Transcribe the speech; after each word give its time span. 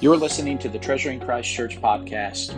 You're 0.00 0.16
listening 0.16 0.58
to 0.58 0.68
the 0.68 0.78
Treasuring 0.78 1.20
Christ 1.20 1.48
Church 1.48 1.80
podcast. 1.80 2.52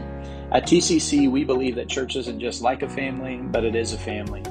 At 0.53 0.63
TCC, 0.65 1.31
we 1.31 1.45
believe 1.45 1.75
that 1.75 1.87
church 1.87 2.17
isn't 2.17 2.41
just 2.41 2.63
like 2.63 2.83
a 2.83 2.89
family, 2.89 3.37
but 3.37 3.63
it 3.63 3.77
is 3.77 3.93
a 3.93 3.99
family. 3.99 4.43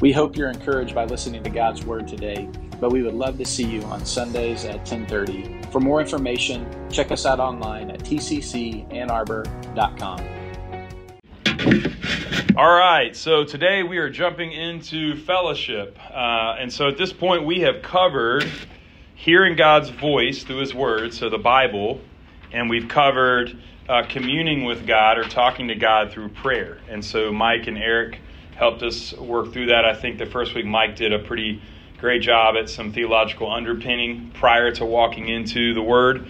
We 0.00 0.12
hope 0.12 0.36
you're 0.36 0.50
encouraged 0.50 0.94
by 0.94 1.06
listening 1.06 1.42
to 1.44 1.50
God's 1.50 1.86
Word 1.86 2.06
today, 2.06 2.46
but 2.78 2.92
we 2.92 3.02
would 3.02 3.14
love 3.14 3.38
to 3.38 3.46
see 3.46 3.64
you 3.64 3.80
on 3.84 4.04
Sundays 4.04 4.66
at 4.66 4.80
1030. 4.80 5.62
For 5.72 5.80
more 5.80 5.98
information, 5.98 6.70
check 6.90 7.10
us 7.10 7.24
out 7.24 7.40
online 7.40 7.90
at 7.90 8.00
tccannarbor.com. 8.00 10.20
All 12.54 12.74
right, 12.74 13.16
so 13.16 13.44
today 13.44 13.82
we 13.82 13.96
are 13.96 14.10
jumping 14.10 14.52
into 14.52 15.16
fellowship. 15.22 15.98
Uh, 16.10 16.56
and 16.58 16.70
so 16.70 16.88
at 16.88 16.98
this 16.98 17.14
point, 17.14 17.46
we 17.46 17.60
have 17.60 17.80
covered 17.80 18.46
hearing 19.14 19.56
God's 19.56 19.88
voice 19.88 20.44
through 20.44 20.58
His 20.58 20.74
Word, 20.74 21.14
so 21.14 21.30
the 21.30 21.38
Bible, 21.38 22.02
and 22.52 22.70
we've 22.70 22.88
covered 22.88 23.56
uh, 23.88 24.02
communing 24.08 24.64
with 24.64 24.86
God 24.86 25.18
or 25.18 25.24
talking 25.24 25.68
to 25.68 25.74
God 25.74 26.12
through 26.12 26.30
prayer. 26.30 26.78
And 26.88 27.04
so 27.04 27.32
Mike 27.32 27.66
and 27.66 27.78
Eric 27.78 28.18
helped 28.56 28.82
us 28.82 29.12
work 29.14 29.52
through 29.52 29.66
that. 29.66 29.84
I 29.84 29.94
think 29.94 30.18
the 30.18 30.26
first 30.26 30.54
week 30.54 30.66
Mike 30.66 30.96
did 30.96 31.12
a 31.12 31.18
pretty 31.18 31.62
great 31.98 32.22
job 32.22 32.56
at 32.56 32.68
some 32.68 32.92
theological 32.92 33.50
underpinning 33.50 34.30
prior 34.34 34.72
to 34.72 34.84
walking 34.84 35.28
into 35.28 35.74
the 35.74 35.82
Word. 35.82 36.26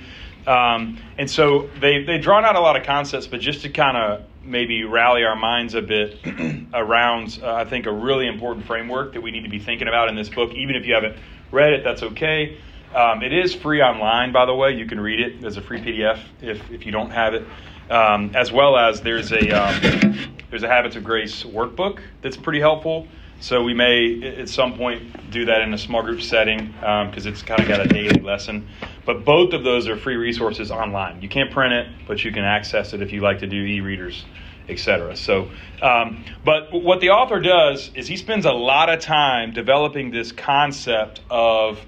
Um, 0.47 0.98
and 1.19 1.29
so 1.30 1.69
they, 1.80 2.05
they've 2.05 2.23
drawn 2.23 2.45
out 2.45 2.57
a 2.57 2.60
lot 2.60 2.77
of 2.77 2.85
concepts, 2.85 3.27
but 3.27 3.41
just 3.41 3.62
to 3.62 3.69
kind 3.69 3.96
of 3.96 4.24
maybe 4.45 4.85
rally 4.85 5.24
our 5.24 5.35
minds 5.35 5.74
a 5.74 5.83
bit 5.83 6.21
around, 6.74 7.41
uh, 7.43 7.52
I 7.52 7.65
think, 7.65 7.87
a 7.87 7.93
really 7.93 8.29
important 8.29 8.65
framework 8.66 9.15
that 9.15 9.23
we 9.23 9.33
need 9.33 9.43
to 9.43 9.51
be 9.51 9.59
thinking 9.59 9.88
about 9.88 10.09
in 10.09 10.15
this 10.15 10.29
book. 10.29 10.52
Even 10.55 10.77
if 10.77 10.87
you 10.87 10.95
haven't 10.95 11.16
read 11.51 11.73
it, 11.73 11.83
that's 11.83 12.02
okay. 12.02 12.59
Um, 12.95 13.22
it 13.22 13.32
is 13.32 13.54
free 13.54 13.82
online, 13.82 14.32
by 14.32 14.46
the 14.46 14.54
way. 14.54 14.72
You 14.72 14.86
can 14.86 15.00
read 15.00 15.20
it 15.20 15.45
as 15.45 15.56
a 15.56 15.60
free 15.60 15.80
PDF 15.80 16.20
if, 16.40 16.70
if 16.70 16.86
you 16.86 16.92
don't 16.92 17.10
have 17.10 17.34
it. 17.34 17.46
Um, 17.90 18.32
as 18.34 18.50
well 18.50 18.76
as 18.76 19.01
there's 19.01 19.30
a 19.30 19.51
um, 19.51 20.16
there's 20.51 20.65
a 20.65 20.68
Habits 20.68 20.96
of 20.96 21.04
Grace 21.04 21.45
workbook 21.45 22.01
that's 22.23 22.37
pretty 22.37 22.60
helpful. 22.60 23.06
So 23.40 23.62
we 23.62 23.74
may 23.74 24.23
at 24.38 24.48
some 24.48 24.76
point 24.78 25.30
do 25.30 25.45
that 25.45 25.60
in 25.60 25.74
a 25.74 25.78
small 25.78 26.02
group 26.02 26.23
setting 26.23 26.68
because 26.68 27.26
um, 27.26 27.32
it's 27.32 27.43
kind 27.43 27.60
of 27.60 27.68
got 27.68 27.80
a 27.80 27.87
daily 27.87 28.20
lesson. 28.20 28.66
But 29.04 29.24
both 29.24 29.52
of 29.52 29.62
those 29.62 29.88
are 29.88 29.96
free 29.96 30.16
resources 30.16 30.71
online. 30.71 31.21
You 31.21 31.28
can't 31.28 31.50
print 31.50 31.74
it, 31.74 31.87
but 32.09 32.24
you 32.24 32.32
can 32.32 32.45
access 32.45 32.95
it 32.95 33.02
if 33.02 33.12
you 33.12 33.21
like 33.21 33.40
to 33.40 33.46
do 33.46 33.56
e-readers, 33.56 34.24
etc. 34.68 35.16
So, 35.16 35.50
um, 35.82 36.24
but 36.45 36.73
what 36.73 37.00
the 37.00 37.10
author 37.10 37.38
does 37.38 37.90
is 37.95 38.09
he 38.09 38.16
spends 38.16 38.46
a 38.46 38.52
lot 38.52 38.88
of 38.88 39.00
time 39.00 39.52
developing 39.52 40.10
this 40.10 40.32
concept 40.32 41.21
of 41.28 41.78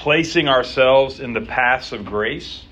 placing 0.00 0.48
ourselves 0.48 1.20
in 1.20 1.34
the 1.34 1.42
paths 1.42 1.92
of 1.92 2.06
grace 2.06 2.64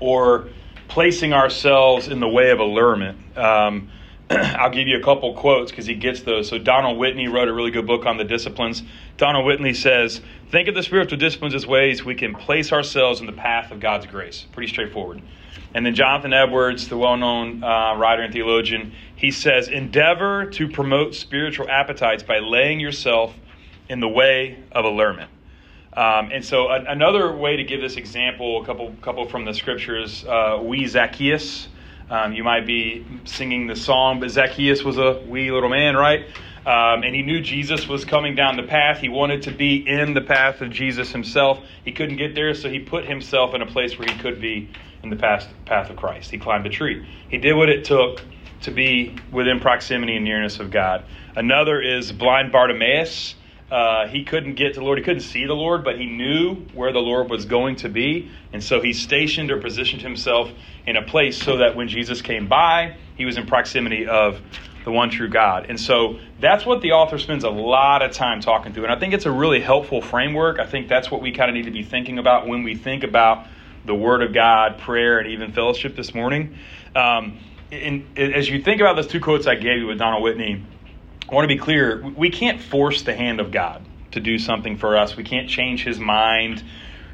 or 0.00 0.48
placing 0.88 1.32
ourselves 1.32 2.08
in 2.08 2.18
the 2.18 2.26
way 2.26 2.50
of 2.50 2.58
allurement. 2.58 3.38
Um, 3.38 3.88
I'll 4.30 4.70
give 4.70 4.88
you 4.88 4.98
a 4.98 5.02
couple 5.02 5.32
quotes 5.34 5.70
because 5.70 5.86
he 5.86 5.94
gets 5.94 6.22
those. 6.22 6.48
So, 6.48 6.58
Donald 6.58 6.98
Whitney 6.98 7.28
wrote 7.28 7.46
a 7.46 7.52
really 7.52 7.70
good 7.70 7.86
book 7.86 8.04
on 8.04 8.16
the 8.16 8.24
disciplines. 8.24 8.82
Donald 9.16 9.46
Whitney 9.46 9.72
says, 9.74 10.20
Think 10.50 10.66
of 10.66 10.74
the 10.74 10.82
spiritual 10.82 11.18
disciplines 11.18 11.54
as 11.54 11.68
ways 11.68 12.04
we 12.04 12.16
can 12.16 12.34
place 12.34 12.72
ourselves 12.72 13.20
in 13.20 13.26
the 13.26 13.32
path 13.32 13.70
of 13.70 13.78
God's 13.78 14.06
grace. 14.06 14.44
Pretty 14.50 14.72
straightforward. 14.72 15.22
And 15.72 15.86
then 15.86 15.94
Jonathan 15.94 16.32
Edwards, 16.32 16.88
the 16.88 16.98
well 16.98 17.16
known 17.16 17.62
uh, 17.62 17.94
writer 17.94 18.22
and 18.22 18.32
theologian, 18.32 18.92
he 19.14 19.30
says, 19.30 19.68
Endeavor 19.68 20.46
to 20.46 20.68
promote 20.68 21.14
spiritual 21.14 21.70
appetites 21.70 22.24
by 22.24 22.40
laying 22.40 22.80
yourself 22.80 23.36
in 23.88 24.00
the 24.00 24.08
way 24.08 24.64
of 24.72 24.84
allurement. 24.84 25.30
Um, 25.92 26.30
and 26.32 26.44
so, 26.44 26.68
a- 26.68 26.84
another 26.84 27.34
way 27.34 27.56
to 27.56 27.64
give 27.64 27.80
this 27.80 27.96
example, 27.96 28.62
a 28.62 28.66
couple, 28.66 28.94
couple 29.02 29.28
from 29.28 29.44
the 29.44 29.54
scriptures, 29.54 30.24
uh, 30.24 30.60
we 30.62 30.86
Zacchaeus. 30.86 31.68
Um, 32.08 32.32
you 32.32 32.42
might 32.42 32.66
be 32.66 33.06
singing 33.24 33.66
the 33.68 33.76
song, 33.76 34.20
but 34.20 34.30
Zacchaeus 34.30 34.82
was 34.82 34.98
a 34.98 35.22
wee 35.28 35.50
little 35.50 35.68
man, 35.68 35.96
right? 35.96 36.26
Um, 36.66 37.04
and 37.04 37.14
he 37.14 37.22
knew 37.22 37.40
Jesus 37.40 37.88
was 37.88 38.04
coming 38.04 38.34
down 38.34 38.56
the 38.56 38.64
path. 38.64 38.98
He 38.98 39.08
wanted 39.08 39.42
to 39.42 39.52
be 39.52 39.76
in 39.76 40.12
the 40.14 40.20
path 40.20 40.60
of 40.60 40.70
Jesus 40.70 41.10
himself. 41.12 41.60
He 41.84 41.92
couldn't 41.92 42.16
get 42.16 42.34
there, 42.34 42.54
so 42.54 42.68
he 42.68 42.80
put 42.80 43.06
himself 43.06 43.54
in 43.54 43.62
a 43.62 43.66
place 43.66 43.98
where 43.98 44.08
he 44.08 44.18
could 44.18 44.40
be 44.40 44.70
in 45.02 45.10
the 45.10 45.16
path, 45.16 45.48
path 45.64 45.88
of 45.88 45.96
Christ. 45.96 46.30
He 46.30 46.38
climbed 46.38 46.66
a 46.66 46.70
tree. 46.70 47.06
He 47.28 47.38
did 47.38 47.54
what 47.54 47.68
it 47.68 47.84
took 47.84 48.22
to 48.62 48.70
be 48.70 49.16
within 49.32 49.60
proximity 49.60 50.16
and 50.16 50.24
nearness 50.24 50.60
of 50.60 50.70
God. 50.70 51.04
Another 51.34 51.80
is 51.80 52.12
blind 52.12 52.52
Bartimaeus. 52.52 53.36
Uh, 53.70 54.08
he 54.08 54.24
couldn't 54.24 54.54
get 54.54 54.74
to 54.74 54.80
the 54.80 54.84
Lord. 54.84 54.98
He 54.98 55.04
couldn't 55.04 55.22
see 55.22 55.46
the 55.46 55.54
Lord, 55.54 55.84
but 55.84 55.98
he 55.98 56.06
knew 56.06 56.56
where 56.74 56.92
the 56.92 56.98
Lord 56.98 57.30
was 57.30 57.44
going 57.44 57.76
to 57.76 57.88
be. 57.88 58.30
And 58.52 58.62
so 58.62 58.80
he 58.80 58.92
stationed 58.92 59.50
or 59.50 59.60
positioned 59.60 60.02
himself 60.02 60.50
in 60.86 60.96
a 60.96 61.02
place 61.02 61.40
so 61.40 61.58
that 61.58 61.76
when 61.76 61.88
Jesus 61.88 62.20
came 62.20 62.48
by, 62.48 62.96
he 63.16 63.24
was 63.24 63.36
in 63.36 63.46
proximity 63.46 64.08
of 64.08 64.40
the 64.84 64.90
one 64.90 65.10
true 65.10 65.28
God. 65.28 65.66
And 65.68 65.78
so 65.78 66.18
that's 66.40 66.66
what 66.66 66.80
the 66.80 66.92
author 66.92 67.18
spends 67.18 67.44
a 67.44 67.50
lot 67.50 68.02
of 68.02 68.12
time 68.12 68.40
talking 68.40 68.72
through. 68.72 68.84
And 68.84 68.92
I 68.92 68.98
think 68.98 69.14
it's 69.14 69.26
a 69.26 69.30
really 69.30 69.60
helpful 69.60 70.00
framework. 70.00 70.58
I 70.58 70.66
think 70.66 70.88
that's 70.88 71.10
what 71.10 71.20
we 71.20 71.32
kind 71.32 71.48
of 71.48 71.54
need 71.54 71.66
to 71.66 71.70
be 71.70 71.84
thinking 71.84 72.18
about 72.18 72.48
when 72.48 72.64
we 72.64 72.74
think 72.74 73.04
about 73.04 73.46
the 73.84 73.94
Word 73.94 74.22
of 74.22 74.32
God, 74.32 74.78
prayer, 74.78 75.18
and 75.18 75.30
even 75.30 75.52
fellowship 75.52 75.96
this 75.96 76.14
morning. 76.14 76.58
Um, 76.96 77.38
and 77.70 78.18
as 78.18 78.48
you 78.48 78.62
think 78.62 78.80
about 78.80 78.96
those 78.96 79.06
two 79.06 79.20
quotes 79.20 79.46
I 79.46 79.54
gave 79.54 79.78
you 79.78 79.86
with 79.86 79.98
Donald 79.98 80.22
Whitney, 80.22 80.64
I 81.30 81.34
want 81.34 81.48
to 81.48 81.54
be 81.54 81.60
clear 81.60 82.02
we 82.16 82.30
can't 82.30 82.60
force 82.60 83.02
the 83.02 83.14
hand 83.14 83.38
of 83.38 83.52
God 83.52 83.86
to 84.10 84.20
do 84.20 84.36
something 84.36 84.76
for 84.76 84.96
us. 84.96 85.16
We 85.16 85.22
can't 85.22 85.48
change 85.48 85.84
his 85.84 86.00
mind 86.00 86.64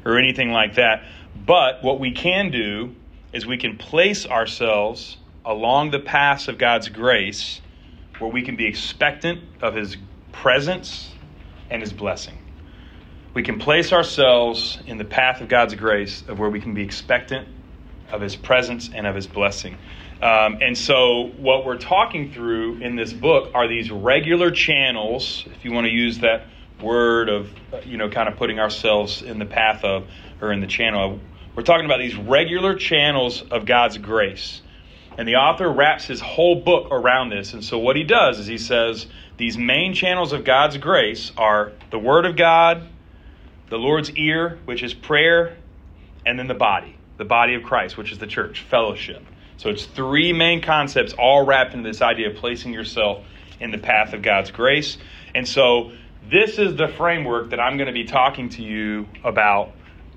or 0.03 0.17
anything 0.17 0.51
like 0.51 0.75
that. 0.75 1.03
But 1.35 1.83
what 1.83 1.99
we 1.99 2.11
can 2.11 2.49
do 2.49 2.95
is 3.31 3.45
we 3.45 3.57
can 3.57 3.77
place 3.77 4.25
ourselves 4.25 5.17
along 5.45 5.91
the 5.91 5.99
paths 5.99 6.47
of 6.47 6.57
God's 6.57 6.89
grace 6.89 7.61
where 8.17 8.31
we 8.31 8.41
can 8.41 8.55
be 8.55 8.65
expectant 8.65 9.41
of 9.61 9.75
his 9.75 9.97
presence 10.31 11.13
and 11.69 11.83
his 11.83 11.93
blessing. 11.93 12.39
We 13.35 13.43
can 13.43 13.59
place 13.59 13.93
ourselves 13.93 14.79
in 14.87 14.97
the 14.97 15.05
path 15.05 15.41
of 15.41 15.47
God's 15.47 15.75
grace 15.75 16.23
of 16.27 16.39
where 16.39 16.49
we 16.49 16.59
can 16.59 16.73
be 16.73 16.81
expectant 16.81 17.47
of 18.11 18.21
his 18.21 18.35
presence 18.35 18.89
and 18.91 19.05
of 19.05 19.13
his 19.13 19.27
blessing. 19.27 19.77
Um, 20.21 20.57
and 20.61 20.75
so, 20.75 21.31
what 21.37 21.63
we're 21.63 21.77
talking 21.77 22.31
through 22.31 22.77
in 22.77 22.95
this 22.95 23.13
book 23.13 23.51
are 23.53 23.67
these 23.67 23.91
regular 23.91 24.49
channels, 24.49 25.45
if 25.45 25.63
you 25.63 25.71
want 25.71 25.85
to 25.85 25.93
use 25.93 26.19
that 26.19 26.47
word 26.81 27.29
of, 27.29 27.49
you 27.85 27.97
know, 27.97 28.09
kind 28.09 28.27
of 28.27 28.35
putting 28.35 28.59
ourselves 28.59 29.21
in 29.21 29.37
the 29.37 29.45
path 29.45 29.83
of 29.83 30.07
or 30.41 30.51
in 30.51 30.59
the 30.59 30.67
channel. 30.67 31.19
We're 31.55 31.63
talking 31.63 31.85
about 31.85 31.99
these 31.99 32.15
regular 32.15 32.75
channels 32.75 33.43
of 33.43 33.65
God's 33.65 33.97
grace. 33.97 34.61
And 35.17 35.27
the 35.27 35.35
author 35.35 35.71
wraps 35.71 36.05
his 36.05 36.19
whole 36.19 36.61
book 36.61 36.89
around 36.91 37.29
this. 37.29 37.53
And 37.53 37.63
so, 37.63 37.77
what 37.77 37.95
he 37.95 38.03
does 38.03 38.39
is 38.39 38.47
he 38.47 38.57
says 38.57 39.05
these 39.37 39.57
main 39.57 39.93
channels 39.93 40.33
of 40.33 40.43
God's 40.43 40.77
grace 40.77 41.31
are 41.37 41.73
the 41.91 41.99
Word 41.99 42.25
of 42.25 42.35
God, 42.35 42.87
the 43.69 43.77
Lord's 43.77 44.09
ear, 44.11 44.57
which 44.65 44.81
is 44.81 44.95
prayer, 44.95 45.57
and 46.25 46.39
then 46.39 46.47
the 46.47 46.55
body, 46.55 46.97
the 47.17 47.25
body 47.25 47.53
of 47.53 47.61
Christ, 47.61 47.97
which 47.97 48.11
is 48.11 48.17
the 48.17 48.27
church, 48.27 48.61
fellowship. 48.61 49.23
So 49.57 49.69
it's 49.69 49.85
three 49.85 50.33
main 50.33 50.61
concepts 50.61 51.13
all 51.13 51.45
wrapped 51.45 51.73
into 51.73 51.89
this 51.89 52.01
idea 52.01 52.29
of 52.29 52.35
placing 52.37 52.73
yourself 52.73 53.25
in 53.59 53.71
the 53.71 53.77
path 53.77 54.13
of 54.13 54.21
God's 54.21 54.51
grace. 54.51 54.97
And 55.33 55.47
so 55.47 55.91
this 56.29 56.59
is 56.59 56.75
the 56.75 56.87
framework 56.87 57.49
that 57.49 57.59
I'm 57.59 57.77
going 57.77 57.87
to 57.87 57.93
be 57.93 58.05
talking 58.05 58.49
to 58.49 58.63
you 58.63 59.07
about 59.23 59.71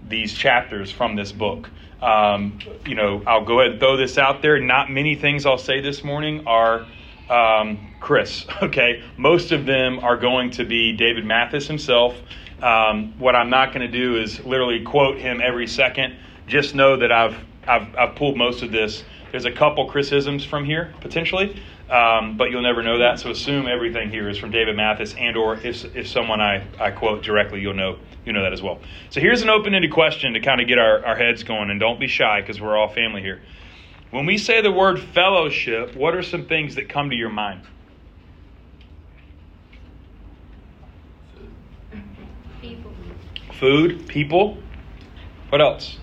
these 0.07 0.35
chapters 0.35 0.91
from 0.91 1.17
this 1.17 1.33
book. 1.33 1.71
Um, 2.03 2.59
you 2.87 2.95
know, 2.95 3.23
I'll 3.27 3.45
go 3.45 3.61
ahead 3.61 3.73
and 3.73 3.81
throw 3.81 3.97
this 3.97 4.19
out 4.19 4.43
there. 4.43 4.59
Not 4.59 4.91
many 4.91 5.15
things 5.15 5.47
I'll 5.47 5.59
say 5.59 5.81
this 5.81 6.03
morning 6.03 6.47
are 6.47 6.87
um, 7.29 7.95
Chris, 8.01 8.47
okay? 8.63 9.03
Most 9.17 9.53
of 9.53 9.67
them 9.67 10.01
are 10.01 10.17
going 10.17 10.51
to 10.53 10.65
be 10.65 10.93
David 10.93 11.25
Mathis 11.25 11.67
himself. 11.67 12.15
Um, 12.63 13.19
what 13.19 13.35
I'm 13.35 13.49
not 13.49 13.73
going 13.73 13.91
to 13.91 13.99
do 13.99 14.17
is 14.17 14.45
literally 14.45 14.83
quote 14.83 15.17
him 15.17 15.41
every 15.43 15.67
second. 15.67 16.17
Just 16.47 16.75
know 16.75 16.97
that 16.97 17.13
I've, 17.13 17.37
I've, 17.67 17.95
I've 17.97 18.17
pulled 18.17 18.37
most 18.37 18.63
of 18.63 18.73
this 18.73 19.05
there's 19.31 19.45
a 19.45 19.53
couple 19.53 19.89
criticisms 19.89 20.45
from 20.45 20.65
here 20.65 20.93
potentially, 21.01 21.63
um, 21.89 22.37
but 22.37 22.51
you'll 22.51 22.63
never 22.63 22.83
know 22.83 22.99
that. 22.99 23.21
So 23.21 23.31
assume 23.31 23.67
everything 23.67 24.11
here 24.11 24.29
is 24.29 24.39
from 24.39 24.51
David 24.51 24.77
Mathis, 24.77 25.15
and 25.15 25.37
or 25.37 25.57
if, 25.57 25.85
if 25.97 26.09
someone 26.09 26.41
I, 26.41 26.67
I 26.79 26.91
quote 26.91 27.23
directly, 27.23 27.61
you'll 27.61 27.75
know 27.75 27.99
you 28.25 28.33
know 28.33 28.43
that 28.43 28.53
as 28.53 28.63
well. 28.63 28.81
So 29.11 29.21
here's 29.21 29.43
an 29.43 29.49
open-ended 29.49 29.93
question 29.93 30.35
to 30.35 30.41
kind 30.41 30.61
of 30.61 30.69
get 30.69 30.79
our, 30.79 31.05
our 31.05 31.17
heads 31.17 31.43
going, 31.43 31.71
and 31.71 31.81
don't 31.81 31.99
be 31.99 32.07
shy 32.07 32.41
because 32.41 32.61
we're 32.61 32.77
all 32.77 32.89
family 32.89 33.23
here. 33.23 33.41
When 34.11 34.27
we 34.27 34.39
say 34.39 34.61
the 34.61 34.73
word 34.73 35.01
fellowship, 35.01 35.95
what 35.95 36.15
are 36.15 36.23
some 36.23 36.47
things 36.47 36.75
that 36.75 36.89
come 36.89 37.11
to 37.11 37.17
your 37.17 37.31
mind? 37.31 37.63
People. 42.61 42.93
Food, 43.53 44.07
people. 44.09 44.59
What 45.49 45.61
else? 45.61 45.99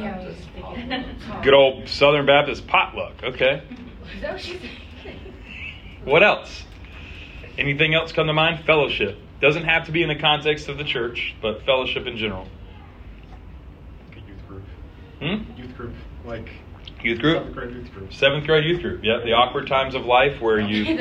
Yeah, 0.00 0.32
I. 0.64 1.40
Good 1.42 1.54
old 1.54 1.88
Southern 1.88 2.26
Baptist 2.26 2.66
potluck. 2.66 3.22
Okay. 3.22 3.62
What 4.20 4.40
she 4.40 4.58
said? 5.02 5.16
What 6.04 6.22
else? 6.22 6.64
Anything 7.58 7.94
else 7.94 8.12
come 8.12 8.26
to 8.26 8.32
mind? 8.32 8.64
Fellowship. 8.64 9.18
Doesn't 9.40 9.64
have 9.64 9.86
to 9.86 9.92
be 9.92 10.02
in 10.02 10.08
the 10.08 10.16
context 10.16 10.68
of 10.68 10.78
the 10.78 10.84
church, 10.84 11.34
but 11.40 11.64
fellowship 11.64 12.06
in 12.06 12.16
general. 12.16 12.46
Hmm? 15.20 15.42
Youth 15.56 15.76
group, 15.76 15.94
like 16.24 16.50
Youth 17.02 17.20
group? 17.20 17.36
seventh 17.38 17.54
grade 17.54 17.74
youth 17.74 17.92
group. 17.92 18.12
Seventh 18.12 18.46
grade 18.46 18.64
youth 18.64 18.82
group. 18.82 19.00
Yeah, 19.02 19.20
the 19.24 19.32
awkward 19.32 19.66
times 19.66 19.94
of 19.94 20.04
life 20.04 20.40
where 20.40 20.60
you 20.68 20.98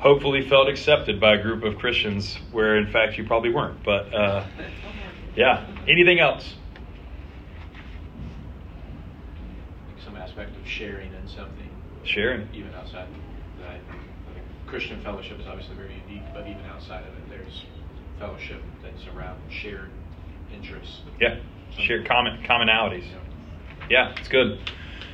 hopefully 0.00 0.48
felt 0.48 0.68
accepted 0.68 1.20
by 1.20 1.34
a 1.34 1.42
group 1.42 1.62
of 1.64 1.78
Christians 1.78 2.36
where 2.52 2.76
in 2.76 2.90
fact 2.90 3.18
you 3.18 3.24
probably 3.24 3.50
weren't. 3.50 3.82
But 3.82 4.12
uh, 4.14 4.46
yeah. 5.36 5.66
Anything 5.88 6.20
else? 6.20 6.54
Some 10.04 10.16
aspect 10.32 10.56
of 10.56 10.66
sharing 10.66 11.12
and 11.14 11.28
something. 11.28 11.68
Sharing. 12.04 12.48
Even 12.54 12.74
outside. 12.74 13.06
That 13.60 13.68
I, 13.68 13.74
I 13.74 14.34
think 14.34 14.46
Christian 14.66 15.00
fellowship 15.02 15.38
is 15.38 15.46
obviously 15.46 15.76
very 15.76 16.02
unique, 16.08 16.24
but 16.32 16.42
even 16.42 16.64
outside 16.66 17.04
of 17.06 17.14
it, 17.14 17.28
there's 17.28 17.64
fellowship 18.18 18.62
that's 18.82 19.06
around 19.14 19.38
shared 19.50 19.90
interests. 20.54 21.00
Yeah. 21.20 21.38
shared 21.78 22.08
common 22.08 22.42
commonalities. 22.44 23.04
Yeah, 23.90 24.14
it's 24.16 24.28
good. 24.28 24.58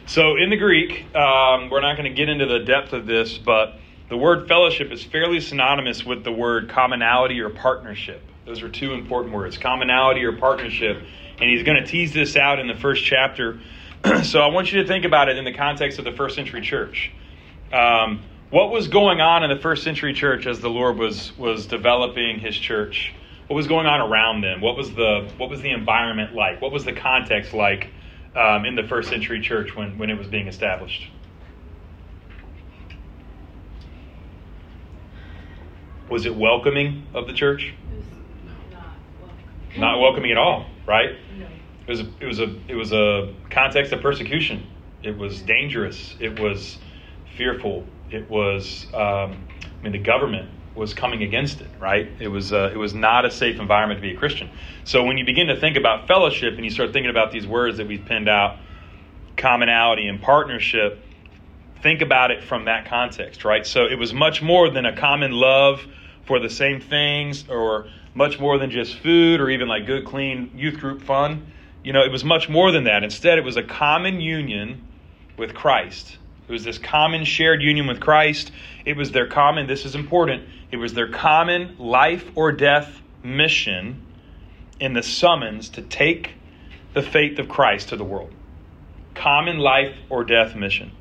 So 0.07 0.37
in 0.37 0.51
the 0.51 0.57
Greek, 0.57 1.15
um, 1.15 1.69
we're 1.69 1.81
not 1.81 1.97
going 1.97 2.09
to 2.09 2.15
get 2.17 2.29
into 2.29 2.47
the 2.47 2.61
depth 2.61 2.93
of 2.93 3.07
this, 3.07 3.39
but 3.39 3.75
the 4.09 4.17
word 4.17 4.49
fellowship 4.49 4.91
is 4.93 5.05
fairly 5.05 5.41
synonymous 5.41 6.05
with 6.05 6.25
the 6.25 6.33
word 6.33 6.71
commonality 6.71 7.41
or 7.41 7.51
partnership. 7.51 8.23
Those 8.47 8.63
are 8.63 8.69
two 8.69 8.93
important 8.93 9.35
words 9.35 9.59
commonality 9.59 10.25
or 10.25 10.33
partnership. 10.33 11.03
And 11.41 11.51
he's 11.51 11.63
going 11.63 11.77
to 11.77 11.87
tease 11.87 12.13
this 12.13 12.37
out 12.37 12.59
in 12.59 12.67
the 12.67 12.75
first 12.75 13.05
chapter. 13.05 13.61
so 14.23 14.41
I 14.41 14.49
want 14.49 14.73
you 14.73 14.83
to 14.83 14.89
think 14.89 15.05
about 15.05 15.29
it 15.29 15.37
in 15.37 15.45
the 15.45 15.53
context 15.53 15.99
of 15.99 16.05
the 16.05 16.13
first 16.13 16.37
century 16.37 16.61
church. 16.61 17.11
Um, 17.73 18.23
what 18.51 18.71
was 18.71 18.89
going 18.89 19.21
on 19.21 19.43
in 19.43 19.51
the 19.51 19.61
first 19.61 19.83
century 19.83 20.15
church 20.15 20.47
as 20.47 20.61
the 20.61 20.71
Lord 20.71 20.97
was, 20.97 21.37
was 21.37 21.67
developing 21.67 22.39
his 22.39 22.57
church? 22.57 23.13
What 23.49 23.57
was 23.57 23.67
going 23.67 23.87
on 23.87 24.01
around 24.01 24.43
them? 24.43 24.61
What 24.61 24.77
was 24.77 24.93
the, 24.95 25.31
what 25.37 25.51
was 25.51 25.61
the 25.61 25.71
environment 25.71 26.35
like? 26.35 26.61
What 26.61 26.71
was 26.73 26.85
the 26.85 26.93
context 26.93 27.53
like 27.53 27.89
um, 28.37 28.65
in 28.65 28.77
the 28.77 28.85
first 28.85 29.09
century 29.09 29.41
church 29.41 29.75
when, 29.75 29.99
when 29.99 30.11
it 30.11 30.19
was 30.19 30.29
being 30.29 30.49
established? 30.49 31.09
Was 36.09 36.25
it 36.25 36.35
welcoming 36.35 37.07
of 37.15 37.27
the 37.27 37.35
church? 37.35 37.75
Not 39.77 40.01
welcoming 40.01 40.31
at 40.31 40.39
all, 40.39 40.67
right? 40.87 41.17
It 41.89 41.93
was 41.93 42.01
a, 42.01 42.07
it 42.21 42.27
was 42.27 42.39
a 42.39 42.55
it 42.69 42.75
was 42.75 42.93
a 42.93 43.35
context 43.49 43.93
of 43.95 44.03
persecution. 44.03 44.67
It 45.03 45.17
was 45.17 45.41
dangerous. 45.41 46.15
It 46.21 46.39
was 46.39 46.77
fearful. 47.35 47.87
It 48.11 48.29
was 48.29 48.87
um, 48.93 49.47
I 49.73 49.83
mean 49.83 49.93
the 49.93 49.99
government 49.99 50.51
was 50.75 50.93
coming 50.93 51.23
against 51.23 51.63
it, 51.63 51.71
right? 51.81 52.11
It 52.21 52.29
was 52.29 52.53
uh, 52.53 52.71
it 52.75 52.77
was 52.77 52.93
not 52.93 53.25
a 53.25 53.31
safe 53.31 53.59
environment 53.59 53.99
to 53.99 54.03
be 54.03 54.15
a 54.15 54.19
Christian. 54.19 54.51
So 54.85 55.03
when 55.03 55.17
you 55.17 55.25
begin 55.25 55.47
to 55.47 55.59
think 55.59 55.79
about 55.79 56.07
fellowship 56.07 56.57
and 56.57 56.65
you 56.65 56.71
start 56.71 56.93
thinking 56.93 57.09
about 57.09 57.33
these 57.33 57.47
words 57.47 57.79
that 57.79 57.89
we've 57.89 58.05
pinned 58.05 58.29
out, 58.29 58.59
commonality 59.39 60.09
and 60.09 60.21
partnership, 60.21 61.03
think 61.83 62.03
about 62.03 62.31
it 62.31 62.45
from 62.45 62.67
that 62.67 62.85
context, 62.85 63.47
right? 63.47 63.67
So 63.67 63.87
it 63.87 63.99
was 63.99 64.13
much 64.13 64.43
more 64.43 64.69
than 64.69 64.85
a 64.85 64.95
common 64.95 65.33
love 65.33 65.87
for 66.27 66.39
the 66.39 66.51
same 66.51 66.83
things 66.83 67.49
or 67.49 67.89
much 68.13 68.39
more 68.39 68.59
than 68.59 68.71
just 68.71 68.99
food 68.99 69.41
or 69.41 69.49
even 69.49 69.69
like 69.69 69.87
good, 69.87 70.05
clean 70.05 70.51
youth 70.55 70.79
group 70.81 71.01
fun. 71.01 71.47
You 71.89 71.95
know, 71.95 72.03
it 72.03 72.13
was 72.13 72.23
much 72.23 72.51
more 72.51 72.71
than 72.71 72.85
that. 72.85 73.03
Instead, 73.03 73.39
it 73.39 73.45
was 73.45 73.57
a 73.57 73.63
common 73.63 74.21
union 74.21 74.87
with 75.39 75.55
Christ. 75.55 76.19
It 76.47 76.53
was 76.53 76.63
this 76.63 76.77
common 76.77 77.25
shared 77.25 77.63
union 77.63 77.87
with 77.87 77.99
Christ. 77.99 78.53
It 78.85 78.95
was 78.95 79.13
their 79.13 79.27
common, 79.27 79.67
this 79.67 79.87
is 79.87 79.95
important, 79.95 80.47
it 80.71 80.77
was 80.77 80.93
their 80.93 81.09
common 81.09 81.79
life 81.79 82.27
or 82.35 82.53
death 82.53 83.01
mission 83.25 84.03
in 84.79 84.93
the 84.93 85.03
summons 85.03 85.71
to 85.71 85.81
take 85.81 86.33
the 86.93 87.01
faith 87.01 87.39
of 87.39 87.49
Christ 87.49 87.89
to 87.89 87.97
the 87.97 88.05
world. 88.05 88.35
Common 89.15 89.57
life 89.57 89.97
or 90.11 90.25
death 90.25 90.55
mission. 90.55 90.93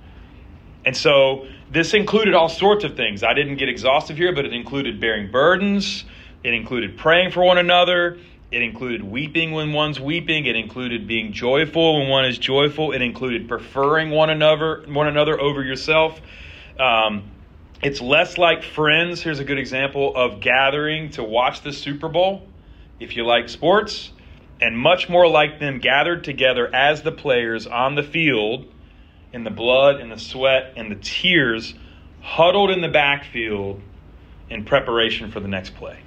And 0.85 0.95
so 0.95 1.47
this 1.69 1.93
included 1.93 2.33
all 2.33 2.47
sorts 2.47 2.85
of 2.85 2.95
things. 2.95 3.23
I 3.23 3.33
didn't 3.33 3.57
get 3.57 3.67
exhaustive 3.67 4.15
here, 4.15 4.33
but 4.33 4.45
it 4.45 4.53
included 4.53 5.01
bearing 5.01 5.31
burdens, 5.31 6.05
it 6.45 6.53
included 6.53 6.95
praying 6.95 7.31
for 7.31 7.43
one 7.43 7.57
another, 7.57 8.19
it 8.51 8.61
included 8.61 9.03
weeping 9.03 9.51
when 9.51 9.73
one's 9.73 9.99
weeping, 9.99 10.45
it 10.45 10.55
included 10.55 11.07
being 11.07 11.33
joyful 11.33 11.99
when 11.99 12.09
one 12.09 12.25
is 12.25 12.37
joyful, 12.37 12.93
it 12.93 13.01
included 13.01 13.47
preferring 13.47 14.09
one 14.11 14.29
another 14.29 14.83
one 14.87 15.07
another 15.07 15.39
over 15.39 15.63
yourself. 15.63 16.19
Um, 16.79 17.31
it's 17.81 18.01
less 18.01 18.37
like 18.37 18.63
friends. 18.63 19.21
Here's 19.21 19.39
a 19.39 19.43
good 19.43 19.59
example 19.59 20.15
of 20.15 20.39
gathering 20.39 21.11
to 21.11 21.23
watch 21.23 21.61
the 21.61 21.73
Super 21.73 22.07
Bowl, 22.07 22.47
if 22.99 23.15
you 23.15 23.25
like 23.25 23.49
sports, 23.49 24.11
and 24.61 24.77
much 24.77 25.09
more 25.09 25.27
like 25.27 25.59
them 25.59 25.79
gathered 25.79 26.23
together 26.23 26.73
as 26.73 27.01
the 27.01 27.11
players 27.11 27.67
on 27.67 27.95
the 27.95 28.03
field 28.03 28.65
in 29.33 29.43
the 29.43 29.51
blood 29.51 29.99
and 29.99 30.11
the 30.11 30.17
sweat 30.17 30.73
and 30.77 30.89
the 30.89 30.95
tears, 30.95 31.75
huddled 32.21 32.71
in 32.71 32.81
the 32.81 32.87
backfield 32.87 33.81
in 34.49 34.63
preparation 34.63 35.31
for 35.31 35.39
the 35.39 35.47
next 35.47 35.75
play. 35.75 35.99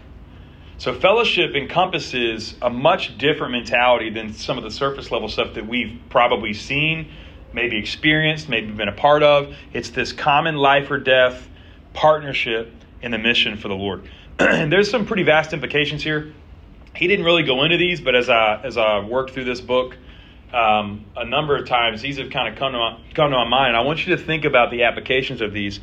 So, 0.81 0.95
fellowship 0.95 1.55
encompasses 1.55 2.55
a 2.63 2.71
much 2.71 3.19
different 3.19 3.53
mentality 3.53 4.09
than 4.09 4.33
some 4.33 4.57
of 4.57 4.65
the 4.65 4.71
surface 4.71 5.11
level 5.11 5.29
stuff 5.29 5.53
that 5.53 5.67
we've 5.67 6.01
probably 6.09 6.55
seen, 6.55 7.13
maybe 7.53 7.77
experienced, 7.77 8.49
maybe 8.49 8.73
been 8.73 8.89
a 8.89 8.93
part 8.93 9.23
of. 9.23 9.55
It's 9.75 9.91
this 9.91 10.15
common 10.15 10.57
life 10.57 10.91
or 10.91 10.97
death 10.97 11.47
partnership 11.93 12.73
in 13.03 13.11
the 13.11 13.19
mission 13.19 13.59
for 13.59 13.69
the 13.69 13.75
Lord. 13.75 14.09
and 14.39 14.73
there's 14.73 14.91
some 14.91 15.05
pretty 15.05 15.23
vast 15.23 15.53
implications 15.53 16.03
here. 16.03 16.33
He 16.97 17.09
didn't 17.09 17.27
really 17.27 17.43
go 17.43 17.63
into 17.63 17.77
these, 17.77 18.01
but 18.01 18.15
as 18.15 18.31
I 18.31 18.63
as 18.65 18.79
I 18.79 19.01
worked 19.01 19.33
through 19.33 19.45
this 19.45 19.61
book, 19.61 19.99
um, 20.51 21.05
a 21.15 21.27
number 21.27 21.57
of 21.57 21.69
times 21.69 22.01
these 22.01 22.17
have 22.17 22.31
kind 22.31 22.49
of 22.49 22.59
come 22.59 22.73
to 22.73 22.79
my, 22.79 22.99
come 23.13 23.31
to 23.33 23.37
my 23.37 23.47
mind. 23.47 23.77
I 23.77 23.83
want 23.83 24.07
you 24.07 24.17
to 24.17 24.23
think 24.23 24.47
about 24.47 24.71
the 24.71 24.85
applications 24.85 25.43
of 25.43 25.53
these. 25.53 25.79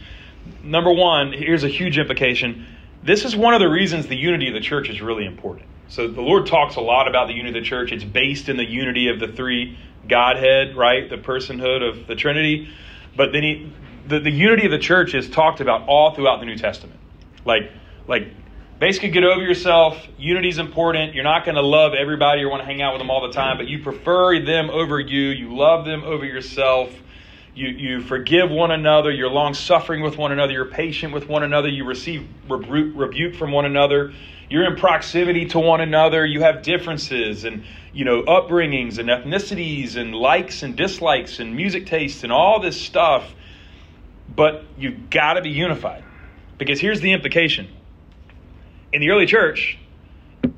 Number 0.63 0.91
one, 0.91 1.33
here's 1.33 1.63
a 1.63 1.69
huge 1.69 1.99
implication. 1.99 2.65
This 3.07 3.23
is 3.23 3.37
one 3.37 3.53
of 3.53 3.61
the 3.61 3.69
reasons 3.69 4.07
the 4.07 4.17
unity 4.17 4.49
of 4.49 4.53
the 4.53 4.59
church 4.59 4.89
is 4.89 5.01
really 5.01 5.25
important. 5.25 5.65
So 5.87 6.09
the 6.09 6.19
Lord 6.19 6.45
talks 6.45 6.75
a 6.75 6.81
lot 6.81 7.07
about 7.07 7.27
the 7.27 7.33
unity 7.33 7.57
of 7.57 7.63
the 7.63 7.69
church. 7.69 7.93
It's 7.93 8.03
based 8.03 8.49
in 8.49 8.57
the 8.57 8.65
unity 8.65 9.07
of 9.07 9.21
the 9.21 9.29
three 9.29 9.79
Godhead, 10.09 10.75
right? 10.75 11.09
The 11.09 11.15
personhood 11.15 11.87
of 11.87 12.05
the 12.05 12.15
Trinity. 12.15 12.67
But 13.15 13.31
then 13.31 13.43
he, 13.43 13.71
the, 14.09 14.19
the 14.19 14.29
unity 14.29 14.65
of 14.65 14.71
the 14.71 14.77
church 14.77 15.15
is 15.15 15.29
talked 15.29 15.61
about 15.61 15.87
all 15.87 16.13
throughout 16.15 16.41
the 16.41 16.45
New 16.45 16.57
Testament. 16.57 16.99
Like, 17.45 17.71
like 18.09 18.27
basically 18.77 19.11
get 19.11 19.23
over 19.23 19.41
yourself. 19.41 20.05
Unity 20.17 20.49
is 20.49 20.57
important. 20.57 21.15
You're 21.15 21.23
not 21.23 21.45
going 21.45 21.55
to 21.55 21.61
love 21.61 21.93
everybody 21.93 22.41
or 22.41 22.49
want 22.49 22.59
to 22.61 22.65
hang 22.65 22.81
out 22.81 22.91
with 22.91 22.99
them 22.99 23.09
all 23.09 23.25
the 23.25 23.33
time, 23.33 23.55
but 23.55 23.67
you 23.67 23.81
prefer 23.81 24.43
them 24.43 24.69
over 24.69 24.99
you. 24.99 25.29
You 25.29 25.55
love 25.55 25.85
them 25.85 26.03
over 26.03 26.25
yourself. 26.25 26.91
You, 27.57 27.69
you 27.69 28.01
forgive 28.01 28.51
one 28.51 28.69
another. 28.69 29.09
You're 29.09 29.31
long 29.31 29.55
suffering 29.55 30.03
with 30.03 30.15
one 30.15 30.31
another. 30.31 30.53
You're 30.53 30.65
patient 30.65 31.11
with 31.11 31.27
one 31.27 31.41
another. 31.41 31.67
You 31.67 31.85
receive 31.85 32.27
rebu- 32.47 32.93
rebuke 32.95 33.33
from 33.33 33.51
one 33.51 33.65
another. 33.65 34.13
You're 34.47 34.65
in 34.65 34.75
proximity 34.75 35.47
to 35.47 35.59
one 35.59 35.81
another. 35.81 36.23
You 36.23 36.41
have 36.41 36.61
differences 36.61 37.45
and 37.45 37.65
you 37.93 38.05
know 38.05 38.21
upbringings 38.21 38.99
and 38.99 39.09
ethnicities 39.09 39.95
and 39.95 40.13
likes 40.13 40.61
and 40.61 40.75
dislikes 40.75 41.39
and 41.39 41.55
music 41.55 41.87
tastes 41.87 42.23
and 42.23 42.31
all 42.31 42.59
this 42.59 42.79
stuff. 42.79 43.33
But 44.35 44.63
you've 44.77 45.09
got 45.09 45.33
to 45.33 45.41
be 45.41 45.49
unified 45.49 46.03
because 46.59 46.79
here's 46.79 47.01
the 47.01 47.11
implication 47.11 47.69
in 48.93 49.01
the 49.01 49.09
early 49.09 49.25
church, 49.25 49.79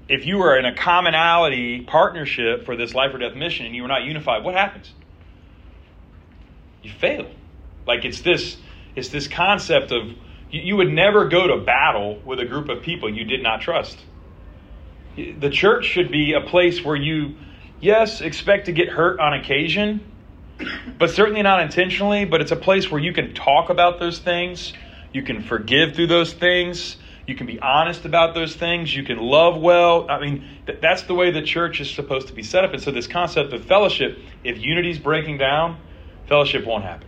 if 0.09 0.25
you 0.25 0.37
were 0.37 0.57
in 0.57 0.65
a 0.65 0.75
commonality 0.75 1.79
partnership 1.79 2.65
for 2.65 2.75
this 2.75 2.93
life 2.93 3.13
or 3.13 3.19
death 3.19 3.35
mission 3.35 3.65
and 3.65 3.73
you 3.73 3.83
were 3.83 3.87
not 3.87 4.03
unified, 4.03 4.43
what 4.43 4.55
happens? 4.55 4.91
You 6.81 6.91
fail. 6.91 7.29
Like 7.85 8.05
it's 8.05 8.21
this 8.21 8.57
it's 8.95 9.09
this 9.09 9.27
concept 9.27 9.91
of 9.91 10.07
you, 10.49 10.61
you 10.61 10.75
would 10.77 10.91
never 10.91 11.27
go 11.27 11.47
to 11.47 11.57
battle 11.57 12.19
with 12.25 12.39
a 12.39 12.45
group 12.45 12.69
of 12.69 12.81
people 12.81 13.13
you 13.13 13.23
did 13.23 13.43
not 13.43 13.61
trust. 13.61 13.97
The 15.15 15.49
church 15.49 15.85
should 15.85 16.11
be 16.11 16.33
a 16.33 16.41
place 16.41 16.83
where 16.83 16.95
you, 16.95 17.35
yes, 17.81 18.21
expect 18.21 18.67
to 18.67 18.71
get 18.71 18.87
hurt 18.87 19.19
on 19.19 19.33
occasion, 19.33 19.99
but 20.97 21.09
certainly 21.09 21.41
not 21.41 21.61
intentionally, 21.61 22.25
but 22.25 22.41
it's 22.41 22.51
a 22.51 22.55
place 22.55 22.89
where 22.89 23.01
you 23.01 23.11
can 23.11 23.33
talk 23.33 23.69
about 23.69 23.99
those 23.99 24.19
things, 24.19 24.73
you 25.11 25.23
can 25.23 25.41
forgive 25.41 25.95
through 25.95 26.07
those 26.07 26.31
things, 26.31 26.97
you 27.29 27.35
can 27.35 27.45
be 27.45 27.59
honest 27.59 28.05
about 28.05 28.33
those 28.33 28.55
things. 28.55 28.95
You 28.95 29.03
can 29.03 29.19
love 29.19 29.61
well. 29.61 30.09
I 30.09 30.19
mean, 30.19 30.43
th- 30.65 30.79
that's 30.81 31.03
the 31.03 31.13
way 31.13 31.29
the 31.29 31.43
church 31.43 31.79
is 31.79 31.87
supposed 31.87 32.29
to 32.29 32.33
be 32.33 32.41
set 32.41 32.65
up. 32.65 32.73
And 32.73 32.81
so, 32.81 32.89
this 32.89 33.05
concept 33.05 33.53
of 33.53 33.63
fellowship, 33.65 34.17
if 34.43 34.57
unity 34.57 34.89
is 34.89 34.97
breaking 34.97 35.37
down, 35.37 35.77
fellowship 36.29 36.65
won't 36.65 36.83
happen. 36.83 37.07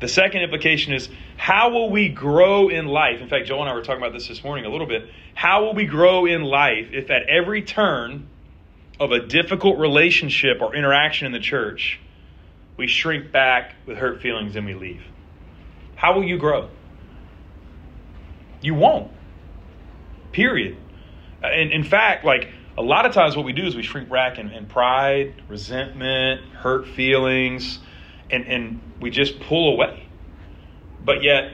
The 0.00 0.08
second 0.08 0.42
implication 0.42 0.92
is 0.92 1.08
how 1.36 1.70
will 1.70 1.90
we 1.90 2.08
grow 2.08 2.68
in 2.68 2.86
life? 2.86 3.20
In 3.20 3.28
fact, 3.28 3.46
Joel 3.46 3.62
and 3.62 3.70
I 3.70 3.74
were 3.74 3.82
talking 3.82 4.02
about 4.02 4.12
this 4.12 4.28
this 4.28 4.42
morning 4.42 4.64
a 4.64 4.68
little 4.68 4.86
bit. 4.86 5.08
How 5.34 5.64
will 5.64 5.74
we 5.74 5.86
grow 5.86 6.26
in 6.26 6.42
life 6.42 6.88
if 6.92 7.10
at 7.10 7.28
every 7.28 7.62
turn 7.62 8.28
of 8.98 9.12
a 9.12 9.20
difficult 9.20 9.78
relationship 9.78 10.60
or 10.60 10.74
interaction 10.74 11.26
in 11.26 11.32
the 11.32 11.40
church, 11.40 12.00
we 12.76 12.86
shrink 12.86 13.30
back 13.32 13.74
with 13.86 13.96
hurt 13.98 14.20
feelings 14.20 14.56
and 14.56 14.66
we 14.66 14.74
leave? 14.74 15.02
How 15.94 16.14
will 16.14 16.24
you 16.24 16.36
grow? 16.36 16.68
You 18.60 18.74
won't. 18.74 19.10
Period. 20.32 20.76
Uh, 21.42 21.46
and 21.46 21.70
in 21.72 21.84
fact, 21.84 22.24
like 22.24 22.48
a 22.76 22.82
lot 22.82 23.06
of 23.06 23.12
times 23.12 23.36
what 23.36 23.46
we 23.46 23.52
do 23.52 23.64
is 23.64 23.74
we 23.74 23.82
shrink 23.82 24.10
back 24.10 24.38
in, 24.38 24.50
in 24.50 24.66
pride, 24.66 25.42
resentment, 25.48 26.42
hurt 26.52 26.86
feelings, 26.88 27.78
and, 28.30 28.46
and 28.46 28.80
we 29.00 29.10
just 29.10 29.40
pull 29.40 29.72
away. 29.72 30.06
But 31.04 31.22
yet, 31.22 31.52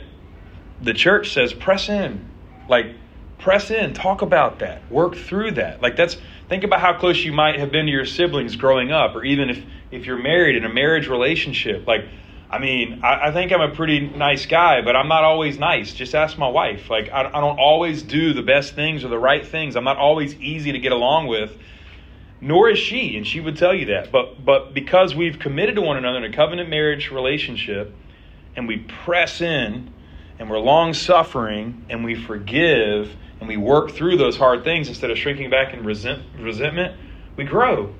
the 0.81 0.95
church 0.95 1.33
says, 1.33 1.53
press 1.53 1.89
in. 1.89 2.29
Like, 2.69 2.95
press 3.39 3.71
in, 3.71 3.93
talk 3.93 4.23
about 4.23 4.61
that, 4.61 4.91
work 4.91 5.17
through 5.17 5.53
that. 5.53 5.83
Like, 5.83 5.97
that's, 5.97 6.17
think 6.49 6.65
about 6.65 6.81
how 6.81 6.99
close 6.99 7.23
you 7.25 7.33
might 7.33 7.59
have 7.59 7.73
been 7.73 7.87
to 7.87 7.93
your 7.93 8.07
siblings 8.07 8.57
growing 8.57 8.93
up, 8.93 9.15
or 9.15 9.25
even 9.25 9.51
if, 9.51 9.65
if 9.91 10.07
you're 10.07 10.23
married 10.23 10.57
in 10.57 10.65
a 10.65 10.73
marriage 10.73 11.09
relationship. 11.09 11.87
Like, 11.87 12.07
I 12.49 12.59
mean, 12.59 13.01
I, 13.03 13.29
I, 13.29 13.33
think 13.33 13.51
I'm 13.51 13.61
a 13.61 13.75
pretty 13.75 14.01
nice 14.01 14.47
guy, 14.47 14.83
but 14.83 14.95
I'm 14.95 15.09
not 15.09 15.25
always 15.25 15.59
nice. 15.59 15.93
Just 15.93 16.15
ask 16.15 16.39
my 16.39 16.49
wife. 16.49 16.89
Like, 16.91 17.11
I, 17.11 17.27
I 17.27 17.41
don't 17.41 17.59
always 17.59 18.03
do 18.03 18.33
the 18.33 18.43
best 18.43 18.75
things 18.75 19.05
or 19.05 19.09
the 19.09 19.19
right 19.19 19.45
things. 19.45 19.75
I'm 19.75 19.85
not 19.85 19.97
always 19.97 20.35
easy 20.37 20.73
to 20.73 20.79
get 20.79 20.93
along 20.93 21.27
with, 21.27 21.57
nor 22.43 22.69
is 22.69 22.79
she, 22.79 23.17
and 23.17 23.27
she 23.27 23.41
would 23.41 23.57
tell 23.57 23.73
you 23.73 23.87
that. 23.87 24.13
But, 24.13 24.45
but 24.45 24.75
because 24.75 25.15
we've 25.15 25.39
committed 25.39 25.77
to 25.77 25.81
one 25.81 25.97
another 25.97 26.19
in 26.19 26.25
a 26.25 26.37
covenant 26.37 26.69
marriage 26.69 27.11
relationship, 27.11 27.95
and 28.55 28.69
we 28.69 28.79
press 28.79 29.41
in, 29.41 29.91
and 30.39 30.51
we're 30.51 30.59
long 30.59 30.93
suffering, 30.93 31.87
and 31.89 32.05
we 32.05 32.15
forgive, 32.15 33.17
and 33.41 33.49
we 33.49 33.57
work 33.57 33.93
through 33.93 34.19
those 34.19 34.37
hard 34.37 34.65
things 34.65 34.89
instead 34.89 35.11
of 35.11 35.17
shrinking 35.17 35.49
back 35.49 35.73
in 35.73 35.85
resent, 35.85 36.23
resentment, 36.39 36.95
we 37.37 37.45
grow 37.45 37.95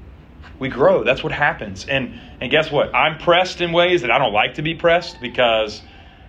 we 0.63 0.69
grow. 0.69 1.03
That's 1.03 1.25
what 1.25 1.33
happens. 1.33 1.87
And 1.87 2.19
and 2.41 2.51
guess 2.51 2.71
what? 2.71 2.95
I'm 2.95 3.19
pressed 3.19 3.61
in 3.61 3.73
ways 3.73 4.03
that 4.03 4.11
I 4.11 4.19
don't 4.19 4.33
like 4.33 4.55
to 4.55 4.63
be 4.63 4.75
pressed 4.75 5.21
because 5.21 5.83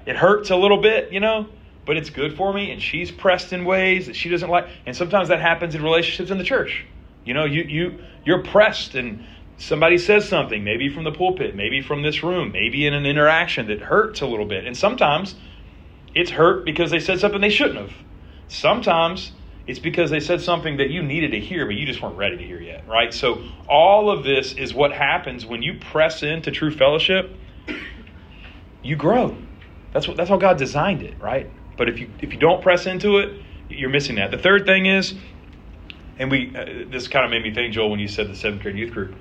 it 0.05 0.15
hurts 0.15 0.49
a 0.49 0.55
little 0.55 0.81
bit, 0.81 1.11
you 1.11 1.19
know, 1.19 1.47
but 1.85 1.97
it's 1.97 2.09
good 2.09 2.35
for 2.35 2.51
me. 2.51 2.71
And 2.71 2.81
she's 2.81 3.11
pressed 3.11 3.53
in 3.53 3.63
ways 3.63 4.07
that 4.07 4.15
she 4.15 4.29
doesn't 4.29 4.49
like. 4.49 4.67
And 4.85 4.95
sometimes 4.95 5.29
that 5.29 5.39
happens 5.39 5.75
in 5.75 5.83
relationships 5.83 6.31
in 6.31 6.39
the 6.39 6.43
church. 6.43 6.85
You 7.25 7.33
know, 7.33 7.45
you 7.45 7.63
you 7.63 7.99
you're 8.25 8.43
pressed 8.43 8.95
and 8.95 9.25
somebody 9.57 9.97
says 9.97 10.27
something, 10.27 10.63
maybe 10.63 10.89
from 10.89 11.03
the 11.03 11.11
pulpit, 11.11 11.55
maybe 11.55 11.81
from 11.81 12.01
this 12.01 12.23
room, 12.23 12.51
maybe 12.51 12.85
in 12.85 12.93
an 12.93 13.05
interaction 13.05 13.67
that 13.67 13.81
hurts 13.81 14.21
a 14.21 14.25
little 14.25 14.45
bit. 14.45 14.65
And 14.65 14.75
sometimes 14.75 15.35
it's 16.15 16.31
hurt 16.31 16.65
because 16.65 16.91
they 16.91 16.99
said 16.99 17.19
something 17.19 17.41
they 17.41 17.49
shouldn't 17.49 17.79
have. 17.79 17.93
Sometimes 18.47 19.31
it's 19.65 19.79
because 19.79 20.09
they 20.09 20.19
said 20.19 20.41
something 20.41 20.77
that 20.77 20.89
you 20.89 21.01
needed 21.01 21.31
to 21.31 21.39
hear, 21.39 21.65
but 21.65 21.75
you 21.75 21.85
just 21.85 22.01
weren't 22.01 22.17
ready 22.17 22.37
to 22.37 22.43
hear 22.43 22.59
yet, 22.59 22.87
right? 22.87 23.13
So, 23.13 23.41
all 23.67 24.09
of 24.09 24.23
this 24.23 24.53
is 24.53 24.73
what 24.73 24.91
happens 24.91 25.45
when 25.45 25.61
you 25.61 25.79
press 25.79 26.21
into 26.21 26.51
true 26.51 26.71
fellowship. 26.71 27.35
You 28.83 28.97
grow. 28.97 29.37
That's 29.93 30.07
what. 30.07 30.17
That's 30.17 30.29
how 30.29 30.37
God 30.37 30.57
designed 30.57 31.01
it, 31.03 31.13
right? 31.21 31.49
But 31.77 31.87
if 31.87 31.99
you 31.99 32.09
if 32.19 32.33
you 32.33 32.39
don't 32.39 32.61
press 32.61 32.85
into 32.85 33.19
it, 33.19 33.41
you're 33.69 33.89
missing 33.89 34.17
that. 34.17 34.31
The 34.31 34.37
third 34.37 34.65
thing 34.65 34.85
is, 34.85 35.15
and 36.19 36.31
we 36.31 36.55
uh, 36.55 36.89
this 36.89 37.07
kind 37.07 37.25
of 37.25 37.31
made 37.31 37.43
me 37.43 37.53
think, 37.53 37.73
Joel, 37.73 37.89
when 37.89 37.99
you 37.99 38.07
said 38.07 38.29
the 38.29 38.35
seventh 38.35 38.61
grade 38.61 38.77
youth 38.77 38.93
group. 38.93 39.15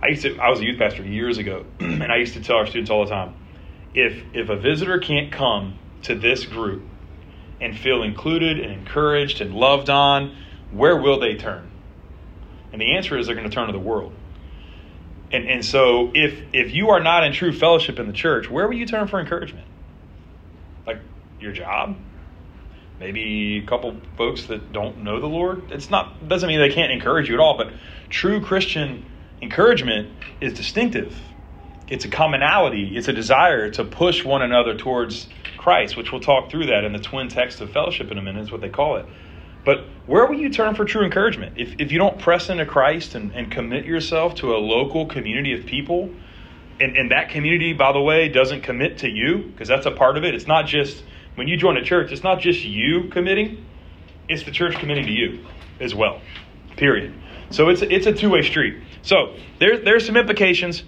I 0.00 0.08
used 0.08 0.22
to. 0.22 0.38
I 0.38 0.48
was 0.50 0.60
a 0.60 0.64
youth 0.64 0.78
pastor 0.78 1.02
years 1.02 1.38
ago, 1.38 1.64
and 1.80 2.12
I 2.12 2.16
used 2.16 2.34
to 2.34 2.40
tell 2.40 2.56
our 2.56 2.66
students 2.66 2.90
all 2.90 3.04
the 3.04 3.10
time, 3.10 3.34
if 3.94 4.22
if 4.32 4.48
a 4.48 4.56
visitor 4.56 4.98
can't 4.98 5.32
come 5.32 5.78
to 6.02 6.14
this 6.14 6.44
group 6.44 6.82
and 7.60 7.76
feel 7.76 8.02
included 8.02 8.60
and 8.60 8.72
encouraged 8.72 9.40
and 9.40 9.54
loved 9.54 9.90
on, 9.90 10.36
where 10.70 10.96
will 10.96 11.18
they 11.18 11.34
turn? 11.34 11.70
And 12.72 12.80
the 12.80 12.96
answer 12.96 13.18
is 13.18 13.26
they're 13.26 13.34
going 13.34 13.48
to 13.48 13.54
turn 13.54 13.66
to 13.66 13.72
the 13.72 13.78
world. 13.78 14.12
And, 15.32 15.48
and 15.48 15.64
so 15.64 16.10
if 16.14 16.42
if 16.52 16.72
you 16.72 16.90
are 16.90 17.00
not 17.00 17.24
in 17.24 17.32
true 17.32 17.52
fellowship 17.52 17.98
in 17.98 18.06
the 18.06 18.12
church, 18.12 18.48
where 18.48 18.66
will 18.66 18.76
you 18.76 18.86
turn 18.86 19.08
for 19.08 19.20
encouragement? 19.20 19.66
Like 20.86 21.00
your 21.40 21.52
job? 21.52 21.96
Maybe 23.00 23.58
a 23.58 23.66
couple 23.66 23.96
folks 24.16 24.46
that 24.46 24.72
don't 24.72 25.04
know 25.04 25.20
the 25.20 25.26
Lord? 25.26 25.70
It's 25.70 25.90
not 25.90 26.28
doesn't 26.28 26.48
mean 26.48 26.58
they 26.58 26.74
can't 26.74 26.92
encourage 26.92 27.28
you 27.28 27.34
at 27.34 27.40
all, 27.40 27.56
but 27.56 27.72
true 28.08 28.40
Christian 28.40 29.04
encouragement 29.40 30.10
is 30.40 30.52
distinctive. 30.52 31.16
It's 31.88 32.04
a 32.04 32.08
commonality, 32.08 32.96
it's 32.96 33.08
a 33.08 33.12
desire 33.12 33.70
to 33.70 33.84
push 33.84 34.24
one 34.24 34.42
another 34.42 34.74
towards 34.76 35.28
Christ, 35.56 35.96
which 35.96 36.12
we'll 36.12 36.20
talk 36.20 36.50
through 36.50 36.66
that 36.66 36.84
in 36.84 36.92
the 36.92 36.98
twin 36.98 37.28
text 37.28 37.60
of 37.60 37.70
fellowship 37.70 38.10
in 38.10 38.18
a 38.18 38.22
minute, 38.22 38.42
is 38.42 38.52
what 38.52 38.60
they 38.60 38.68
call 38.68 38.96
it. 38.96 39.06
But 39.64 39.84
where 40.06 40.26
will 40.26 40.38
you 40.38 40.50
turn 40.50 40.74
for 40.74 40.84
true 40.84 41.04
encouragement? 41.04 41.58
If, 41.58 41.74
if 41.78 41.92
you 41.92 41.98
don't 41.98 42.18
press 42.18 42.48
into 42.48 42.66
Christ 42.66 43.14
and, 43.14 43.32
and 43.32 43.50
commit 43.50 43.84
yourself 43.84 44.34
to 44.36 44.54
a 44.54 44.58
local 44.58 45.06
community 45.06 45.52
of 45.52 45.66
people, 45.66 46.10
and, 46.80 46.96
and 46.96 47.10
that 47.10 47.30
community, 47.30 47.72
by 47.72 47.92
the 47.92 48.00
way, 48.00 48.28
doesn't 48.28 48.62
commit 48.62 48.98
to 48.98 49.08
you, 49.08 49.38
because 49.38 49.68
that's 49.68 49.86
a 49.86 49.90
part 49.90 50.16
of 50.16 50.24
it. 50.24 50.34
It's 50.34 50.46
not 50.46 50.66
just, 50.66 51.02
when 51.38 51.48
you 51.48 51.56
join 51.56 51.76
a 51.76 51.84
church, 51.84 52.12
it's 52.12 52.22
not 52.22 52.40
just 52.40 52.64
you 52.64 53.08
committing, 53.10 53.64
it's 54.28 54.42
the 54.42 54.50
church 54.50 54.74
committing 54.76 55.06
to 55.06 55.12
you 55.12 55.46
as 55.80 55.94
well, 55.94 56.20
period. 56.76 57.14
So 57.50 57.68
it's, 57.70 57.82
it's 57.82 58.06
a 58.06 58.12
two 58.12 58.28
way 58.28 58.42
street. 58.42 58.82
So 59.02 59.36
there, 59.58 59.78
there's 59.78 60.04
some 60.04 60.16
implications. 60.16 60.82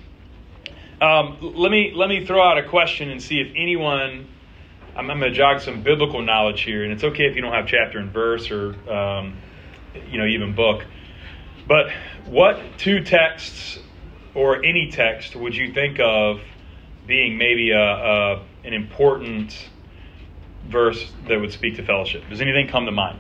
Um, 1.00 1.38
let, 1.40 1.72
me, 1.72 1.92
let 1.94 2.08
me 2.08 2.26
throw 2.26 2.42
out 2.42 2.58
a 2.58 2.68
question 2.68 3.10
and 3.10 3.22
see 3.22 3.40
if 3.40 3.52
anyone 3.56 4.28
I'm, 4.96 5.10
I'm 5.10 5.18
going 5.18 5.32
to 5.32 5.36
jog 5.36 5.60
some 5.60 5.82
biblical 5.82 6.20
knowledge 6.20 6.62
here, 6.62 6.84
and 6.84 6.92
it's 6.92 7.04
okay 7.04 7.24
if 7.24 7.36
you 7.36 7.42
don't 7.42 7.52
have 7.52 7.66
chapter 7.66 7.98
and 7.98 8.12
verse 8.12 8.50
or 8.50 8.74
um, 8.90 9.38
you 10.10 10.18
know 10.18 10.26
even 10.26 10.54
book. 10.54 10.84
But 11.66 11.90
what 12.26 12.60
two 12.78 13.02
texts 13.02 13.78
or 14.34 14.56
any 14.56 14.90
text 14.90 15.36
would 15.36 15.54
you 15.54 15.72
think 15.72 16.00
of 16.00 16.40
being 17.06 17.38
maybe 17.38 17.70
a, 17.70 17.80
a 17.80 18.44
an 18.64 18.74
important 18.74 19.56
verse 20.70 21.12
that 21.28 21.40
would 21.40 21.52
speak 21.52 21.76
to 21.76 21.84
fellowship? 21.84 22.22
Does 22.28 22.40
anything 22.40 22.68
come 22.68 22.86
to 22.86 22.92
mind? 22.92 23.18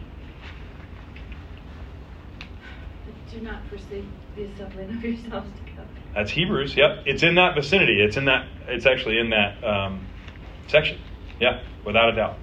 Do 3.30 3.40
not 3.42 3.64
forsake 3.68 4.04
the 4.34 4.44
assembling 4.44 4.90
of 4.90 5.04
yourselves 5.04 5.48
together. 5.64 5.86
That's 6.14 6.32
Hebrews. 6.32 6.76
Yep, 6.76 7.04
it's 7.06 7.22
in 7.22 7.36
that 7.36 7.54
vicinity. 7.54 8.02
It's 8.02 8.16
in 8.16 8.24
that. 8.24 8.48
It's 8.66 8.86
actually 8.86 9.18
in 9.18 9.30
that 9.30 9.62
um, 9.62 10.06
section. 10.66 10.98
Yeah, 11.38 11.62
without 11.84 12.08
a 12.08 12.16
doubt. 12.16 12.38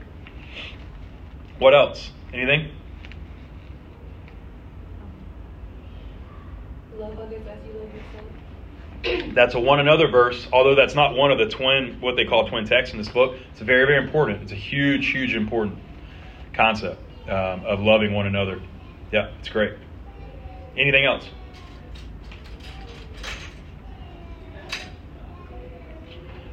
What 1.59 1.73
else? 1.73 2.11
Anything? 2.33 2.71
Love 6.97 7.19
others 7.19 7.41
as 7.47 7.67
you 7.67 7.73
love 7.79 7.93
yourself. 7.93 8.36
That's 9.33 9.53
a 9.55 9.59
one 9.59 9.79
another 9.79 10.07
verse, 10.07 10.47
although 10.51 10.75
that's 10.75 10.95
not 10.95 11.15
one 11.15 11.31
of 11.31 11.37
the 11.37 11.47
twin, 11.47 11.97
what 11.99 12.15
they 12.15 12.25
call 12.25 12.47
twin 12.47 12.65
texts 12.65 12.93
in 12.93 12.99
this 12.99 13.09
book. 13.09 13.35
It's 13.51 13.61
very, 13.61 13.85
very 13.85 14.03
important. 14.03 14.43
It's 14.43 14.51
a 14.51 14.55
huge, 14.55 15.11
huge, 15.11 15.35
important 15.35 15.77
concept 16.53 16.99
um, 17.29 17.63
of 17.65 17.79
loving 17.81 18.13
one 18.13 18.25
another. 18.27 18.61
Yeah, 19.11 19.29
it's 19.39 19.49
great. 19.49 19.73
Anything 20.77 21.05
else? 21.05 21.27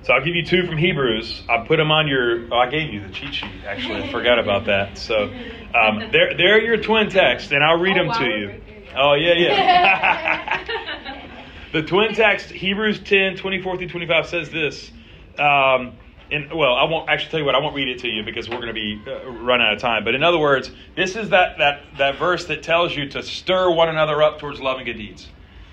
So 0.03 0.13
I'll 0.13 0.23
give 0.23 0.35
you 0.35 0.45
two 0.45 0.67
from 0.67 0.77
Hebrews. 0.77 1.43
I 1.49 1.65
put 1.67 1.79
them 1.79 1.91
on 1.91 2.07
your. 2.09 2.53
Oh, 2.53 2.59
I 2.59 2.69
gave 2.69 2.93
you 2.93 3.01
the 3.01 3.09
cheat 3.13 3.35
sheet. 3.35 3.51
Actually, 3.67 4.03
I 4.03 4.13
forgot 4.13 4.39
about 4.39 4.67
that. 4.67 4.99
So 4.99 5.33
um, 5.75 6.11
they're 6.13 6.37
they're 6.37 6.63
your 6.63 6.77
twin 6.77 7.09
texts, 7.09 7.53
and 7.53 7.65
I'll 7.65 7.79
read 7.81 7.97
Oh, 7.97 8.01
them 8.01 8.09
wow, 8.09 8.19
to 8.19 8.25
you. 8.27 8.49
right 8.49 8.67
there, 8.67 8.81
yeah. 8.81 9.03
Oh 9.03 9.15
yeah, 9.15 9.33
yeah. 9.33 10.91
the 11.75 11.83
twin 11.83 12.15
text 12.15 12.51
Hebrews 12.51 13.01
10, 13.01 13.37
24 13.37 13.79
through 13.79 13.89
25 13.89 14.29
says 14.29 14.51
this. 14.51 14.93
Um, 15.37 15.97
and 16.31 16.53
well, 16.55 16.73
I 16.75 16.85
won't 16.85 17.11
actually 17.11 17.33
tell 17.33 17.41
you 17.41 17.47
what. 17.47 17.57
I 17.57 17.59
won't 17.59 17.75
read 17.75 17.89
it 17.89 17.99
to 17.99 18.09
you 18.09 18.23
because 18.23 18.49
we're 18.49 18.61
going 18.61 18.69
to 18.69 18.73
be 18.73 19.03
uh, 19.05 19.29
run 19.29 19.61
out 19.61 19.75
of 19.75 19.81
time. 19.81 20.05
But 20.05 20.15
in 20.15 20.23
other 20.23 20.39
words, 20.39 20.71
this 20.95 21.17
is 21.17 21.31
that 21.31 21.59
that 21.59 21.83
that 21.99 22.17
verse 22.17 22.45
that 22.47 22.63
tells 22.63 22.95
you 22.95 23.09
to 23.11 23.25
stir 23.25 23.75
one 23.75 23.89
another 23.89 24.23
up 24.23 24.39
towards 24.39 24.61
love 24.61 24.77
and 24.77 24.87
good 24.87 24.97
deeds. 24.97 25.29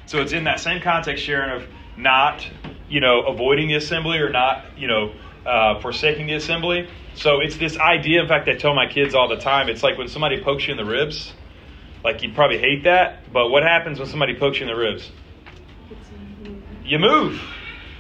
So 0.08 0.22
it's 0.22 0.34
in 0.34 0.46
that 0.46 0.60
same 0.60 0.82
context, 0.82 1.24
Sharon, 1.24 1.62
of 1.62 1.70
not, 1.96 2.46
you 2.90 3.00
know, 3.00 3.22
avoiding 3.22 3.68
the 3.68 3.76
assembly 3.76 4.18
or 4.18 4.30
not, 4.30 4.78
you 4.80 4.88
know, 4.88 5.14
uh, 5.46 5.80
forsaking 5.82 6.26
the 6.26 6.34
assembly. 6.34 6.90
So 7.14 7.42
it's 7.42 7.58
this 7.58 7.78
idea. 7.78 8.24
In 8.24 8.28
fact, 8.28 8.50
I 8.50 8.56
tell 8.56 8.74
my 8.74 8.88
kids 8.88 9.14
all 9.14 9.28
the 9.28 9.38
time. 9.38 9.70
It's 9.70 9.84
like 9.84 10.00
when 10.00 10.08
somebody 10.08 10.42
pokes 10.44 10.68
you 10.68 10.72
in 10.72 10.78
the 10.78 10.92
ribs. 10.92 11.32
Like 12.04 12.24
you'd 12.24 12.34
probably 12.34 12.58
hate 12.58 12.86
that, 12.86 13.32
but 13.32 13.50
what 13.50 13.62
happens 13.62 14.00
when 14.00 14.08
somebody 14.08 14.36
pokes 14.36 14.60
you 14.60 14.68
in 14.68 14.76
the 14.76 14.76
ribs? 14.76 15.12
You 16.92 17.00
move. 17.00 17.42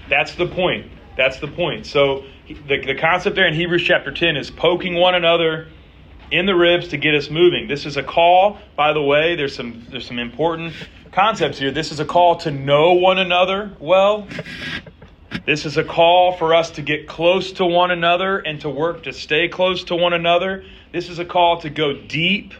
That's 0.09 0.35
the 0.35 0.45
point. 0.45 0.91
That's 1.15 1.39
the 1.39 1.47
point. 1.47 1.85
So 1.85 2.25
the, 2.45 2.77
the 2.85 2.93
concept 2.93 3.37
there 3.37 3.47
in 3.47 3.53
Hebrews 3.53 3.85
chapter 3.85 4.11
10 4.11 4.35
is 4.35 4.51
poking 4.51 4.95
one 4.95 5.15
another 5.15 5.69
in 6.29 6.45
the 6.45 6.55
ribs 6.55 6.89
to 6.89 6.97
get 6.97 7.15
us 7.15 7.29
moving. 7.29 7.69
This 7.69 7.85
is 7.85 7.95
a 7.95 8.03
call, 8.03 8.59
by 8.75 8.91
the 8.91 9.01
way, 9.01 9.37
there's 9.37 9.55
some 9.55 9.87
there's 9.89 10.05
some 10.05 10.19
important 10.19 10.73
concepts 11.13 11.57
here. 11.57 11.71
This 11.71 11.93
is 11.93 12.01
a 12.01 12.05
call 12.05 12.35
to 12.39 12.51
know 12.51 12.91
one 12.91 13.17
another 13.17 13.71
well. 13.79 14.27
This 15.45 15.65
is 15.65 15.77
a 15.77 15.85
call 15.85 16.33
for 16.33 16.53
us 16.53 16.71
to 16.71 16.81
get 16.81 17.07
close 17.07 17.53
to 17.53 17.65
one 17.65 17.91
another 17.91 18.39
and 18.39 18.59
to 18.59 18.69
work 18.69 19.03
to 19.03 19.13
stay 19.13 19.47
close 19.47 19.85
to 19.85 19.95
one 19.95 20.11
another. 20.11 20.65
This 20.91 21.07
is 21.07 21.17
a 21.17 21.23
call 21.23 21.61
to 21.61 21.69
go 21.69 21.93
deep 21.93 22.53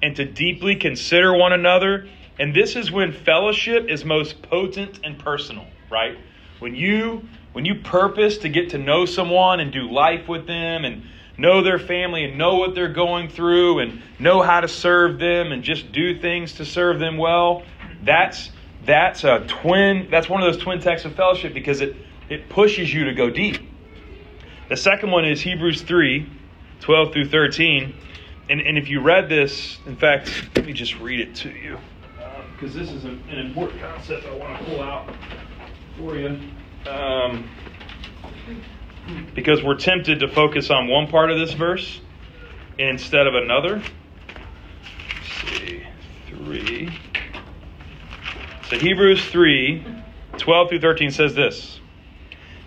and 0.00 0.14
to 0.14 0.24
deeply 0.24 0.76
consider 0.76 1.36
one 1.36 1.52
another. 1.52 2.06
And 2.38 2.54
this 2.54 2.76
is 2.76 2.90
when 2.90 3.12
fellowship 3.12 3.88
is 3.88 4.04
most 4.04 4.42
potent 4.42 5.00
and 5.04 5.18
personal, 5.18 5.66
right? 5.90 6.18
When 6.58 6.74
you 6.74 7.28
when 7.52 7.64
you 7.64 7.76
purpose 7.76 8.38
to 8.38 8.48
get 8.48 8.70
to 8.70 8.78
know 8.78 9.06
someone 9.06 9.60
and 9.60 9.72
do 9.72 9.88
life 9.88 10.28
with 10.28 10.46
them 10.46 10.84
and 10.84 11.04
know 11.38 11.62
their 11.62 11.78
family 11.78 12.24
and 12.24 12.36
know 12.36 12.56
what 12.56 12.74
they're 12.74 12.92
going 12.92 13.28
through 13.28 13.78
and 13.78 14.02
know 14.18 14.42
how 14.42 14.60
to 14.60 14.66
serve 14.66 15.20
them 15.20 15.52
and 15.52 15.62
just 15.62 15.92
do 15.92 16.18
things 16.18 16.54
to 16.54 16.64
serve 16.64 16.98
them 16.98 17.16
well. 17.16 17.62
That's 18.02 18.50
that's 18.84 19.22
a 19.22 19.44
twin 19.46 20.08
that's 20.10 20.28
one 20.28 20.42
of 20.42 20.52
those 20.52 20.62
twin 20.62 20.80
texts 20.80 21.06
of 21.06 21.14
fellowship 21.14 21.54
because 21.54 21.80
it 21.80 21.94
it 22.28 22.48
pushes 22.48 22.92
you 22.92 23.04
to 23.04 23.14
go 23.14 23.30
deep. 23.30 23.60
The 24.68 24.76
second 24.76 25.10
one 25.10 25.26
is 25.26 25.42
Hebrews 25.42 25.82
3, 25.82 26.26
12 26.80 27.12
through 27.12 27.28
13. 27.28 27.94
And, 28.48 28.60
and 28.60 28.78
if 28.78 28.88
you 28.88 29.00
read 29.00 29.28
this, 29.28 29.78
in 29.86 29.96
fact, 29.96 30.30
let 30.56 30.64
me 30.64 30.72
just 30.72 30.98
read 30.98 31.20
it 31.20 31.34
to 31.36 31.50
you 31.50 31.78
because 32.64 32.78
this 32.78 32.92
is 32.92 33.04
an, 33.04 33.22
an, 33.28 33.38
important 33.40 33.78
concept 33.78 34.24
I 34.26 34.34
want 34.36 34.58
to 34.58 34.64
pull 34.64 34.80
out 34.80 35.14
for 35.98 36.16
you. 36.16 36.40
Um, 36.88 37.46
because 39.34 39.62
we're 39.62 39.76
tempted 39.76 40.20
to 40.20 40.28
focus 40.28 40.70
on 40.70 40.88
one 40.88 41.06
part 41.08 41.30
of 41.30 41.38
this 41.38 41.52
verse 41.52 42.00
instead 42.78 43.26
of 43.26 43.34
another. 43.34 43.82
Let's 43.82 45.58
see, 45.58 45.82
3. 46.28 46.98
So 48.70 48.78
Hebrews 48.78 49.22
3, 49.26 49.84
12 50.38 50.68
through 50.70 50.80
13 50.80 51.10
says 51.10 51.34
this. 51.34 51.80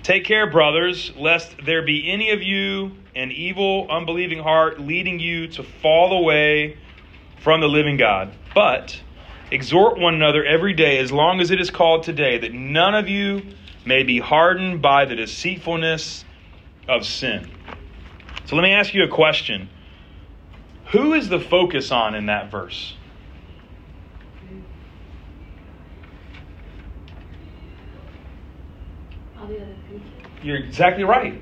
Take 0.04 0.26
care, 0.26 0.48
brothers, 0.48 1.12
lest 1.18 1.56
there 1.66 1.82
be 1.82 2.08
any 2.12 2.30
of 2.30 2.44
you 2.44 2.92
an 3.16 3.32
evil, 3.32 3.88
unbelieving 3.90 4.44
heart 4.44 4.80
leading 4.80 5.20
you 5.20 5.48
to 5.48 5.64
fall 5.64 6.14
away 6.14 6.78
from 7.40 7.62
the 7.62 7.68
living 7.68 7.98
God. 7.98 8.32
But 8.54 9.02
exhort 9.52 9.98
one 9.98 10.16
another 10.16 10.44
every 10.44 10.74
day, 10.74 10.98
as 10.98 11.12
long 11.12 11.40
as 11.40 11.52
it 11.52 11.60
is 11.60 11.70
called 11.70 12.04
today, 12.04 12.38
that 12.40 12.54
none 12.54 12.96
of 12.96 13.08
you 13.08 13.42
may 13.86 14.04
be 14.04 14.20
hardened 14.20 14.82
by 14.82 15.06
the 15.06 15.16
deceitfulness 15.16 16.26
of 16.88 17.06
sin. 17.06 17.50
So 18.46 18.56
let 18.56 18.64
me 18.64 18.74
ask 18.74 18.94
you 18.94 19.04
a 19.04 19.08
question. 19.08 19.70
Who 20.92 21.14
is 21.14 21.30
the 21.30 21.40
focus 21.40 21.92
on 21.92 22.16
in 22.16 22.28
that 22.28 22.50
verse? 22.50 22.96
You're 30.42 30.58
exactly 30.58 31.04
right. 31.04 31.42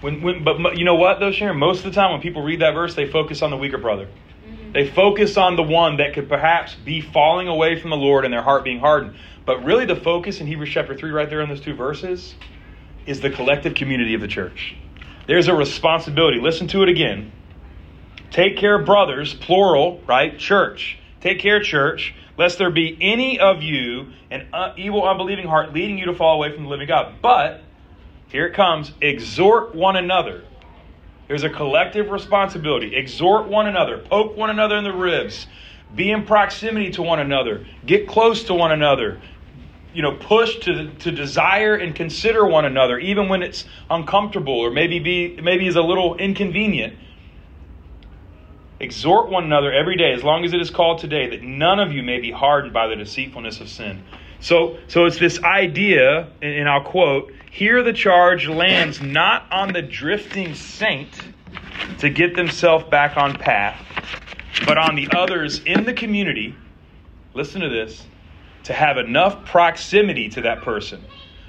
When, 0.00 0.22
when, 0.22 0.44
but 0.44 0.76
you 0.76 0.84
know 0.84 0.94
what, 0.94 1.20
though, 1.20 1.32
Sharon? 1.32 1.58
Most 1.58 1.84
of 1.84 1.92
the 1.92 1.98
time, 1.98 2.12
when 2.12 2.20
people 2.20 2.42
read 2.42 2.60
that 2.60 2.72
verse, 2.72 2.94
they 2.94 3.06
focus 3.06 3.42
on 3.42 3.50
the 3.50 3.56
weaker 3.56 3.78
brother. 3.78 4.08
They 4.74 4.88
focus 4.88 5.36
on 5.36 5.54
the 5.54 5.62
one 5.62 5.98
that 5.98 6.14
could 6.14 6.28
perhaps 6.28 6.74
be 6.74 7.00
falling 7.00 7.46
away 7.46 7.80
from 7.80 7.90
the 7.90 7.96
Lord 7.96 8.24
and 8.24 8.34
their 8.34 8.42
heart 8.42 8.64
being 8.64 8.80
hardened. 8.80 9.14
But 9.46 9.64
really, 9.64 9.86
the 9.86 9.94
focus 9.94 10.40
in 10.40 10.48
Hebrews 10.48 10.70
chapter 10.70 10.96
3, 10.96 11.10
right 11.12 11.30
there 11.30 11.40
in 11.40 11.48
those 11.48 11.60
two 11.60 11.74
verses, 11.74 12.34
is 13.06 13.20
the 13.20 13.30
collective 13.30 13.74
community 13.74 14.14
of 14.14 14.20
the 14.20 14.26
church. 14.26 14.74
There's 15.28 15.46
a 15.46 15.54
responsibility. 15.54 16.40
Listen 16.40 16.66
to 16.68 16.82
it 16.82 16.88
again. 16.88 17.30
Take 18.32 18.56
care, 18.56 18.82
brothers, 18.82 19.32
plural, 19.32 20.02
right? 20.08 20.36
Church. 20.36 20.98
Take 21.20 21.38
care, 21.38 21.62
church, 21.62 22.12
lest 22.36 22.58
there 22.58 22.70
be 22.70 22.98
any 23.00 23.38
of 23.38 23.62
you 23.62 24.08
an 24.32 24.48
uh, 24.52 24.72
evil, 24.76 25.08
unbelieving 25.08 25.46
heart 25.46 25.72
leading 25.72 25.98
you 25.98 26.06
to 26.06 26.14
fall 26.14 26.34
away 26.34 26.52
from 26.52 26.64
the 26.64 26.68
living 26.68 26.88
God. 26.88 27.14
But 27.22 27.62
here 28.28 28.46
it 28.46 28.54
comes 28.54 28.92
exhort 29.00 29.72
one 29.72 29.94
another. 29.94 30.42
There's 31.28 31.44
a 31.44 31.50
collective 31.50 32.10
responsibility. 32.10 32.94
Exhort 32.94 33.48
one 33.48 33.66
another, 33.66 33.98
poke 33.98 34.36
one 34.36 34.50
another 34.50 34.76
in 34.76 34.84
the 34.84 34.92
ribs, 34.92 35.46
be 35.94 36.10
in 36.10 36.24
proximity 36.24 36.90
to 36.92 37.02
one 37.02 37.18
another, 37.18 37.66
get 37.86 38.06
close 38.06 38.44
to 38.44 38.54
one 38.54 38.72
another. 38.72 39.20
You 39.94 40.02
know, 40.02 40.12
push 40.12 40.56
to, 40.60 40.90
to 40.90 41.12
desire 41.12 41.76
and 41.76 41.94
consider 41.94 42.44
one 42.44 42.64
another, 42.64 42.98
even 42.98 43.28
when 43.28 43.42
it's 43.42 43.64
uncomfortable 43.88 44.58
or 44.58 44.70
maybe 44.70 44.98
be 44.98 45.40
maybe 45.40 45.68
is 45.68 45.76
a 45.76 45.82
little 45.82 46.16
inconvenient. 46.16 46.98
Exhort 48.80 49.30
one 49.30 49.44
another 49.44 49.72
every 49.72 49.96
day, 49.96 50.12
as 50.12 50.24
long 50.24 50.44
as 50.44 50.52
it 50.52 50.60
is 50.60 50.68
called 50.68 50.98
today, 50.98 51.30
that 51.30 51.42
none 51.42 51.78
of 51.78 51.92
you 51.92 52.02
may 52.02 52.18
be 52.18 52.32
hardened 52.32 52.74
by 52.74 52.88
the 52.88 52.96
deceitfulness 52.96 53.60
of 53.60 53.68
sin. 53.68 54.02
So, 54.44 54.76
so 54.88 55.06
it's 55.06 55.18
this 55.18 55.42
idea, 55.42 56.28
and 56.42 56.68
I'll 56.68 56.84
quote 56.84 57.32
here 57.50 57.82
the 57.82 57.94
charge 57.94 58.46
lands 58.46 59.00
not 59.00 59.50
on 59.50 59.72
the 59.72 59.80
drifting 59.80 60.54
saint 60.54 61.08
to 62.00 62.10
get 62.10 62.36
themselves 62.36 62.84
back 62.90 63.16
on 63.16 63.32
path, 63.38 63.80
but 64.66 64.76
on 64.76 64.96
the 64.96 65.08
others 65.16 65.60
in 65.60 65.84
the 65.84 65.94
community, 65.94 66.54
listen 67.32 67.62
to 67.62 67.70
this, 67.70 68.06
to 68.64 68.74
have 68.74 68.98
enough 68.98 69.46
proximity 69.46 70.28
to 70.28 70.42
that 70.42 70.60
person, 70.60 71.02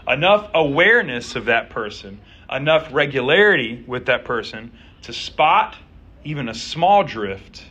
enough 0.07 0.49
awareness 0.53 1.35
of 1.35 1.43
that 1.45 1.69
person, 1.69 2.21
enough 2.49 2.87
regularity 2.93 3.83
with 3.85 4.05
that 4.05 4.23
person 4.23 4.71
to 5.01 5.11
spot 5.11 5.75
even 6.23 6.47
a 6.47 6.55
small 6.55 7.03
drift 7.03 7.65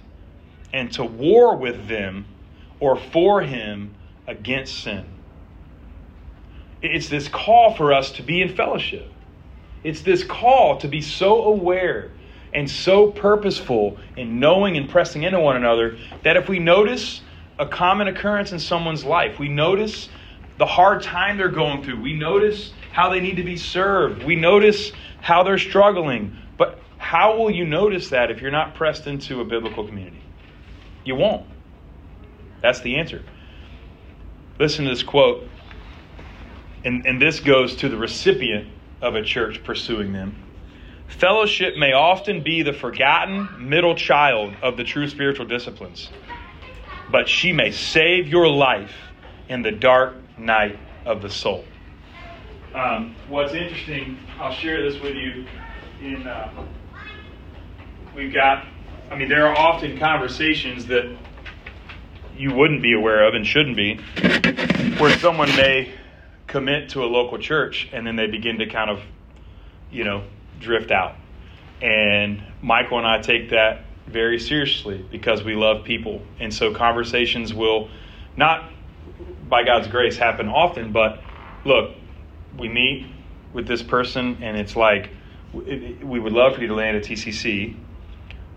and 0.74 0.92
to 0.92 1.02
war 1.02 1.56
with 1.56 1.88
them 1.88 2.26
or 2.78 2.94
for 2.94 3.40
him 3.40 3.94
against 4.26 4.82
sin. 4.82 5.13
It's 6.84 7.08
this 7.08 7.28
call 7.28 7.74
for 7.74 7.92
us 7.92 8.12
to 8.12 8.22
be 8.22 8.42
in 8.42 8.54
fellowship. 8.54 9.10
It's 9.82 10.02
this 10.02 10.22
call 10.22 10.78
to 10.78 10.88
be 10.88 11.00
so 11.00 11.44
aware 11.44 12.10
and 12.52 12.70
so 12.70 13.10
purposeful 13.10 13.98
in 14.16 14.38
knowing 14.38 14.76
and 14.76 14.88
pressing 14.88 15.22
into 15.22 15.40
one 15.40 15.56
another 15.56 15.96
that 16.22 16.36
if 16.36 16.48
we 16.48 16.58
notice 16.58 17.22
a 17.58 17.66
common 17.66 18.08
occurrence 18.08 18.52
in 18.52 18.58
someone's 18.58 19.04
life, 19.04 19.38
we 19.38 19.48
notice 19.48 20.08
the 20.58 20.66
hard 20.66 21.02
time 21.02 21.36
they're 21.36 21.48
going 21.48 21.82
through, 21.82 22.00
we 22.00 22.14
notice 22.14 22.72
how 22.92 23.10
they 23.10 23.20
need 23.20 23.36
to 23.36 23.42
be 23.42 23.56
served, 23.56 24.22
we 24.22 24.36
notice 24.36 24.92
how 25.20 25.42
they're 25.42 25.58
struggling. 25.58 26.36
But 26.56 26.78
how 26.98 27.36
will 27.36 27.50
you 27.50 27.64
notice 27.64 28.10
that 28.10 28.30
if 28.30 28.40
you're 28.40 28.50
not 28.50 28.74
pressed 28.74 29.06
into 29.06 29.40
a 29.40 29.44
biblical 29.44 29.86
community? 29.86 30.22
You 31.04 31.16
won't. 31.16 31.46
That's 32.60 32.80
the 32.80 32.96
answer. 32.96 33.22
Listen 34.58 34.84
to 34.84 34.90
this 34.90 35.02
quote 35.02 35.48
and, 36.84 37.06
and 37.06 37.20
this 37.20 37.40
goes 37.40 37.76
to 37.76 37.88
the 37.88 37.96
recipient 37.96 38.68
of 39.00 39.14
a 39.14 39.22
church 39.22 39.62
pursuing 39.64 40.12
them. 40.12 40.36
Fellowship 41.08 41.76
may 41.76 41.92
often 41.92 42.42
be 42.42 42.62
the 42.62 42.72
forgotten 42.72 43.48
middle 43.68 43.94
child 43.94 44.54
of 44.62 44.76
the 44.76 44.84
true 44.84 45.08
spiritual 45.08 45.46
disciplines, 45.46 46.10
but 47.10 47.28
she 47.28 47.52
may 47.52 47.70
save 47.70 48.28
your 48.28 48.48
life 48.48 48.94
in 49.48 49.62
the 49.62 49.70
dark 49.70 50.14
night 50.38 50.78
of 51.04 51.22
the 51.22 51.30
soul. 51.30 51.64
Um, 52.74 53.14
what's 53.28 53.52
interesting, 53.52 54.18
I'll 54.38 54.52
share 54.52 54.82
this 54.82 55.00
with 55.00 55.14
you. 55.14 55.46
In 56.00 56.26
uh, 56.26 56.50
we've 58.16 58.34
got, 58.34 58.66
I 59.10 59.16
mean, 59.16 59.28
there 59.28 59.46
are 59.46 59.56
often 59.56 59.98
conversations 59.98 60.86
that 60.86 61.16
you 62.36 62.52
wouldn't 62.52 62.82
be 62.82 62.94
aware 62.94 63.28
of 63.28 63.34
and 63.34 63.46
shouldn't 63.46 63.76
be, 63.76 63.96
where 64.98 65.16
someone 65.18 65.48
may 65.50 65.92
commit 66.54 66.90
to 66.90 67.02
a 67.02 67.06
local 67.06 67.36
church 67.36 67.88
and 67.92 68.06
then 68.06 68.14
they 68.14 68.28
begin 68.28 68.58
to 68.60 68.66
kind 68.66 68.88
of, 68.88 69.00
you 69.90 70.04
know, 70.04 70.22
drift 70.60 70.92
out. 70.92 71.16
And 71.82 72.44
Michael 72.62 72.98
and 72.98 73.06
I 73.08 73.20
take 73.20 73.50
that 73.50 73.86
very 74.06 74.38
seriously 74.38 75.04
because 75.10 75.42
we 75.42 75.56
love 75.56 75.82
people. 75.82 76.22
And 76.38 76.54
so 76.54 76.72
conversations 76.72 77.52
will 77.52 77.90
not, 78.36 78.70
by 79.48 79.64
God's 79.64 79.88
grace, 79.88 80.16
happen 80.16 80.48
often, 80.48 80.92
but 80.92 81.20
look, 81.64 81.96
we 82.56 82.68
meet 82.68 83.08
with 83.52 83.66
this 83.66 83.82
person 83.82 84.38
and 84.40 84.56
it's 84.56 84.76
like, 84.76 85.10
we 85.52 86.20
would 86.20 86.32
love 86.32 86.54
for 86.54 86.60
you 86.60 86.68
to 86.68 86.74
land 86.74 86.96
at 86.96 87.02
TCC, 87.02 87.76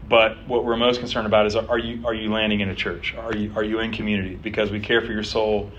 but 0.08 0.48
what 0.48 0.64
we're 0.64 0.78
most 0.78 1.00
concerned 1.00 1.26
about 1.26 1.48
is 1.48 1.56
are 1.56 1.80
you 1.80 2.06
are 2.06 2.14
you 2.14 2.32
landing 2.32 2.60
in 2.60 2.70
a 2.70 2.76
church? 2.76 3.16
Are 3.16 3.36
you 3.36 3.52
are 3.56 3.64
you 3.64 3.80
in 3.80 3.92
community? 3.92 4.36
Because 4.36 4.72
we 4.72 4.80
care 4.80 5.02
for 5.02 5.12
your 5.12 5.24
soul 5.24 5.72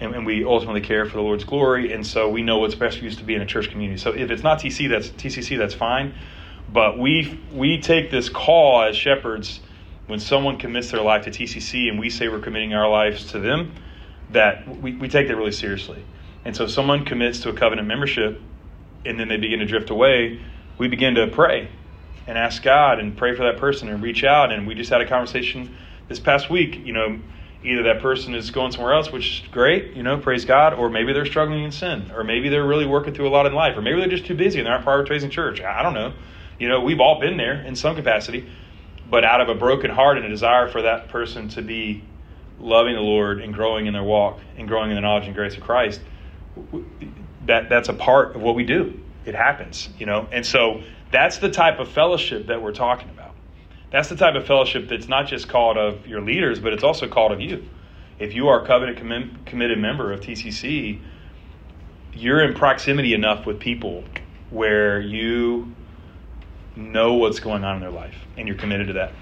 and, 0.00 0.14
and, 0.14 0.26
we 0.26 0.44
ultimately 0.44 0.80
care 0.80 1.04
for 1.04 1.16
the 1.16 1.22
Lord's 1.22 1.44
glory, 1.44 1.92
and 1.92 2.06
so 2.06 2.28
we 2.28 2.42
know 2.42 2.58
what's 2.58 2.74
best 2.74 2.98
for 2.98 3.04
you 3.04 3.10
to 3.10 3.24
be 3.24 3.34
in 3.34 3.42
a 3.42 3.46
church 3.46 3.70
community. 3.70 4.00
So 4.00 4.12
if 4.12 4.30
it's 4.30 4.42
not 4.42 4.58
TC, 4.58 4.88
that's 4.88 5.08
TCC, 5.10 5.58
that's 5.58 5.74
fine. 5.74 6.14
But 6.72 6.98
we 6.98 7.40
we 7.52 7.80
take 7.80 8.10
this 8.10 8.28
call 8.28 8.82
as 8.82 8.96
shepherds 8.96 9.60
when 10.06 10.20
someone 10.20 10.58
commits 10.58 10.90
their 10.90 11.02
life 11.02 11.24
to 11.24 11.30
TCC, 11.30 11.88
and 11.88 11.98
we 11.98 12.10
say 12.10 12.28
we're 12.28 12.40
committing 12.40 12.74
our 12.74 12.88
lives 12.88 13.32
to 13.32 13.38
them. 13.38 13.74
That 14.30 14.68
we, 14.80 14.94
we 14.94 15.08
take 15.08 15.28
that 15.28 15.36
really 15.36 15.52
seriously. 15.52 16.04
And 16.44 16.56
so 16.56 16.64
if 16.64 16.70
someone 16.70 17.04
commits 17.04 17.40
to 17.40 17.50
a 17.50 17.52
covenant 17.52 17.88
membership, 17.88 18.40
and 19.04 19.18
then 19.18 19.28
they 19.28 19.36
begin 19.36 19.58
to 19.58 19.66
drift 19.66 19.90
away, 19.90 20.40
we 20.78 20.88
begin 20.88 21.16
to 21.16 21.26
pray 21.26 21.68
and 22.26 22.38
ask 22.38 22.62
God 22.62 23.00
and 23.00 23.16
pray 23.16 23.34
for 23.34 23.42
that 23.44 23.58
person 23.58 23.88
and 23.88 24.02
reach 24.02 24.24
out. 24.24 24.52
And 24.52 24.66
we 24.66 24.74
just 24.74 24.90
had 24.90 25.00
a 25.00 25.06
conversation 25.06 25.76
this 26.08 26.20
past 26.20 26.48
week. 26.48 26.86
You 26.86 26.92
know 26.92 27.20
either 27.62 27.82
that 27.82 28.00
person 28.00 28.34
is 28.34 28.50
going 28.50 28.72
somewhere 28.72 28.94
else, 28.94 29.12
which 29.12 29.42
is 29.42 29.48
great, 29.48 29.94
you 29.94 30.02
know, 30.02 30.18
praise 30.18 30.44
God, 30.44 30.74
or 30.74 30.88
maybe 30.88 31.12
they're 31.12 31.26
struggling 31.26 31.64
in 31.64 31.72
sin, 31.72 32.10
or 32.14 32.24
maybe 32.24 32.48
they're 32.48 32.66
really 32.66 32.86
working 32.86 33.12
through 33.12 33.28
a 33.28 33.30
lot 33.30 33.46
in 33.46 33.52
life, 33.52 33.76
or 33.76 33.82
maybe 33.82 34.00
they're 34.00 34.08
just 34.08 34.26
too 34.26 34.34
busy 34.34 34.58
and 34.58 34.66
they're 34.66 34.78
not 34.78 34.86
prioritizing 34.86 35.30
church. 35.30 35.60
I 35.60 35.82
don't 35.82 35.94
know. 35.94 36.14
You 36.58 36.68
know, 36.68 36.80
we've 36.80 37.00
all 37.00 37.20
been 37.20 37.36
there 37.36 37.60
in 37.62 37.76
some 37.76 37.96
capacity, 37.96 38.48
but 39.08 39.24
out 39.24 39.40
of 39.40 39.48
a 39.48 39.54
broken 39.54 39.90
heart 39.90 40.16
and 40.16 40.26
a 40.26 40.28
desire 40.28 40.68
for 40.68 40.82
that 40.82 41.08
person 41.08 41.48
to 41.50 41.62
be 41.62 42.02
loving 42.58 42.94
the 42.94 43.00
Lord 43.00 43.40
and 43.40 43.52
growing 43.52 43.86
in 43.86 43.92
their 43.92 44.02
walk 44.02 44.38
and 44.56 44.68
growing 44.68 44.90
in 44.90 44.94
the 44.94 45.00
knowledge 45.00 45.26
and 45.26 45.34
grace 45.34 45.56
of 45.56 45.62
Christ, 45.62 46.00
that 47.46 47.68
that's 47.68 47.88
a 47.88 47.94
part 47.94 48.36
of 48.36 48.42
what 48.42 48.54
we 48.54 48.64
do. 48.64 48.98
it 49.24 49.34
happens, 49.34 49.88
you 49.98 50.06
know? 50.06 50.28
And 50.32 50.44
so 50.44 50.82
that's 51.10 51.38
the 51.38 51.50
type 51.50 51.78
of 51.78 51.88
fellowship 51.88 52.46
that 52.46 52.62
we're 52.62 52.72
talking 52.72 53.08
about. 53.10 53.19
That's 53.90 54.08
the 54.08 54.16
type 54.16 54.36
of 54.36 54.46
fellowship 54.46 54.88
that's 54.88 55.08
not 55.08 55.26
just 55.26 55.48
called 55.48 55.76
of 55.76 56.06
your 56.06 56.20
leaders, 56.20 56.60
but 56.60 56.72
it's 56.72 56.84
also 56.84 57.08
called 57.08 57.32
of 57.32 57.40
you. 57.40 57.68
If 58.18 58.34
you 58.34 58.48
are 58.48 58.62
a 58.62 58.66
covenant 58.66 58.98
com- 58.98 59.38
committed 59.46 59.78
member 59.78 60.12
of 60.12 60.20
TCC, 60.20 61.00
you're 62.14 62.42
in 62.42 62.54
proximity 62.54 63.14
enough 63.14 63.46
with 63.46 63.58
people 63.58 64.04
where 64.50 65.00
you 65.00 65.74
know 66.76 67.14
what's 67.14 67.40
going 67.40 67.64
on 67.64 67.76
in 67.76 67.80
their 67.80 67.90
life 67.90 68.14
and 68.36 68.46
you're 68.46 68.56
committed 68.56 68.88
to 68.88 68.92
that. 68.94 69.12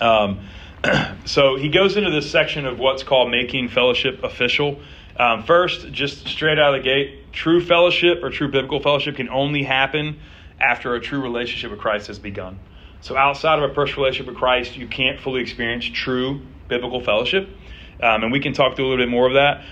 Um, 0.00 0.40
so 1.26 1.56
he 1.56 1.68
goes 1.68 1.96
into 1.96 2.10
this 2.10 2.30
section 2.30 2.66
of 2.66 2.78
what's 2.78 3.02
called 3.02 3.30
making 3.30 3.68
fellowship 3.68 4.22
official. 4.22 4.80
Um, 5.16 5.42
first, 5.42 5.92
just 5.92 6.26
straight 6.26 6.58
out 6.58 6.74
of 6.74 6.82
the 6.82 6.84
gate, 6.84 7.32
true 7.32 7.62
fellowship 7.62 8.22
or 8.22 8.30
true 8.30 8.48
biblical 8.48 8.80
fellowship 8.80 9.16
can 9.16 9.28
only 9.28 9.62
happen 9.62 10.20
after 10.58 10.94
a 10.94 11.00
true 11.00 11.20
relationship 11.20 11.70
with 11.70 11.80
Christ 11.80 12.06
has 12.06 12.18
begun. 12.18 12.58
So, 13.02 13.16
outside 13.16 13.58
of 13.58 13.70
a 13.70 13.74
personal 13.74 14.02
relationship 14.04 14.26
with 14.26 14.36
Christ, 14.36 14.76
you 14.76 14.86
can't 14.86 15.20
fully 15.20 15.40
experience 15.40 15.84
true 15.86 16.42
biblical 16.68 17.00
fellowship. 17.00 17.48
Um, 18.02 18.22
and 18.24 18.32
we 18.32 18.40
can 18.40 18.52
talk 18.52 18.76
through 18.76 18.86
a 18.86 18.88
little 18.88 19.04
bit 19.04 19.10
more 19.10 19.26
of 19.26 19.34
that. 19.34 19.64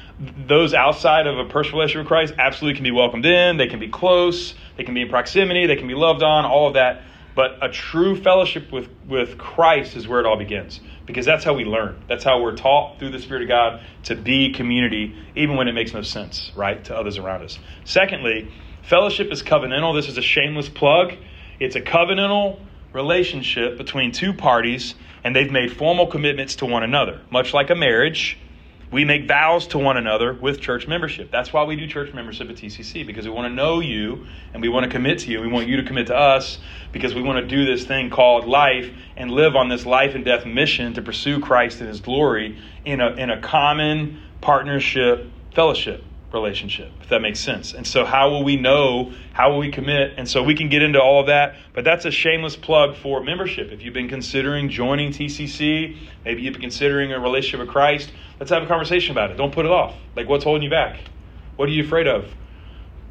Those 0.47 0.75
outside 0.75 1.27
of 1.27 1.38
a 1.38 1.45
personal 1.47 1.79
relationship 1.79 2.05
with 2.05 2.09
Christ 2.09 2.35
absolutely 2.38 2.77
can 2.77 2.85
be 2.85 2.91
welcomed 2.91 3.25
in. 3.25 3.57
They 3.57 3.69
can 3.69 3.81
be 3.81 3.88
close. 3.88 4.55
They 4.77 4.85
can 4.85 4.95
be 4.95 5.03
in 5.03 5.09
proximity. 5.09 5.67
They 5.67 5.77
can 5.77 5.88
be 5.88 5.95
loved 5.95 6.23
on. 6.23 6.45
All 6.45 6.69
of 6.69 6.75
that. 6.75 7.03
But 7.35 7.59
a 7.62 7.69
true 7.69 8.21
fellowship 8.21 8.73
with, 8.73 8.88
with 9.07 9.38
Christ 9.38 9.97
is 9.97 10.09
where 10.09 10.21
it 10.21 10.27
all 10.27 10.37
begins 10.37 10.81
because 11.07 11.25
that's 11.25 11.45
how 11.45 11.55
we 11.55 11.64
learn. 11.64 12.03
That's 12.09 12.25
how 12.25 12.43
we're 12.43 12.57
taught 12.57 12.99
through 12.99 13.12
the 13.12 13.21
Spirit 13.21 13.43
of 13.43 13.49
God 13.49 13.81
to 14.05 14.17
be 14.17 14.53
community, 14.53 15.17
even 15.37 15.57
when 15.57 15.69
it 15.69 15.73
makes 15.73 15.95
no 15.95 16.03
sense, 16.03 16.51
right, 16.57 16.85
to 16.87 16.97
others 16.97 17.17
around 17.17 17.43
us. 17.43 17.59
Secondly, 17.85 18.53
fellowship 18.83 19.31
is 19.31 19.43
covenantal. 19.43 19.95
This 19.95 20.09
is 20.09 20.19
a 20.19 20.23
shameless 20.23 20.69
plug. 20.69 21.14
It's 21.61 21.77
a 21.77 21.81
covenantal 21.81 22.59
relationship 22.92 23.79
between 23.79 24.12
two 24.12 24.33
parties, 24.33 24.94
and 25.24 25.35
they've 25.35 25.51
made 25.51 25.72
formal 25.72 26.07
commitments 26.07 26.57
to 26.57 26.66
one 26.66 26.83
another, 26.83 27.20
much 27.31 27.53
like 27.53 27.70
a 27.70 27.74
marriage 27.74 28.38
we 28.90 29.05
make 29.05 29.29
vows 29.29 29.66
to 29.68 29.79
one 29.79 29.96
another 29.96 30.33
with 30.33 30.61
church 30.61 30.88
membership. 30.88 31.31
That's 31.31 31.53
why 31.53 31.64
we 31.64 31.77
do 31.77 31.87
church 31.87 32.14
membership 32.14 32.48
at 32.48 32.57
TCC, 32.57 33.07
because 33.07 33.27
we 33.27 33.31
want 33.31 33.51
to 33.51 33.55
know 33.55 33.81
you 33.81 34.27
and 34.55 34.62
we 34.62 34.68
want 34.68 34.85
to 34.85 34.90
commit 34.90 35.18
to 35.20 35.31
you. 35.31 35.40
We 35.40 35.48
want 35.48 35.68
you 35.68 35.77
to 35.77 35.83
commit 35.83 36.07
to 36.07 36.16
us 36.16 36.59
because 36.90 37.14
we 37.14 37.22
want 37.22 37.38
to 37.38 37.46
do 37.46 37.66
this 37.66 37.85
thing 37.85 38.09
called 38.09 38.46
life 38.46 38.90
and 39.16 39.31
live 39.31 39.57
on 39.57 39.68
this 39.68 39.85
life 39.85 40.14
and 40.14 40.24
death 40.24 40.46
mission 40.46 40.94
to 40.94 41.03
pursue 41.03 41.38
Christ 41.40 41.81
and 41.81 41.88
His 41.88 42.01
glory 42.01 42.59
in 42.85 43.01
a, 43.01 43.11
in 43.11 43.31
a 43.31 43.40
common 43.40 44.22
partnership 44.40 45.31
fellowship 45.55 46.05
relationship, 46.33 46.93
if 47.01 47.09
that 47.09 47.23
makes 47.23 47.41
sense. 47.41 47.73
And 47.73 47.87
so, 47.87 48.05
how 48.05 48.31
will 48.31 48.45
we 48.45 48.57
know? 48.57 49.12
How 49.33 49.51
will 49.51 49.59
we 49.59 49.71
commit? 49.71 50.14
And 50.17 50.29
so, 50.29 50.43
we 50.43 50.55
can 50.55 50.69
get 50.69 50.83
into 50.83 51.01
all 51.01 51.21
of 51.21 51.27
that, 51.27 51.57
but 51.73 51.85
that's 51.85 52.05
a 52.05 52.11
shameless 52.11 52.57
plug 52.57 52.97
for 52.97 53.23
membership. 53.23 53.73
If 53.73 53.83
you've 53.83 53.95
been 53.95 54.09
considering 54.09 54.69
joining 54.69 55.11
TCC, 55.11 55.97
maybe 56.25 56.43
you've 56.43 56.53
been 56.53 56.62
considering 56.62 57.12
a 57.12 57.21
relationship 57.21 57.61
with 57.61 57.71
Christ, 57.71 58.12
let's 58.38 58.51
have 58.51 58.62
a 58.62 58.67
conversation 58.67 59.12
about 59.12 59.31
it. 59.31 59.37
Don't 59.37 59.53
put 59.53 59.64
it 59.64 59.73
off. 59.73 59.95
Like, 60.17 60.29
what's 60.29 60.45
holding 60.45 60.62
you 60.62 60.71
back? 60.71 61.01
What 61.57 61.69
are 61.69 61.73
you 61.73 61.85
afraid 61.85 62.07
of? 62.07 62.27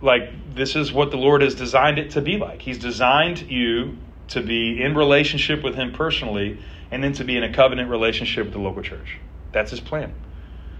Like, 0.01 0.53
this 0.53 0.75
is 0.75 0.93
what 0.93 1.09
the 1.09 1.17
Lord 1.17 1.41
has 1.41 1.55
designed 1.55 1.97
it 1.97 2.11
to 2.11 2.21
be 2.21 2.37
like. 2.37 2.61
He's 2.61 2.77
designed 2.77 3.49
you 3.49 3.97
to 4.29 4.41
be 4.41 4.81
in 4.81 4.95
relationship 4.95 5.63
with 5.63 5.75
Him 5.75 5.91
personally 5.91 6.59
and 6.91 7.03
then 7.03 7.13
to 7.13 7.23
be 7.23 7.35
in 7.35 7.43
a 7.43 7.53
covenant 7.53 7.89
relationship 7.89 8.45
with 8.45 8.53
the 8.53 8.59
local 8.59 8.83
church. 8.83 9.17
That's 9.51 9.71
His 9.71 9.79
plan. 9.79 10.13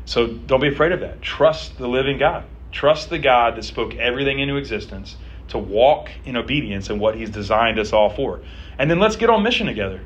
So 0.07 0.25
don't 0.27 0.61
be 0.61 0.69
afraid 0.69 0.93
of 0.93 1.01
that. 1.01 1.21
Trust 1.21 1.77
the 1.77 1.87
living 1.87 2.17
God. 2.17 2.45
Trust 2.71 3.09
the 3.09 3.19
God 3.19 3.57
that 3.57 3.63
spoke 3.63 3.93
everything 3.95 4.39
into 4.39 4.55
existence 4.55 5.17
to 5.49 5.57
walk 5.57 6.09
in 6.23 6.37
obedience 6.37 6.89
in 6.89 6.97
what 6.97 7.15
He's 7.15 7.29
designed 7.29 7.77
us 7.77 7.91
all 7.91 8.09
for. 8.09 8.39
And 8.79 8.89
then 8.89 8.99
let's 8.99 9.17
get 9.17 9.29
on 9.29 9.43
mission 9.43 9.67
together. 9.67 9.99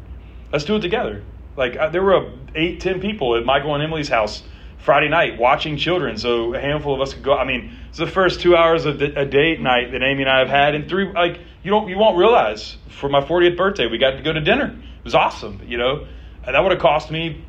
Let's 0.51 0.65
do 0.65 0.75
it 0.77 0.81
together. 0.81 1.23
Like 1.55 1.77
uh, 1.77 1.89
there 1.89 2.01
were 2.01 2.33
eight, 2.55 2.79
ten 2.79 2.99
people 2.99 3.37
at 3.37 3.45
Michael 3.45 3.75
and 3.75 3.83
Emily's 3.83 4.09
house 4.09 4.41
Friday 4.79 5.07
night 5.07 5.37
watching 5.37 5.77
children, 5.77 6.17
so 6.17 6.55
a 6.55 6.59
handful 6.59 6.95
of 6.95 7.01
us 7.01 7.13
could 7.13 7.23
go. 7.23 7.35
I 7.35 7.45
mean, 7.45 7.77
it's 7.89 7.99
the 7.99 8.07
first 8.07 8.41
two 8.41 8.55
hours 8.55 8.85
of 8.85 8.99
a 8.99 9.25
date 9.25 9.61
night 9.61 9.91
that 9.91 10.01
Amy 10.01 10.23
and 10.23 10.31
I 10.31 10.39
have 10.39 10.49
had, 10.49 10.73
and 10.73 10.89
three 10.89 11.11
like 11.13 11.39
you 11.61 11.69
don't 11.69 11.87
you 11.87 11.97
won't 11.99 12.17
realize 12.17 12.75
for 12.87 13.07
my 13.07 13.21
40th 13.21 13.55
birthday 13.55 13.85
we 13.85 13.99
got 13.99 14.11
to 14.11 14.23
go 14.23 14.33
to 14.33 14.41
dinner. 14.41 14.75
It 14.75 15.03
was 15.03 15.13
awesome, 15.13 15.61
you 15.67 15.77
know. 15.77 16.07
And 16.43 16.55
that 16.55 16.63
would 16.63 16.71
have 16.71 16.81
cost 16.81 17.11
me, 17.11 17.45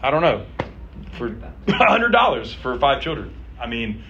I 0.00 0.12
don't 0.12 0.22
know, 0.22 0.46
for 1.18 1.36
hundred 1.68 2.10
dollars 2.10 2.54
for 2.54 2.78
five 2.78 3.02
children. 3.02 3.34
I 3.60 3.66
mean, 3.66 4.04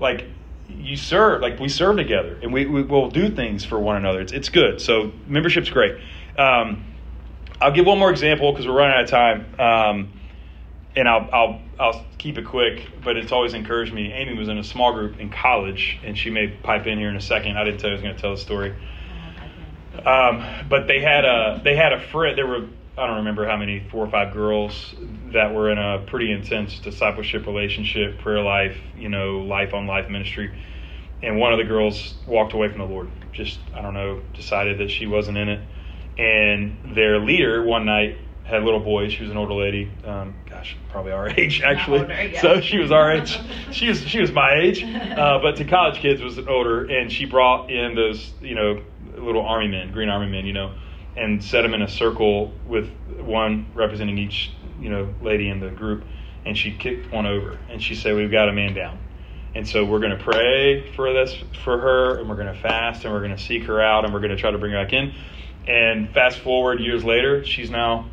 like 0.00 0.26
you 0.68 0.96
serve, 0.96 1.42
like 1.42 1.60
we 1.60 1.68
serve 1.68 1.96
together, 1.96 2.38
and 2.42 2.52
we, 2.52 2.66
we 2.66 2.82
will 2.82 3.10
do 3.10 3.30
things 3.30 3.64
for 3.64 3.78
one 3.78 3.96
another. 3.96 4.20
It's 4.20 4.32
it's 4.32 4.48
good. 4.48 4.80
So 4.80 5.12
membership's 5.26 5.70
great. 5.70 5.96
Um, 6.38 6.84
I'll 7.60 7.72
give 7.72 7.86
one 7.86 7.98
more 7.98 8.10
example 8.10 8.52
because 8.52 8.66
we're 8.66 8.76
running 8.76 8.96
out 8.96 9.04
of 9.04 9.10
time, 9.10 9.60
um, 9.60 10.12
and 10.96 11.08
I'll 11.08 11.28
I'll 11.32 11.62
I'll 11.78 12.06
keep 12.18 12.38
it 12.38 12.46
quick. 12.46 12.88
But 13.04 13.16
it's 13.16 13.32
always 13.32 13.54
encouraged 13.54 13.92
me. 13.92 14.12
Amy 14.12 14.36
was 14.36 14.48
in 14.48 14.58
a 14.58 14.64
small 14.64 14.92
group 14.92 15.20
in 15.20 15.30
college, 15.30 16.00
and 16.04 16.18
she 16.18 16.30
may 16.30 16.48
pipe 16.48 16.86
in 16.86 16.98
here 16.98 17.08
in 17.08 17.16
a 17.16 17.20
second. 17.20 17.56
I 17.56 17.64
didn't 17.64 17.80
tell 17.80 17.90
you 17.90 17.96
I 17.96 17.96
was 17.96 18.02
going 18.02 18.16
to 18.16 18.20
tell 18.20 18.34
the 18.34 18.40
story. 18.40 18.74
Um, 20.04 20.44
but 20.68 20.88
they 20.88 21.00
had 21.00 21.24
a 21.24 21.60
they 21.62 21.76
had 21.76 21.92
a 21.92 22.00
friend. 22.00 22.36
There 22.36 22.46
were 22.46 22.66
I 22.96 23.06
don't 23.06 23.16
remember 23.16 23.46
how 23.46 23.56
many, 23.56 23.86
four 23.90 24.04
or 24.04 24.10
five 24.10 24.32
girls 24.32 24.94
that 25.32 25.52
were 25.52 25.70
in 25.70 25.78
a 25.78 26.04
pretty 26.06 26.30
intense 26.30 26.78
discipleship 26.78 27.46
relationship, 27.46 28.20
prayer 28.20 28.40
life, 28.40 28.76
you 28.96 29.08
know, 29.08 29.40
life 29.40 29.74
on 29.74 29.86
life 29.86 30.08
ministry. 30.08 30.56
And 31.22 31.38
one 31.38 31.52
of 31.52 31.58
the 31.58 31.64
girls 31.64 32.14
walked 32.26 32.52
away 32.52 32.68
from 32.68 32.78
the 32.78 32.86
Lord. 32.86 33.10
Just, 33.32 33.58
I 33.74 33.82
don't 33.82 33.94
know, 33.94 34.22
decided 34.34 34.78
that 34.78 34.90
she 34.90 35.06
wasn't 35.06 35.38
in 35.38 35.48
it. 35.48 35.60
And 36.18 36.94
their 36.94 37.18
leader 37.18 37.64
one 37.64 37.84
night 37.84 38.18
had 38.44 38.62
little 38.62 38.80
boys. 38.80 39.12
She 39.12 39.22
was 39.22 39.30
an 39.30 39.38
older 39.38 39.54
lady. 39.54 39.90
Um, 40.04 40.34
gosh, 40.48 40.76
probably 40.90 41.12
our 41.12 41.28
age 41.36 41.62
actually. 41.62 42.00
Older, 42.00 42.28
yeah. 42.28 42.40
So 42.40 42.60
she 42.60 42.78
was 42.78 42.92
our 42.92 43.10
age. 43.10 43.40
she 43.72 43.88
was 43.88 44.00
she 44.06 44.20
was 44.20 44.30
my 44.30 44.54
age, 44.62 44.84
uh, 44.84 45.40
but 45.42 45.56
to 45.56 45.64
college 45.64 45.98
kids 45.98 46.22
was 46.22 46.38
an 46.38 46.48
older. 46.48 46.84
And 46.84 47.10
she 47.10 47.24
brought 47.24 47.70
in 47.70 47.94
those 47.94 48.32
you 48.40 48.54
know 48.54 48.82
little 49.16 49.44
army 49.44 49.68
men, 49.68 49.92
green 49.92 50.08
army 50.08 50.30
men, 50.30 50.46
you 50.46 50.52
know, 50.52 50.74
and 51.16 51.42
set 51.42 51.62
them 51.62 51.74
in 51.74 51.82
a 51.82 51.88
circle 51.88 52.52
with 52.66 52.90
one 53.20 53.66
representing 53.74 54.18
each 54.18 54.52
you 54.80 54.88
know 54.88 55.12
lady 55.22 55.48
in 55.48 55.60
the 55.60 55.70
group 55.70 56.04
and 56.44 56.56
she 56.56 56.72
kicked 56.72 57.10
one 57.12 57.26
over 57.26 57.58
and 57.70 57.82
she 57.82 57.94
said 57.94 58.14
we've 58.16 58.30
got 58.30 58.48
a 58.48 58.52
man 58.52 58.74
down. 58.74 58.98
And 59.54 59.66
so 59.66 59.84
we're 59.84 60.00
going 60.00 60.16
to 60.16 60.22
pray 60.22 60.92
for 60.94 61.12
this 61.12 61.36
for 61.62 61.78
her 61.78 62.18
and 62.18 62.28
we're 62.28 62.34
going 62.34 62.52
to 62.52 62.60
fast 62.60 63.04
and 63.04 63.12
we're 63.14 63.20
going 63.20 63.36
to 63.36 63.42
seek 63.42 63.64
her 63.64 63.80
out 63.80 64.04
and 64.04 64.12
we're 64.12 64.20
going 64.20 64.32
to 64.32 64.36
try 64.36 64.50
to 64.50 64.58
bring 64.58 64.72
her 64.72 64.82
back 64.82 64.92
in. 64.92 65.14
And 65.66 66.12
fast 66.12 66.38
forward 66.40 66.80
years 66.80 67.04
later 67.04 67.44
she's 67.44 67.70
now 67.70 68.08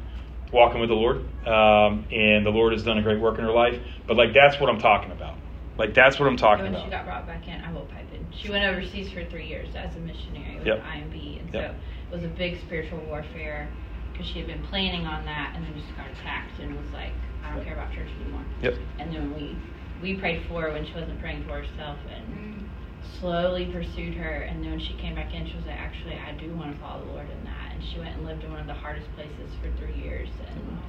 walking 0.53 0.81
with 0.81 0.89
the 0.89 0.95
lord 0.95 1.17
um, 1.47 2.05
and 2.11 2.45
the 2.45 2.49
lord 2.49 2.73
has 2.73 2.83
done 2.83 2.97
a 2.97 3.01
great 3.01 3.19
work 3.19 3.37
in 3.37 3.43
her 3.43 3.51
life. 3.51 3.79
But 4.07 4.17
like 4.17 4.33
that's 4.33 4.59
what 4.59 4.69
i'm 4.69 4.79
talking 4.79 5.11
about. 5.11 5.35
Like 5.77 5.93
that's 5.93 6.19
what 6.19 6.27
i'm 6.27 6.37
talking 6.37 6.65
when 6.65 6.75
about. 6.75 6.85
she 6.85 6.91
got 6.91 7.05
brought 7.05 7.25
back 7.25 7.47
in 7.47 7.59
i 7.61 7.71
will 7.71 7.85
pipe 7.85 8.05
in 8.13 8.25
she 8.31 8.49
went 8.49 8.63
overseas 8.63 9.11
for 9.11 9.25
three 9.25 9.47
years 9.47 9.69
as 9.75 9.95
a 9.95 9.99
missionary 9.99 10.57
with 10.57 10.67
yep. 10.67 10.83
imb 10.83 11.39
and 11.39 11.53
yep. 11.53 11.71
so 11.71 11.75
was 12.11 12.23
a 12.23 12.27
big 12.27 12.59
spiritual 12.61 12.99
warfare 13.07 13.69
because 14.11 14.27
she 14.27 14.39
had 14.39 14.47
been 14.47 14.63
planning 14.67 15.05
on 15.05 15.25
that 15.25 15.53
and 15.55 15.65
then 15.65 15.73
just 15.73 15.95
got 15.95 16.07
attacked 16.11 16.59
and 16.59 16.75
was 16.75 16.91
like, 16.93 17.13
I 17.43 17.55
don't 17.55 17.63
care 17.63 17.73
about 17.73 17.93
church 17.93 18.09
anymore. 18.21 18.45
Yep. 18.61 18.75
And 18.99 19.13
then 19.13 19.33
we 19.33 19.57
we 20.01 20.19
prayed 20.19 20.43
for 20.47 20.63
her 20.63 20.71
when 20.71 20.85
she 20.85 20.93
wasn't 20.93 21.19
praying 21.19 21.43
for 21.45 21.61
herself 21.61 21.97
and 22.09 22.25
mm-hmm. 22.25 23.19
slowly 23.19 23.65
pursued 23.71 24.15
her. 24.15 24.41
And 24.49 24.63
then 24.63 24.71
when 24.71 24.79
she 24.79 24.93
came 24.93 25.15
back 25.15 25.33
in, 25.33 25.47
she 25.47 25.55
was 25.55 25.65
like, 25.65 25.77
actually, 25.77 26.15
I 26.15 26.31
do 26.33 26.53
want 26.55 26.73
to 26.73 26.81
follow 26.81 27.05
the 27.05 27.11
Lord 27.11 27.29
in 27.29 27.43
that. 27.45 27.73
And 27.73 27.83
she 27.83 27.99
went 27.99 28.15
and 28.15 28.25
lived 28.25 28.43
in 28.43 28.51
one 28.51 28.59
of 28.59 28.67
the 28.67 28.73
hardest 28.73 29.07
places 29.15 29.53
for 29.61 29.71
three 29.77 29.95
years. 30.01 30.29
And 30.47 30.79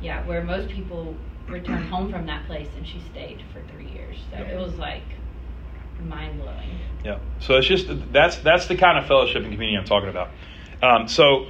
yeah, 0.00 0.26
where 0.26 0.42
most 0.42 0.70
people 0.70 1.14
return 1.48 1.82
home 1.84 2.10
from 2.10 2.26
that 2.26 2.46
place, 2.46 2.68
and 2.76 2.86
she 2.86 3.02
stayed 3.10 3.42
for 3.52 3.62
three 3.72 3.90
years. 3.90 4.16
So 4.30 4.38
it 4.38 4.56
was 4.56 4.74
like 4.76 5.04
mind 6.00 6.40
blowing. 6.40 6.78
Yeah. 7.04 7.18
So 7.40 7.56
it's 7.56 7.66
just 7.66 7.86
that's 8.12 8.36
that's 8.38 8.66
the 8.66 8.76
kind 8.76 8.98
of 8.98 9.06
fellowship 9.06 9.42
and 9.42 9.52
community 9.52 9.76
I'm 9.76 9.84
talking 9.84 10.08
about. 10.08 10.30
Um, 10.82 11.08
so 11.08 11.46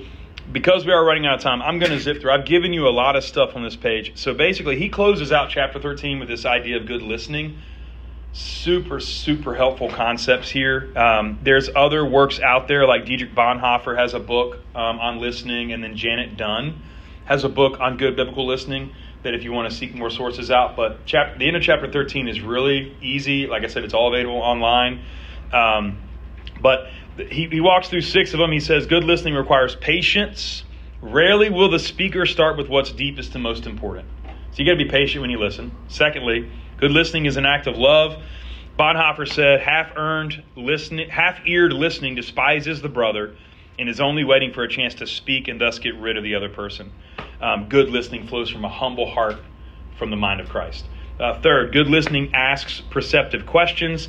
because 0.51 0.87
we 0.87 0.93
are 0.93 1.05
running 1.05 1.27
out 1.27 1.37
of 1.37 1.41
time, 1.41 1.61
I'm 1.63 1.79
going 1.79 1.93
to 1.93 2.01
zip 2.01 2.21
through. 2.21 2.31
I've 2.31 2.47
given 2.47 2.73
you 2.73 2.89
a 2.89 2.91
lot 2.91 3.17
of 3.17 3.25
stuff 3.25 3.55
on 3.55 3.63
this 3.63 3.77
page. 3.77 4.13
So 4.17 4.35
basically, 4.35 4.79
he 4.79 4.89
closes 4.89 5.33
out 5.33 5.51
chapter 5.51 5.81
13 5.81 6.19
with 6.19 6.29
this 6.29 6.47
idea 6.47 6.79
of 6.79 6.87
good 6.87 7.03
listening. 7.03 7.59
Super, 8.33 9.01
super 9.01 9.55
helpful 9.55 9.91
concepts 9.91 10.51
here. 10.51 10.93
Um, 10.97 11.39
there's 11.43 11.71
other 11.75 12.05
works 12.05 12.41
out 12.41 12.69
there, 12.69 12.87
like 12.87 13.05
Dietrich 13.05 13.35
Bonhoeffer 13.35 13.99
has 13.99 14.15
a 14.15 14.21
book 14.21 14.59
um, 14.75 15.01
on 15.01 15.19
listening, 15.19 15.73
and 15.73 15.83
then 15.83 15.97
Janet 15.97 16.37
Dunn 16.37 16.83
has 17.25 17.45
a 17.45 17.49
book 17.49 17.81
on 17.81 17.97
good 17.97 18.17
biblical 18.17 18.47
listening. 18.47 18.93
That 19.25 19.35
if 19.35 19.43
you 19.43 19.53
want 19.53 19.71
to 19.71 19.77
seek 19.77 19.95
more 19.95 20.11
sources 20.11 20.51
out, 20.51 20.77
but 20.77 21.05
chapter, 21.05 21.39
the 21.39 21.47
end 21.47 21.57
of 21.57 21.63
chapter 21.63 21.91
13 21.91 22.29
is 22.29 22.41
really 22.41 22.97
easy. 23.03 23.47
Like 23.47 23.65
I 23.65 23.67
said, 23.67 23.85
it's 23.85 23.95
all 23.95 24.15
available 24.15 24.39
online. 24.39 25.03
Um, 25.53 25.99
but 26.61 26.89
he, 27.17 27.49
he 27.49 27.61
walks 27.61 27.89
through 27.89 28.03
six 28.03 28.33
of 28.33 28.39
them. 28.39 28.53
He 28.53 28.61
says, 28.61 28.87
Good 28.87 29.05
listening 29.05 29.35
requires 29.35 29.75
patience. 29.77 30.65
Rarely 31.01 31.51
will 31.51 31.71
the 31.71 31.79
speaker 31.79 32.27
start 32.27 32.57
with 32.57 32.69
what's 32.69 32.93
deepest 32.93 33.35
and 33.35 33.43
most 33.43 33.67
important. 33.67 34.09
So 34.25 34.63
you 34.63 34.65
got 34.65 34.79
to 34.79 34.85
be 34.85 34.91
patient 34.91 35.23
when 35.23 35.31
you 35.31 35.39
listen. 35.39 35.73
Secondly, 35.89 36.51
good 36.79 36.91
listening 36.91 37.27
is 37.27 37.37
an 37.37 37.47
act 37.47 37.67
of 37.67 37.77
love. 37.77 38.23
Bonhoeffer 38.79 39.29
said, 39.29 39.61
half-earned 39.61 40.43
listening, 40.57 41.09
half-eared 41.09 41.73
listening 41.73 42.15
despises 42.15 42.81
the 42.81 42.89
brother 42.89 43.37
and 43.79 43.89
is 43.89 44.01
only 44.01 44.25
waiting 44.25 44.53
for 44.53 44.63
a 44.65 44.69
chance 44.69 44.95
to 44.97 45.07
speak 45.07 45.49
and 45.49 45.61
thus 45.61 45.79
get 45.79 45.95
rid 45.97 46.17
of 46.17 46.25
the 46.25 46.35
other 46.35 46.49
person. 46.49 46.93
Um, 47.41 47.69
good 47.69 47.91
listening 47.91 48.27
flows 48.27 48.51
from 48.51 48.65
a 48.65 48.69
humble 48.69 49.09
heart 49.11 49.37
from 49.97 50.11
the 50.11 50.17
mind 50.17 50.41
of 50.41 50.49
Christ. 50.49 50.87
Uh, 51.21 51.41
third, 51.41 51.73
good 51.73 51.89
listening 51.89 52.33
asks 52.35 52.81
perceptive 52.91 53.47
questions. 53.47 54.09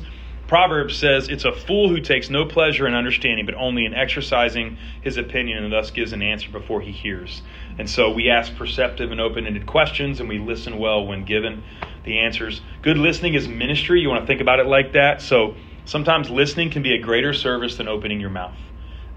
Proverbs 0.50 0.96
says, 0.96 1.28
It's 1.28 1.44
a 1.44 1.52
fool 1.52 1.88
who 1.88 2.00
takes 2.00 2.28
no 2.28 2.44
pleasure 2.44 2.86
in 2.88 2.94
understanding, 2.94 3.46
but 3.46 3.54
only 3.54 3.84
in 3.84 3.94
exercising 3.94 4.78
his 5.00 5.16
opinion 5.16 5.62
and 5.62 5.72
thus 5.72 5.92
gives 5.92 6.12
an 6.12 6.22
answer 6.22 6.50
before 6.50 6.80
he 6.80 6.90
hears. 6.90 7.42
And 7.78 7.88
so 7.88 8.10
we 8.10 8.30
ask 8.30 8.56
perceptive 8.56 9.12
and 9.12 9.20
open 9.20 9.46
ended 9.46 9.66
questions 9.66 10.18
and 10.18 10.28
we 10.28 10.40
listen 10.40 10.78
well 10.78 11.06
when 11.06 11.24
given 11.24 11.62
the 12.02 12.18
answers. 12.18 12.60
Good 12.82 12.98
listening 12.98 13.34
is 13.34 13.46
ministry. 13.46 14.00
You 14.00 14.08
want 14.08 14.22
to 14.22 14.26
think 14.26 14.40
about 14.40 14.58
it 14.58 14.66
like 14.66 14.94
that. 14.94 15.22
So 15.22 15.54
sometimes 15.84 16.30
listening 16.30 16.70
can 16.70 16.82
be 16.82 16.94
a 16.94 16.98
greater 17.00 17.32
service 17.32 17.76
than 17.76 17.86
opening 17.86 18.20
your 18.20 18.30
mouth. 18.30 18.56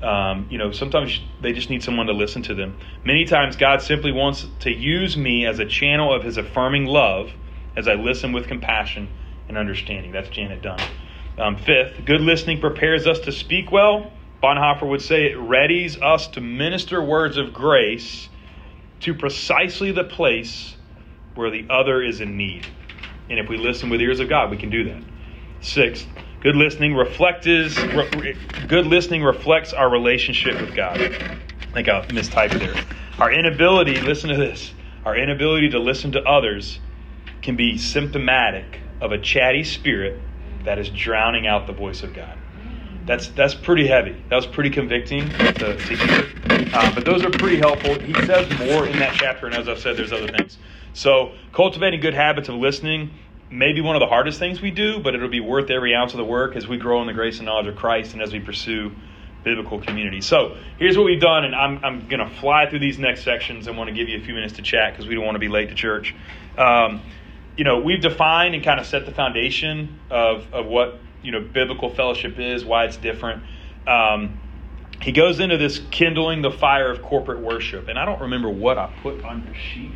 Um, 0.04 0.48
you 0.50 0.58
know, 0.58 0.72
sometimes 0.72 1.22
they 1.42 1.54
just 1.54 1.70
need 1.70 1.82
someone 1.82 2.08
to 2.08 2.14
listen 2.14 2.42
to 2.44 2.54
them. 2.54 2.78
Many 3.06 3.26
times, 3.26 3.56
God 3.56 3.82
simply 3.82 4.12
wants 4.12 4.46
to 4.60 4.72
use 4.72 5.16
me 5.16 5.46
as 5.46 5.60
a 5.60 5.66
channel 5.66 6.14
of 6.14 6.24
His 6.24 6.38
affirming 6.38 6.86
love 6.86 7.32
as 7.76 7.88
I 7.88 7.94
listen 7.94 8.34
with 8.34 8.48
compassion 8.48 9.08
and 9.48 9.58
understanding. 9.58 10.12
That's 10.12 10.30
Janet 10.30 10.62
Dunn. 10.62 10.82
Um, 11.38 11.58
fifth, 11.58 12.06
good 12.06 12.22
listening 12.22 12.60
prepares 12.60 13.08
us 13.08 13.20
to 13.20 13.32
speak 13.32 13.72
well. 13.72 14.12
Bonhoeffer 14.44 14.88
would 14.88 15.02
say 15.02 15.32
it 15.32 15.38
readies 15.38 16.00
us 16.02 16.28
to 16.30 16.42
minister 16.42 17.02
words 17.02 17.38
of 17.38 17.54
grace 17.54 18.28
to 19.00 19.14
precisely 19.14 19.92
the 19.92 20.04
place 20.04 20.76
where 21.36 21.50
the 21.50 21.66
other 21.70 22.04
is 22.04 22.22
in 22.22 22.38
need. 22.38 22.68
And 23.30 23.40
if 23.40 23.50
we 23.50 23.58
listen 23.58 23.90
with 23.90 24.02
ears 24.02 24.20
of 24.20 24.30
God, 24.30 24.52
we 24.52 24.58
can 24.58 24.70
do 24.70 24.84
that. 24.86 25.02
Sixth, 25.62 26.06
good 26.44 26.58
listening 26.58 26.94
reflects 26.94 27.48
re, 27.48 28.38
good 28.68 28.86
listening 28.86 29.24
reflects 29.24 29.72
our 29.72 29.90
relationship 29.90 30.60
with 30.60 30.76
God. 30.76 31.02
I 31.02 31.74
think 31.74 31.88
I 31.88 32.06
mistyped 32.08 32.60
there. 32.60 32.84
Our 33.18 33.32
inability, 33.32 34.02
listen 34.02 34.30
to 34.30 34.36
this, 34.36 34.74
our 35.06 35.16
inability 35.16 35.70
to 35.70 35.80
listen 35.80 36.12
to 36.12 36.24
others 36.24 36.80
can 37.42 37.56
be 37.56 37.78
symptomatic 37.78 38.82
of 39.00 39.14
a 39.14 39.18
chatty 39.18 39.64
spirit 39.64 40.20
that 40.66 40.80
is 40.80 40.90
drowning 40.90 41.48
out 41.48 41.66
the 41.66 41.74
voice 41.74 42.04
of 42.04 42.14
God. 42.14 42.38
That's 43.06 43.28
that's 43.30 43.54
pretty 43.54 43.88
heavy. 43.88 44.22
That 44.30 44.36
was 44.36 44.46
pretty 44.46 44.70
convicting 44.70 45.30
to, 45.30 45.78
to 45.78 45.96
hear. 45.96 46.30
Uh, 46.74 46.94
but 46.94 47.06
those 47.06 47.24
are 47.24 47.30
pretty 47.30 47.58
helpful. 47.58 48.00
He 48.00 48.14
says 48.26 48.50
more 48.60 48.86
in 48.86 48.98
that 49.00 49.14
chapter, 49.16 49.46
and 49.46 49.56
as 49.56 49.68
I've 49.68 49.80
said, 49.80 49.98
there's 49.98 50.14
other 50.14 50.30
things. 50.30 50.58
So 50.94 51.34
cultivating 51.52 52.00
good 52.00 52.14
habits 52.14 52.50
of 52.50 52.56
listening 52.56 53.12
may 53.54 53.72
be 53.72 53.82
one 53.82 53.96
of 53.96 54.00
the 54.00 54.08
hardest 54.08 54.40
things 54.40 54.62
we 54.62 54.72
do, 54.72 55.00
but 55.00 55.14
it'll 55.14 55.30
be 55.30 55.40
worth 55.40 55.70
every 55.70 55.94
ounce 55.94 56.14
of 56.14 56.18
the 56.18 56.26
work 56.26 56.56
as 56.56 56.68
we 56.68 56.78
grow 56.78 57.02
in 57.02 57.08
the 57.08 57.14
grace 57.14 57.38
and 57.38 57.46
knowledge 57.46 57.68
of 57.68 57.76
Christ 57.76 58.14
and 58.14 58.22
as 58.22 58.34
we 58.34 58.40
pursue 58.40 58.92
biblical 59.44 59.80
community. 59.80 60.22
So 60.22 60.58
here's 60.80 60.98
what 60.98 61.06
we've 61.06 61.22
done, 61.22 61.46
and 61.46 61.54
I'm, 61.54 61.84
I'm 61.84 62.08
going 62.08 62.20
to 62.20 62.30
fly 62.30 62.68
through 62.68 62.80
these 62.80 62.98
next 62.98 63.24
sections 63.24 63.68
and 63.68 63.78
want 63.78 63.90
to 63.90 63.96
give 63.96 64.10
you 64.10 64.18
a 64.18 64.22
few 64.24 64.34
minutes 64.34 64.56
to 64.56 64.64
chat 64.64 64.94
because 64.94 65.08
we 65.08 65.14
don't 65.14 65.24
want 65.24 65.36
to 65.36 65.40
be 65.40 65.50
late 65.50 65.70
to 65.70 65.76
church. 65.76 66.16
Um, 66.58 67.02
you 67.56 67.64
know, 67.64 67.80
we've 67.80 68.02
defined 68.02 68.56
and 68.56 68.64
kind 68.64 68.80
of 68.80 68.88
set 68.88 69.06
the 69.06 69.12
foundation 69.12 70.00
of, 70.10 70.52
of 70.52 70.66
what, 70.66 71.00
you 71.22 71.32
know, 71.32 71.42
biblical 71.42 71.94
fellowship 71.94 72.40
is, 72.40 72.66
why 72.66 72.86
it's 72.86 72.98
different. 72.98 73.44
Um, 73.86 74.40
he 75.02 75.12
goes 75.12 75.40
into 75.40 75.58
this 75.58 75.80
kindling 75.92 76.42
the 76.42 76.52
fire 76.52 76.90
of 76.90 77.04
corporate 77.04 77.42
worship. 77.42 77.88
And 77.88 78.00
I 78.00 78.06
don't 78.06 78.22
remember 78.22 78.50
what 78.50 78.80
I 78.80 78.92
put 79.04 79.24
on 79.24 79.44
your 79.44 79.54
sheet. 79.54 79.92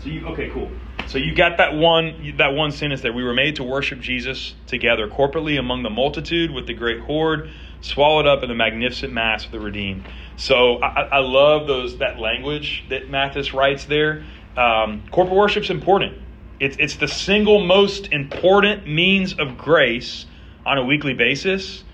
So 0.00 0.08
you, 0.08 0.26
okay, 0.28 0.50
cool. 0.50 0.70
So 1.06 1.18
you 1.18 1.34
got 1.34 1.58
that 1.58 1.74
one, 1.74 2.34
that 2.38 2.54
one 2.54 2.72
sentence 2.72 3.00
there. 3.00 3.12
We 3.12 3.22
were 3.22 3.34
made 3.34 3.56
to 3.56 3.62
worship 3.62 4.00
Jesus 4.00 4.54
together 4.66 5.08
corporately 5.08 5.58
among 5.58 5.84
the 5.84 5.90
multitude 5.90 6.50
with 6.50 6.66
the 6.66 6.74
great 6.74 7.00
horde, 7.00 7.50
swallowed 7.80 8.26
up 8.26 8.42
in 8.42 8.48
the 8.48 8.56
magnificent 8.56 9.12
mass 9.12 9.44
of 9.44 9.52
the 9.52 9.60
redeemed. 9.60 10.04
So 10.36 10.82
I, 10.82 11.02
I 11.02 11.18
love 11.20 11.68
those, 11.68 11.98
that 11.98 12.18
language 12.18 12.84
that 12.90 13.08
Mathis 13.08 13.54
writes 13.54 13.84
there. 13.84 14.24
Um, 14.56 15.04
corporate 15.12 15.36
worship's 15.36 15.70
important. 15.70 16.18
It's, 16.58 16.76
it's 16.78 16.96
the 16.96 17.08
single 17.08 17.64
most 17.64 18.12
important 18.12 18.88
means 18.88 19.34
of 19.34 19.56
grace 19.56 20.26
on 20.64 20.76
a 20.76 20.84
weekly 20.84 21.14
basis, 21.14 21.84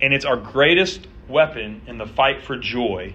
and 0.00 0.12
it's 0.12 0.24
our 0.24 0.36
greatest 0.36 1.06
weapon 1.28 1.82
in 1.86 1.98
the 1.98 2.06
fight 2.06 2.42
for 2.42 2.56
joy 2.56 3.14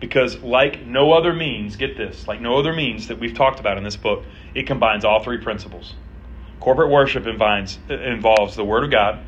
because, 0.00 0.38
like 0.42 0.86
no 0.86 1.12
other 1.12 1.32
means, 1.32 1.76
get 1.76 1.96
this, 1.96 2.28
like 2.28 2.40
no 2.40 2.58
other 2.58 2.72
means 2.72 3.08
that 3.08 3.18
we've 3.18 3.34
talked 3.34 3.60
about 3.60 3.78
in 3.78 3.84
this 3.84 3.96
book, 3.96 4.24
it 4.54 4.66
combines 4.66 5.04
all 5.04 5.22
three 5.22 5.38
principles. 5.38 5.94
Corporate 6.60 6.90
worship 6.90 7.26
involves, 7.26 7.78
involves 7.88 8.56
the 8.56 8.64
Word 8.64 8.84
of 8.84 8.90
God, 8.90 9.24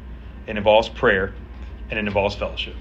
it 0.47 0.57
involves 0.57 0.89
prayer, 0.89 1.35
and 1.91 1.99
it 1.99 2.07
involves 2.07 2.35
fellowship. 2.35 2.77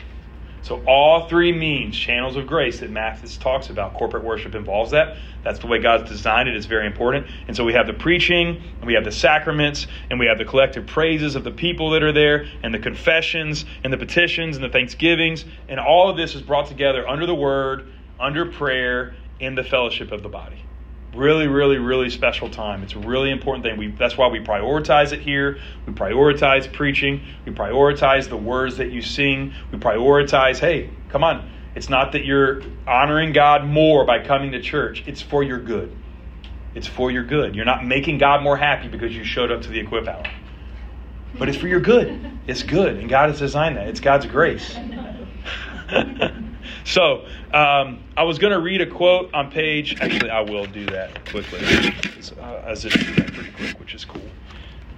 So 0.62 0.84
all 0.86 1.28
three 1.28 1.52
means, 1.52 1.98
channels 1.98 2.36
of 2.36 2.45
grace 2.45 2.80
that 2.82 2.89
Mathis 2.89 3.38
talks 3.38 3.69
about, 3.69 3.93
corporate 3.93 4.24
worship 4.24 4.56
involves 4.56 4.91
that. 4.91 5.17
That's 5.43 5.60
the 5.60 5.67
way 5.67 5.80
God's 5.80 6.10
designed 6.10 6.50
it. 6.50 6.56
It's 6.56 6.65
very 6.65 6.86
important. 6.86 7.28
And 7.48 7.56
so 7.56 7.63
we 7.63 7.74
have 7.74 7.88
the 7.88 7.93
preaching, 7.93 8.62
and 8.78 8.86
we 8.86 8.93
have 8.93 9.06
the 9.06 9.12
sacraments, 9.12 9.88
and 10.10 10.19
we 10.19 10.26
have 10.26 10.38
the 10.38 10.45
collective 10.45 10.86
praises 10.86 11.36
of 11.36 11.43
the 11.43 11.52
people 11.52 11.91
that 11.91 12.04
are 12.04 12.12
there, 12.12 12.45
and 12.62 12.74
the 12.74 12.80
confessions, 12.80 13.65
and 13.84 13.93
the 13.93 13.98
petitions, 13.98 14.58
and 14.58 14.63
the 14.63 14.69
thanksgivings. 14.69 15.45
And 15.69 15.80
all 15.80 16.10
of 16.10 16.17
this 16.17 16.36
is 16.36 16.41
brought 16.41 16.67
together 16.67 17.08
under 17.08 17.26
the 17.26 17.36
word, 17.36 17.91
under 18.19 18.45
prayer, 18.45 19.15
in 19.39 19.56
the 19.56 19.63
fellowship 19.63 20.12
of 20.12 20.22
the 20.22 20.30
body 20.30 20.65
really 21.15 21.48
really 21.48 21.78
really 21.78 22.10
special 22.10 22.50
time. 22.50 22.84
It's 22.84 22.93
a 22.93 23.00
really 23.00 23.32
important 23.32 23.63
thing. 23.65 23.78
We, 23.78 23.91
that's 23.91 24.17
why 24.17 24.28
we 24.28 24.39
prioritize 24.39 25.12
it 25.12 25.22
here. 25.22 25.60
We 25.86 25.93
prioritize 25.93 26.72
preaching. 26.72 27.22
We 27.45 27.52
prioritize 27.52 28.30
the 28.30 28.38
words 28.38 28.78
that 28.78 28.91
you 28.91 29.02
sing. 29.02 29.54
We 29.72 29.80
prioritize 29.80 30.60
hey 30.60 30.89
come 31.10 31.24
on. 31.24 31.50
It's 31.76 31.89
not 31.89 32.12
that 32.13 32.26
you're 32.26 32.62
honoring 32.88 33.32
god 33.34 33.65
more 33.65 34.06
by 34.06 34.24
coming 34.24 34.52
to 34.52 34.62
church. 34.62 35.04
It's 35.08 35.22
for 35.22 35.43
your 35.43 35.60
good. 35.60 35.95
It's 36.76 36.88
for 36.88 37.12
your 37.12 37.24
good. 37.24 37.56
You're 37.56 37.65
not 37.65 37.86
making 37.86 38.17
god 38.19 38.43
more 38.43 38.58
happy 38.58 38.88
because 38.88 39.15
you 39.15 39.24
showed 39.24 39.52
up 39.52 39.62
to 39.63 39.69
the 39.69 39.80
equip 39.80 40.08
hour. 40.08 40.24
But 41.38 41.50
it's 41.50 41.58
for 41.58 41.67
your 41.67 41.80
good. 41.80 42.39
It's 42.48 42.63
good. 42.63 42.98
And 42.98 43.10
god 43.10 43.30
has 43.30 43.39
designed 43.39 43.78
that. 43.78 43.88
It's 43.88 44.00
god's 44.00 44.26
grace 44.26 44.76
So 46.84 47.25
um, 47.53 48.03
I 48.17 48.23
was 48.23 48.39
going 48.39 48.53
to 48.53 48.60
read 48.60 48.82
a 48.82 48.88
quote 48.88 49.34
on 49.34 49.51
page. 49.51 49.99
Actually, 50.01 50.29
I 50.29 50.41
will 50.41 50.65
do 50.65 50.86
that 50.88 51.29
quickly. 51.29 51.60
Uh, 52.39 52.62
it 52.86 52.93
do 52.93 53.15
that 53.15 53.34
pretty 53.34 53.51
quick, 53.51 53.79
which 53.79 53.93
is 53.93 54.05
cool. 54.05 54.21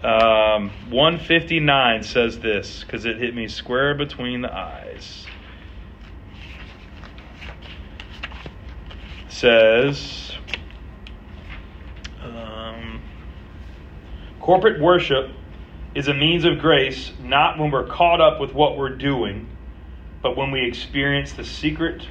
Um, 0.04 0.72
159 0.90 2.04
says 2.04 2.40
this 2.40 2.84
because 2.84 3.06
it 3.06 3.18
hit 3.18 3.36
me 3.36 3.48
square 3.48 3.94
between 3.94 4.42
the 4.42 4.52
eyes. 4.52 5.28
Says 9.30 10.34
um, 12.24 13.02
corporate 14.40 14.82
worship 14.82 15.30
is 15.94 16.08
a 16.08 16.14
means 16.14 16.46
of 16.46 16.60
grace 16.60 17.12
not 17.24 17.60
when 17.60 17.70
we're 17.72 17.88
caught 17.88 18.22
up 18.22 18.40
with 18.40 18.54
what 18.54 18.78
we're 18.78 18.96
doing 18.96 19.48
but 20.22 20.38
when 20.38 20.52
we 20.52 20.66
experience 20.66 21.34
the 21.34 21.44
secret 21.44 22.08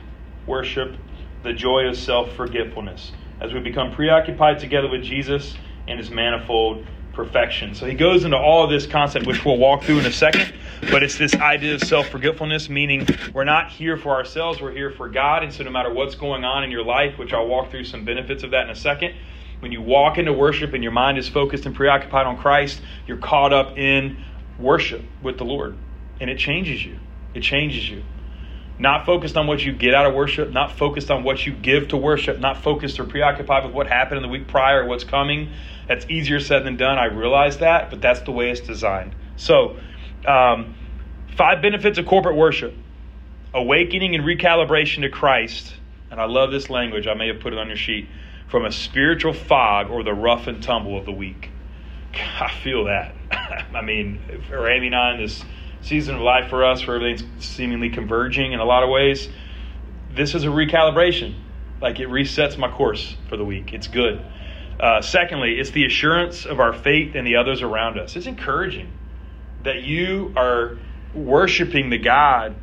worship, 0.46 0.96
the 1.42 1.52
joy 1.52 1.86
of 1.86 1.96
self 1.96 2.32
forgetfulness, 2.32 3.12
as 3.40 3.52
we 3.52 3.60
become 3.60 3.92
preoccupied 3.92 4.58
together 4.58 4.88
with 4.88 5.02
Jesus 5.02 5.54
and 5.88 5.98
his 5.98 6.10
manifold 6.10 6.86
perfection. 7.12 7.74
So 7.74 7.86
he 7.86 7.94
goes 7.94 8.24
into 8.24 8.36
all 8.36 8.64
of 8.64 8.70
this 8.70 8.86
concept, 8.86 9.26
which 9.26 9.44
we'll 9.44 9.58
walk 9.58 9.82
through 9.82 10.00
in 10.00 10.06
a 10.06 10.12
second, 10.12 10.52
but 10.90 11.02
it's 11.02 11.18
this 11.18 11.34
idea 11.34 11.74
of 11.74 11.82
self 11.82 12.08
forgetfulness, 12.08 12.68
meaning 12.68 13.06
we're 13.32 13.44
not 13.44 13.70
here 13.70 13.96
for 13.96 14.10
ourselves, 14.10 14.60
we're 14.60 14.72
here 14.72 14.90
for 14.90 15.08
God. 15.08 15.42
And 15.42 15.52
so 15.52 15.64
no 15.64 15.70
matter 15.70 15.92
what's 15.92 16.14
going 16.14 16.44
on 16.44 16.64
in 16.64 16.70
your 16.70 16.84
life, 16.84 17.18
which 17.18 17.32
I'll 17.32 17.46
walk 17.46 17.70
through 17.70 17.84
some 17.84 18.04
benefits 18.04 18.42
of 18.42 18.50
that 18.52 18.64
in 18.64 18.70
a 18.70 18.76
second, 18.76 19.14
when 19.60 19.72
you 19.72 19.82
walk 19.82 20.18
into 20.18 20.32
worship 20.32 20.72
and 20.72 20.82
your 20.82 20.92
mind 20.92 21.18
is 21.18 21.28
focused 21.28 21.66
and 21.66 21.74
preoccupied 21.74 22.26
on 22.26 22.38
Christ, 22.38 22.80
you're 23.06 23.18
caught 23.18 23.52
up 23.52 23.76
in 23.76 24.22
worship 24.58 25.02
with 25.22 25.38
the 25.38 25.44
Lord. 25.44 25.76
And 26.20 26.30
it 26.30 26.38
changes 26.38 26.84
you. 26.84 26.98
It 27.34 27.42
changes 27.42 27.88
you. 27.88 28.02
Not 28.78 29.04
focused 29.04 29.36
on 29.36 29.46
what 29.46 29.62
you 29.64 29.72
get 29.72 29.94
out 29.94 30.06
of 30.06 30.14
worship, 30.14 30.50
not 30.50 30.72
focused 30.72 31.10
on 31.10 31.22
what 31.22 31.44
you 31.44 31.52
give 31.52 31.88
to 31.88 31.96
worship, 31.96 32.38
not 32.38 32.62
focused 32.62 32.98
or 32.98 33.04
preoccupied 33.04 33.64
with 33.64 33.74
what 33.74 33.86
happened 33.86 34.16
in 34.16 34.22
the 34.22 34.28
week 34.28 34.48
prior 34.48 34.84
or 34.84 34.86
what's 34.86 35.04
coming. 35.04 35.50
That's 35.86 36.06
easier 36.08 36.40
said 36.40 36.64
than 36.64 36.76
done. 36.76 36.98
I 36.98 37.06
realize 37.06 37.58
that, 37.58 37.90
but 37.90 38.00
that's 38.00 38.20
the 38.20 38.32
way 38.32 38.50
it's 38.50 38.60
designed. 38.60 39.14
So, 39.36 39.76
um, 40.26 40.74
five 41.36 41.60
benefits 41.60 41.98
of 41.98 42.06
corporate 42.06 42.36
worship 42.36 42.74
awakening 43.52 44.14
and 44.14 44.24
recalibration 44.24 45.02
to 45.02 45.08
Christ. 45.08 45.74
And 46.10 46.20
I 46.20 46.24
love 46.24 46.50
this 46.50 46.70
language. 46.70 47.06
I 47.06 47.14
may 47.14 47.28
have 47.28 47.40
put 47.40 47.52
it 47.52 47.58
on 47.58 47.68
your 47.68 47.76
sheet 47.76 48.08
from 48.48 48.64
a 48.64 48.72
spiritual 48.72 49.32
fog 49.32 49.90
or 49.90 50.02
the 50.02 50.14
rough 50.14 50.46
and 50.46 50.62
tumble 50.62 50.98
of 50.98 51.04
the 51.04 51.12
week. 51.12 51.50
I 52.14 52.50
feel 52.62 52.84
that. 52.84 53.14
I 53.74 53.82
mean, 53.82 54.42
for 54.48 54.68
Amy 54.68 54.86
and 54.86 54.96
I 54.96 55.14
in 55.14 55.20
this 55.20 55.44
season 55.82 56.16
of 56.16 56.20
life 56.22 56.50
for 56.50 56.64
us 56.64 56.86
where 56.86 56.96
everything's 56.96 57.44
seemingly 57.44 57.90
converging 57.90 58.52
in 58.52 58.60
a 58.60 58.64
lot 58.64 58.82
of 58.82 58.90
ways. 58.90 59.28
This 60.14 60.34
is 60.34 60.44
a 60.44 60.48
recalibration. 60.48 61.34
Like 61.80 62.00
it 62.00 62.08
resets 62.08 62.58
my 62.58 62.70
course 62.70 63.16
for 63.28 63.36
the 63.36 63.44
week. 63.44 63.72
It's 63.72 63.88
good. 63.88 64.20
Uh, 64.78 65.02
secondly, 65.02 65.58
it's 65.58 65.70
the 65.70 65.84
assurance 65.86 66.46
of 66.46 66.60
our 66.60 66.72
faith 66.72 67.14
and 67.14 67.26
the 67.26 67.36
others 67.36 67.62
around 67.62 67.98
us. 67.98 68.16
It's 68.16 68.26
encouraging. 68.26 68.90
that 69.62 69.82
you 69.82 70.32
are 70.36 70.78
worshiping 71.14 71.90
the 71.90 71.98
God 71.98 72.56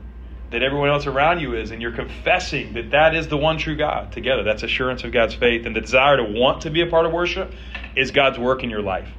that 0.49 0.63
everyone 0.63 0.89
else 0.89 1.05
around 1.07 1.41
you 1.41 1.55
is, 1.55 1.71
and 1.71 1.81
you're 1.81 1.91
confessing 1.91 2.73
that 2.73 2.91
that 2.91 3.13
is 3.13 3.27
the 3.27 3.35
one 3.35 3.57
true 3.57 3.75
God 3.75 4.13
together. 4.13 4.43
That's 4.43 4.63
assurance 4.63 5.03
of 5.03 5.11
God's 5.11 5.35
faith. 5.35 5.65
And 5.65 5.75
the 5.75 5.81
desire 5.81 6.17
to 6.17 6.23
want 6.23 6.61
to 6.61 6.69
be 6.69 6.81
a 6.81 6.87
part 6.87 7.05
of 7.05 7.11
worship 7.11 7.51
is 7.97 8.11
God's 8.11 8.39
work 8.39 8.63
in 8.63 8.69
your 8.69 8.81
life. 8.81 9.09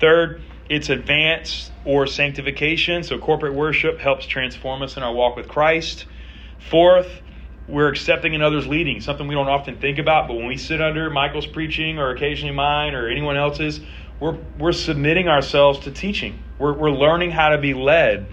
Third, 0.00 0.40
it's 0.68 0.90
advance 0.90 1.70
or 1.84 2.06
sanctification. 2.06 3.02
So 3.02 3.18
corporate 3.18 3.54
worship 3.54 3.98
helps 3.98 4.26
transform 4.26 4.82
us 4.82 4.96
in 4.96 5.02
our 5.02 5.12
walk 5.12 5.36
with 5.36 5.48
Christ. 5.48 6.06
Fourth, 6.58 7.08
we're 7.66 7.88
accepting 7.88 8.34
another's 8.34 8.66
leading, 8.66 9.00
something 9.00 9.28
we 9.28 9.34
don't 9.34 9.48
often 9.48 9.78
think 9.78 9.98
about, 9.98 10.26
but 10.26 10.34
when 10.34 10.46
we 10.46 10.56
sit 10.56 10.80
under 10.80 11.10
Michael's 11.10 11.46
preaching 11.46 11.98
or 11.98 12.10
occasionally 12.10 12.54
mine 12.54 12.94
or 12.94 13.08
anyone 13.08 13.36
else's, 13.36 13.80
we're, 14.20 14.38
we're 14.58 14.72
submitting 14.72 15.28
ourselves 15.28 15.80
to 15.80 15.90
teaching. 15.90 16.42
We're, 16.58 16.72
we're 16.72 16.90
learning 16.90 17.30
how 17.30 17.50
to 17.50 17.58
be 17.58 17.74
led. 17.74 18.26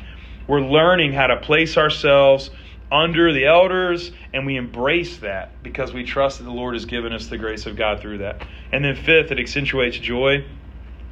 We're 0.48 0.62
learning 0.62 1.14
how 1.14 1.28
to 1.28 1.38
place 1.38 1.78
ourselves 1.78 2.50
under 2.92 3.34
the 3.34 3.46
elders, 3.46 4.12
and 4.34 4.46
we 4.46 4.58
embrace 4.58 5.18
that 5.18 5.62
because 5.64 5.94
we 5.94 6.04
trust 6.04 6.38
that 6.38 6.46
the 6.46 6.52
Lord 6.52 6.76
has 6.76 6.86
given 6.86 7.14
us 7.14 7.28
the 7.28 7.38
grace 7.38 7.66
of 7.66 7.76
God 7.76 8.00
through 8.00 8.20
that. 8.20 8.46
And 8.72 8.86
then, 8.86 8.96
fifth, 8.96 9.32
it 9.32 9.40
accentuates 9.40 9.98
joy. 9.98 10.46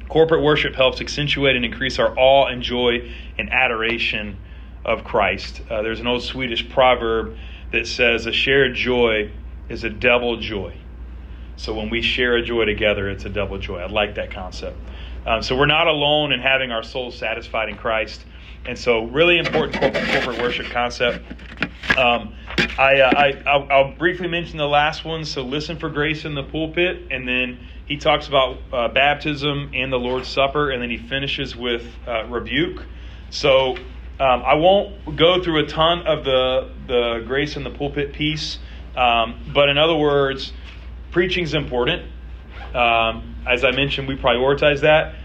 Corporate 0.08 0.42
worship 0.42 0.74
helps 0.74 1.00
accentuate 1.00 1.56
and 1.56 1.64
increase 1.64 1.98
our 1.98 2.16
awe 2.18 2.46
and 2.46 2.62
joy 2.62 3.12
and 3.38 3.50
adoration 3.52 4.38
of 4.84 5.04
Christ. 5.04 5.62
Uh, 5.70 5.82
there's 5.82 6.00
an 6.00 6.06
old 6.06 6.22
Swedish 6.22 6.68
proverb 6.68 7.36
that 7.72 7.86
says, 7.86 8.26
A 8.26 8.32
shared 8.32 8.74
joy 8.74 9.32
is 9.68 9.84
a 9.84 9.90
double 9.90 10.38
joy. 10.38 10.76
So 11.56 11.74
when 11.74 11.88
we 11.88 12.02
share 12.02 12.36
a 12.36 12.42
joy 12.42 12.64
together, 12.64 13.08
it's 13.08 13.24
a 13.24 13.30
double 13.30 13.58
joy. 13.58 13.78
I 13.78 13.86
like 13.86 14.16
that 14.16 14.30
concept. 14.30 14.76
Um, 15.26 15.42
so 15.42 15.56
we're 15.56 15.66
not 15.66 15.86
alone 15.86 16.32
in 16.32 16.40
having 16.40 16.70
our 16.70 16.82
souls 16.82 17.16
satisfied 17.16 17.68
in 17.68 17.76
Christ. 17.76 18.24
And 18.66 18.78
so, 18.78 19.04
really 19.04 19.38
important 19.38 19.78
corporate, 19.78 20.08
corporate 20.08 20.40
worship 20.40 20.66
concept. 20.66 21.24
Um, 21.98 22.34
I, 22.78 23.00
uh, 23.00 23.10
I, 23.14 23.42
I'll, 23.46 23.68
I'll, 23.70 23.92
briefly 23.92 24.26
mention 24.26 24.56
the 24.56 24.66
last 24.66 25.04
one. 25.04 25.24
So, 25.24 25.42
listen 25.42 25.78
for 25.78 25.90
grace 25.90 26.24
in 26.24 26.34
the 26.34 26.42
pulpit, 26.42 27.08
and 27.10 27.28
then 27.28 27.58
he 27.86 27.98
talks 27.98 28.26
about 28.26 28.58
uh, 28.72 28.88
baptism 28.88 29.72
and 29.74 29.92
the 29.92 29.98
Lord's 29.98 30.28
Supper, 30.28 30.70
and 30.70 30.80
then 30.80 30.90
he 30.90 30.96
finishes 30.96 31.54
with 31.54 31.86
uh, 32.06 32.24
rebuke. 32.26 32.84
So, 33.28 33.76
um, 34.18 34.42
I 34.44 34.54
won't 34.54 35.16
go 35.16 35.42
through 35.42 35.64
a 35.64 35.66
ton 35.66 36.06
of 36.06 36.24
the 36.24 36.70
the 36.86 37.24
grace 37.26 37.56
in 37.56 37.64
the 37.64 37.70
pulpit 37.70 38.14
piece, 38.14 38.58
um, 38.96 39.50
but 39.52 39.68
in 39.68 39.76
other 39.76 39.96
words, 39.96 40.52
preaching 41.10 41.44
is 41.44 41.52
important. 41.52 42.10
Um, 42.74 43.36
as 43.46 43.62
I 43.62 43.72
mentioned, 43.72 44.08
we 44.08 44.16
prioritize 44.16 44.80
that 44.80 45.16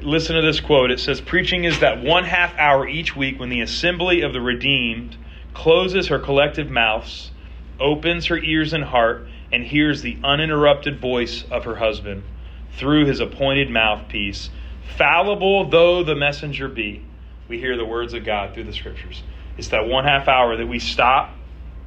listen 0.00 0.36
to 0.36 0.42
this 0.42 0.60
quote. 0.60 0.90
It 0.90 1.00
says, 1.00 1.20
Preaching 1.20 1.64
is 1.64 1.80
that 1.80 2.02
one 2.02 2.24
half 2.24 2.56
hour 2.56 2.86
each 2.86 3.16
week 3.16 3.38
when 3.38 3.48
the 3.48 3.60
assembly 3.60 4.22
of 4.22 4.32
the 4.32 4.40
redeemed 4.40 5.16
closes 5.54 6.08
her 6.08 6.18
collective 6.18 6.70
mouths, 6.70 7.30
opens 7.78 8.26
her 8.26 8.38
ears 8.38 8.72
and 8.72 8.84
heart, 8.84 9.26
and 9.52 9.64
hears 9.64 10.02
the 10.02 10.16
uninterrupted 10.24 11.00
voice 11.00 11.44
of 11.50 11.64
her 11.64 11.76
husband 11.76 12.22
through 12.76 13.06
his 13.06 13.20
appointed 13.20 13.70
mouthpiece. 13.70 14.50
Fallible 14.96 15.68
though 15.68 16.02
the 16.02 16.14
messenger 16.14 16.68
be, 16.68 17.04
we 17.48 17.58
hear 17.58 17.76
the 17.76 17.84
words 17.84 18.14
of 18.14 18.24
God 18.24 18.54
through 18.54 18.64
the 18.64 18.72
scriptures. 18.72 19.22
It's 19.58 19.68
that 19.68 19.86
one 19.86 20.04
half 20.04 20.28
hour 20.28 20.56
that 20.56 20.66
we 20.66 20.78
stop 20.78 21.34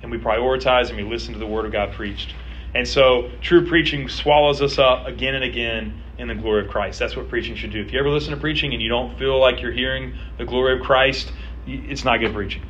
and 0.02 0.12
we 0.12 0.18
prioritize 0.18 0.90
and 0.90 0.98
we 0.98 1.04
listen 1.04 1.34
to 1.34 1.40
the 1.40 1.48
word 1.48 1.66
of 1.66 1.72
God 1.72 1.94
preached. 1.94 2.34
And 2.76 2.86
so 2.86 3.32
true 3.42 3.66
preaching 3.66 4.10
swallows 4.10 4.62
us 4.62 4.78
up 4.78 5.08
again 5.08 5.34
and 5.34 5.46
again 5.46 6.04
in 6.18 6.28
the 6.28 6.36
glory 6.36 6.66
of 6.66 6.70
Christ. 6.70 7.00
That's 7.00 7.16
what 7.16 7.30
preaching 7.30 7.56
should 7.56 7.72
do. 7.72 7.80
If 7.80 7.94
you 7.94 8.00
ever 8.00 8.10
listen 8.10 8.32
to 8.32 8.38
preaching 8.38 8.74
and 8.74 8.82
you 8.82 8.90
don't 8.90 9.18
feel 9.18 9.40
like 9.40 9.62
you're 9.62 9.72
hearing 9.72 10.14
the 10.38 10.46
glory 10.46 10.78
of 10.78 10.86
Christ, 10.86 11.32
it's 11.66 12.04
not 12.04 12.18
good 12.18 12.34
preaching. 12.34 12.64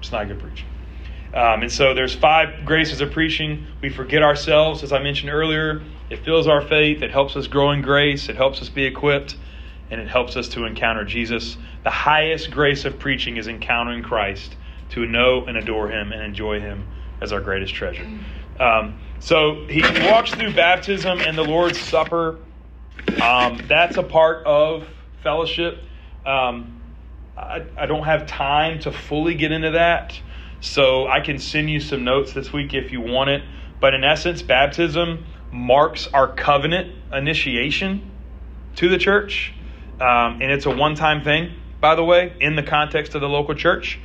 It's 0.00 0.10
not 0.10 0.26
good 0.26 0.40
preaching. 0.40 0.66
Um, 1.32 1.62
and 1.62 1.70
so 1.70 1.94
there's 1.94 2.14
five 2.14 2.64
graces 2.64 3.00
of 3.00 3.12
preaching. 3.12 3.66
We 3.80 3.88
forget 3.88 4.22
ourselves, 4.22 4.82
as 4.82 4.92
I 4.92 5.00
mentioned 5.00 5.30
earlier. 5.30 5.82
It 6.10 6.24
fills 6.24 6.48
our 6.48 6.60
faith. 6.60 7.02
It 7.02 7.10
helps 7.10 7.36
us 7.36 7.46
grow 7.46 7.70
in 7.70 7.82
grace. 7.82 8.28
It 8.28 8.36
helps 8.36 8.60
us 8.62 8.68
be 8.68 8.84
equipped, 8.84 9.36
and 9.90 10.00
it 10.00 10.08
helps 10.08 10.36
us 10.36 10.48
to 10.50 10.64
encounter 10.64 11.04
Jesus. 11.04 11.56
The 11.84 11.90
highest 11.90 12.50
grace 12.50 12.84
of 12.84 12.98
preaching 12.98 13.36
is 13.36 13.48
encountering 13.48 14.02
Christ, 14.02 14.56
to 14.90 15.04
know 15.06 15.44
and 15.44 15.56
adore 15.56 15.88
Him 15.88 16.12
and 16.12 16.22
enjoy 16.22 16.60
Him 16.60 16.86
as 17.20 17.32
our 17.32 17.40
greatest 17.40 17.74
treasure. 17.74 18.06
Um, 18.58 18.98
so 19.18 19.66
he 19.68 19.82
walks 20.10 20.32
through 20.32 20.54
baptism 20.54 21.20
and 21.20 21.36
the 21.36 21.44
Lord's 21.44 21.80
Supper 21.80 22.38
um, 23.20 23.60
that's 23.68 23.96
a 23.96 24.02
part 24.02 24.44
of 24.46 24.86
fellowship. 25.22 25.82
Um, 26.24 26.80
I, 27.36 27.64
I 27.76 27.86
don't 27.86 28.04
have 28.04 28.26
time 28.26 28.80
to 28.80 28.92
fully 28.92 29.34
get 29.34 29.52
into 29.52 29.72
that, 29.72 30.20
so 30.60 31.06
I 31.06 31.20
can 31.20 31.38
send 31.38 31.70
you 31.70 31.80
some 31.80 32.04
notes 32.04 32.32
this 32.32 32.52
week 32.52 32.74
if 32.74 32.92
you 32.92 33.00
want 33.00 33.30
it. 33.30 33.42
But 33.80 33.94
in 33.94 34.04
essence, 34.04 34.42
baptism 34.42 35.24
marks 35.52 36.08
our 36.08 36.28
covenant 36.28 36.94
initiation 37.12 38.10
to 38.76 38.88
the 38.88 38.98
church, 38.98 39.54
um, 40.00 40.40
and 40.42 40.50
it's 40.50 40.66
a 40.66 40.70
one 40.70 40.94
time 40.94 41.22
thing, 41.22 41.54
by 41.80 41.94
the 41.94 42.04
way, 42.04 42.36
in 42.40 42.56
the 42.56 42.62
context 42.62 43.14
of 43.14 43.20
the 43.20 43.28
local 43.28 43.54
church. 43.54 43.98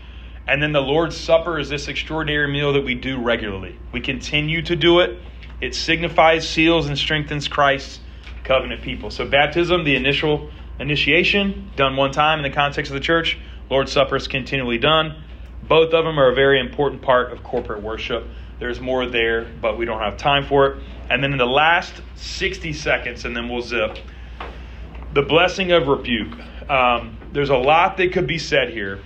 And 0.48 0.62
then 0.62 0.72
the 0.72 0.82
Lord's 0.82 1.16
Supper 1.16 1.60
is 1.60 1.70
this 1.70 1.88
extraordinary 1.88 2.52
meal 2.52 2.74
that 2.74 2.84
we 2.84 2.96
do 2.96 3.20
regularly. 3.20 3.78
We 3.92 4.02
continue 4.02 4.62
to 4.64 4.76
do 4.76 5.00
it. 5.00 5.20
It 5.62 5.76
signifies, 5.76 6.48
seals, 6.48 6.88
and 6.88 6.98
strengthens 6.98 7.48
Christ's 7.48 8.00
covenant 8.44 8.82
people. 8.82 9.12
So 9.12 9.28
baptism, 9.28 9.84
the 9.84 9.96
initial 9.96 10.50
initiation, 10.80 11.72
done 11.76 11.96
one 11.96 12.12
time 12.12 12.40
in 12.40 12.44
the 12.44 12.56
context 12.56 12.92
of 12.92 12.96
the 12.96 13.02
church. 13.02 13.38
Lord's 13.70 13.92
Supper 13.92 14.16
is 14.16 14.28
continually 14.28 14.80
done. 14.80 15.24
Both 15.64 15.94
of 15.94 16.04
them 16.04 16.20
are 16.20 16.32
a 16.32 16.36
very 16.36 16.60
important 16.60 17.02
part 17.02 17.32
of 17.32 17.44
corporate 17.44 17.82
worship. 17.82 18.28
There's 18.60 18.80
more 18.80 19.06
there, 19.06 19.46
but 19.62 19.78
we 19.78 19.86
don't 19.86 20.00
have 20.00 20.18
time 20.18 20.46
for 20.46 20.68
it. 20.68 20.84
And 21.10 21.24
then 21.24 21.32
in 21.32 21.38
the 21.38 21.46
last 21.46 21.94
60 22.16 22.74
seconds, 22.74 23.26
and 23.26 23.36
then 23.36 23.48
we'll 23.48 23.62
zip, 23.62 23.98
the 25.14 25.22
blessing 25.22 25.72
of 25.72 25.88
rebuke. 25.88 26.38
Um, 26.70 27.18
there's 27.32 27.50
a 27.50 27.58
lot 27.58 27.98
that 27.98 28.14
could 28.14 28.28
be 28.28 28.38
said 28.38 28.70
here. 28.70 29.02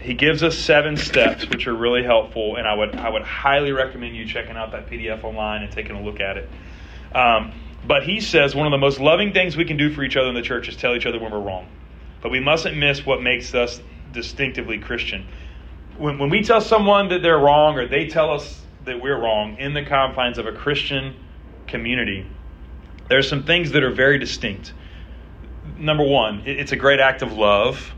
He 0.00 0.14
gives 0.14 0.42
us 0.42 0.56
seven 0.56 0.96
steps, 0.96 1.48
which 1.48 1.66
are 1.66 1.74
really 1.74 2.04
helpful, 2.04 2.56
and 2.56 2.66
I 2.68 2.74
would 2.74 2.94
I 2.94 3.08
would 3.08 3.22
highly 3.22 3.72
recommend 3.72 4.16
you 4.16 4.26
checking 4.26 4.56
out 4.56 4.72
that 4.72 4.88
PDF 4.88 5.24
online 5.24 5.62
and 5.62 5.72
taking 5.72 5.96
a 5.96 6.02
look 6.02 6.20
at 6.20 6.36
it. 6.36 6.48
Um, 7.12 7.52
but 7.86 8.04
he 8.04 8.20
says 8.20 8.54
one 8.54 8.66
of 8.66 8.70
the 8.70 8.78
most 8.78 9.00
loving 9.00 9.32
things 9.32 9.56
we 9.56 9.64
can 9.64 9.76
do 9.76 9.92
for 9.92 10.02
each 10.02 10.16
other 10.16 10.28
in 10.28 10.34
the 10.34 10.42
church 10.42 10.68
is 10.68 10.76
tell 10.76 10.94
each 10.94 11.06
other 11.06 11.18
when 11.18 11.32
we're 11.32 11.40
wrong. 11.40 11.66
But 12.20 12.30
we 12.30 12.40
mustn't 12.40 12.76
miss 12.76 13.04
what 13.06 13.22
makes 13.22 13.54
us 13.54 13.80
distinctively 14.12 14.78
Christian. 14.78 15.26
When, 15.96 16.18
when 16.18 16.30
we 16.30 16.42
tell 16.42 16.60
someone 16.60 17.08
that 17.08 17.22
they're 17.22 17.38
wrong 17.38 17.76
or 17.76 17.86
they 17.86 18.06
tell 18.06 18.30
us 18.30 18.60
that 18.84 19.00
we're 19.00 19.18
wrong 19.18 19.56
in 19.58 19.74
the 19.74 19.84
confines 19.84 20.38
of 20.38 20.46
a 20.46 20.52
Christian 20.52 21.16
community, 21.66 22.26
there 23.08 23.18
are 23.18 23.22
some 23.22 23.44
things 23.44 23.72
that 23.72 23.82
are 23.82 23.92
very 23.92 24.18
distinct. 24.18 24.72
Number 25.76 26.04
one, 26.04 26.42
it's 26.46 26.72
a 26.72 26.76
great 26.76 27.00
act 27.00 27.22
of 27.22 27.32
love. 27.32 27.94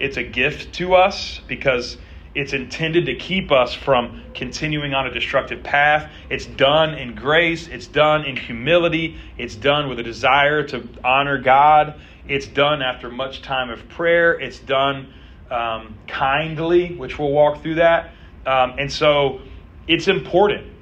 It's 0.00 0.16
a 0.16 0.22
gift 0.22 0.74
to 0.76 0.94
us 0.94 1.40
because 1.46 1.98
it's 2.34 2.52
intended 2.54 3.06
to 3.06 3.16
keep 3.16 3.52
us 3.52 3.74
from 3.74 4.22
continuing 4.34 4.94
on 4.94 5.06
a 5.06 5.12
destructive 5.12 5.62
path. 5.62 6.10
It's 6.30 6.46
done 6.46 6.94
in 6.94 7.14
grace. 7.14 7.68
It's 7.68 7.86
done 7.86 8.24
in 8.24 8.36
humility. 8.36 9.18
It's 9.36 9.54
done 9.54 9.88
with 9.88 9.98
a 9.98 10.02
desire 10.02 10.62
to 10.68 10.88
honor 11.04 11.38
God. 11.38 12.00
It's 12.26 12.46
done 12.46 12.80
after 12.80 13.10
much 13.10 13.42
time 13.42 13.68
of 13.68 13.88
prayer. 13.90 14.32
It's 14.40 14.58
done 14.58 15.12
um, 15.50 15.96
kindly, 16.06 16.94
which 16.94 17.18
we'll 17.18 17.32
walk 17.32 17.62
through 17.62 17.74
that. 17.74 18.14
Um, 18.46 18.76
and 18.78 18.90
so 18.90 19.40
it's 19.86 20.08
important 20.08 20.72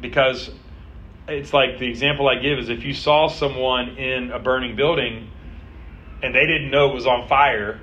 because 0.00 0.50
it's 1.26 1.52
like 1.52 1.78
the 1.78 1.88
example 1.88 2.28
I 2.28 2.36
give 2.36 2.58
is 2.58 2.68
if 2.68 2.84
you 2.84 2.94
saw 2.94 3.26
someone 3.26 3.96
in 3.96 4.30
a 4.30 4.38
burning 4.38 4.76
building 4.76 5.30
and 6.22 6.32
they 6.32 6.46
didn't 6.46 6.70
know 6.70 6.90
it 6.90 6.94
was 6.94 7.06
on 7.06 7.26
fire, 7.26 7.80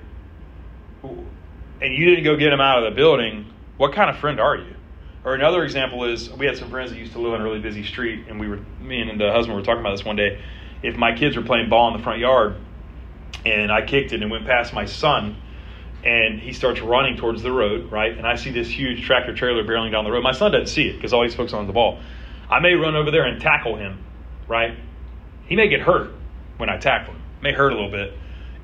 and 1.82 1.94
you 1.94 2.06
didn't 2.06 2.24
go 2.24 2.36
get 2.36 2.50
them 2.50 2.62
out 2.62 2.84
of 2.84 2.92
the 2.92 2.96
building, 2.96 3.52
what 3.78 3.94
kind 3.94 4.10
of 4.10 4.18
friend 4.18 4.40
are 4.40 4.56
you? 4.56 4.76
Or 5.24 5.34
another 5.34 5.64
example 5.64 6.06
is 6.06 6.30
we 6.32 6.46
had 6.46 6.58
some 6.58 6.70
friends 6.70 6.92
that 6.92 6.98
used 6.98 7.14
to 7.14 7.20
live 7.20 7.34
on 7.34 7.42
a 7.42 7.44
really 7.44 7.60
busy 7.60 7.84
street, 7.84 8.26
and 8.30 8.40
we 8.40 8.48
were 8.48 8.60
me 8.80 9.02
and 9.02 9.20
the 9.20 9.32
husband 9.32 9.58
were 9.58 9.64
talking 9.64 9.80
about 9.80 9.98
this 9.98 10.06
one 10.06 10.16
day. 10.16 10.42
If 10.84 10.96
my 10.98 11.16
kids 11.16 11.36
were 11.36 11.42
playing 11.42 11.70
ball 11.70 11.88
in 11.92 11.98
the 11.98 12.04
front 12.04 12.20
yard, 12.20 12.58
and 13.46 13.72
I 13.72 13.86
kicked 13.86 14.14
it 14.14 14.22
and 14.22 14.30
went 14.30 14.46
past 14.46 14.74
my 14.74 14.86
son, 14.86 15.38
and 16.04 16.40
he 16.40 16.54
starts 16.54 16.80
running 16.82 17.18
towards 17.18 17.42
the 17.42 17.52
road, 17.52 17.92
right? 17.92 18.16
And 18.16 18.28
I 18.28 18.36
see 18.36 18.52
this 18.52 18.70
huge 18.70 19.04
tractor 19.04 19.34
trailer 19.34 19.64
barreling 19.64 19.92
down 19.92 20.04
the 20.04 20.12
road. 20.12 20.24
My 20.24 20.32
son 20.32 20.52
doesn't 20.52 20.68
see 20.68 20.88
it 20.88 20.94
because 20.94 21.12
all 21.12 21.24
he's 21.24 21.34
focused 21.34 21.56
on 21.56 21.64
is 21.64 21.68
the 21.68 21.74
ball. 21.74 22.00
I 22.50 22.60
may 22.60 22.76
run 22.76 22.96
over 22.96 23.10
there 23.10 23.26
and 23.26 23.42
tackle 23.42 23.76
him, 23.76 24.04
right? 24.48 24.78
He 25.48 25.56
may 25.56 25.68
get 25.68 25.82
hurt 25.82 26.12
when 26.58 26.70
I 26.70 26.78
tackle 26.78 27.16
him. 27.16 27.22
May 27.42 27.54
hurt 27.54 27.72
a 27.72 27.76
little 27.76 27.92
bit 27.92 28.14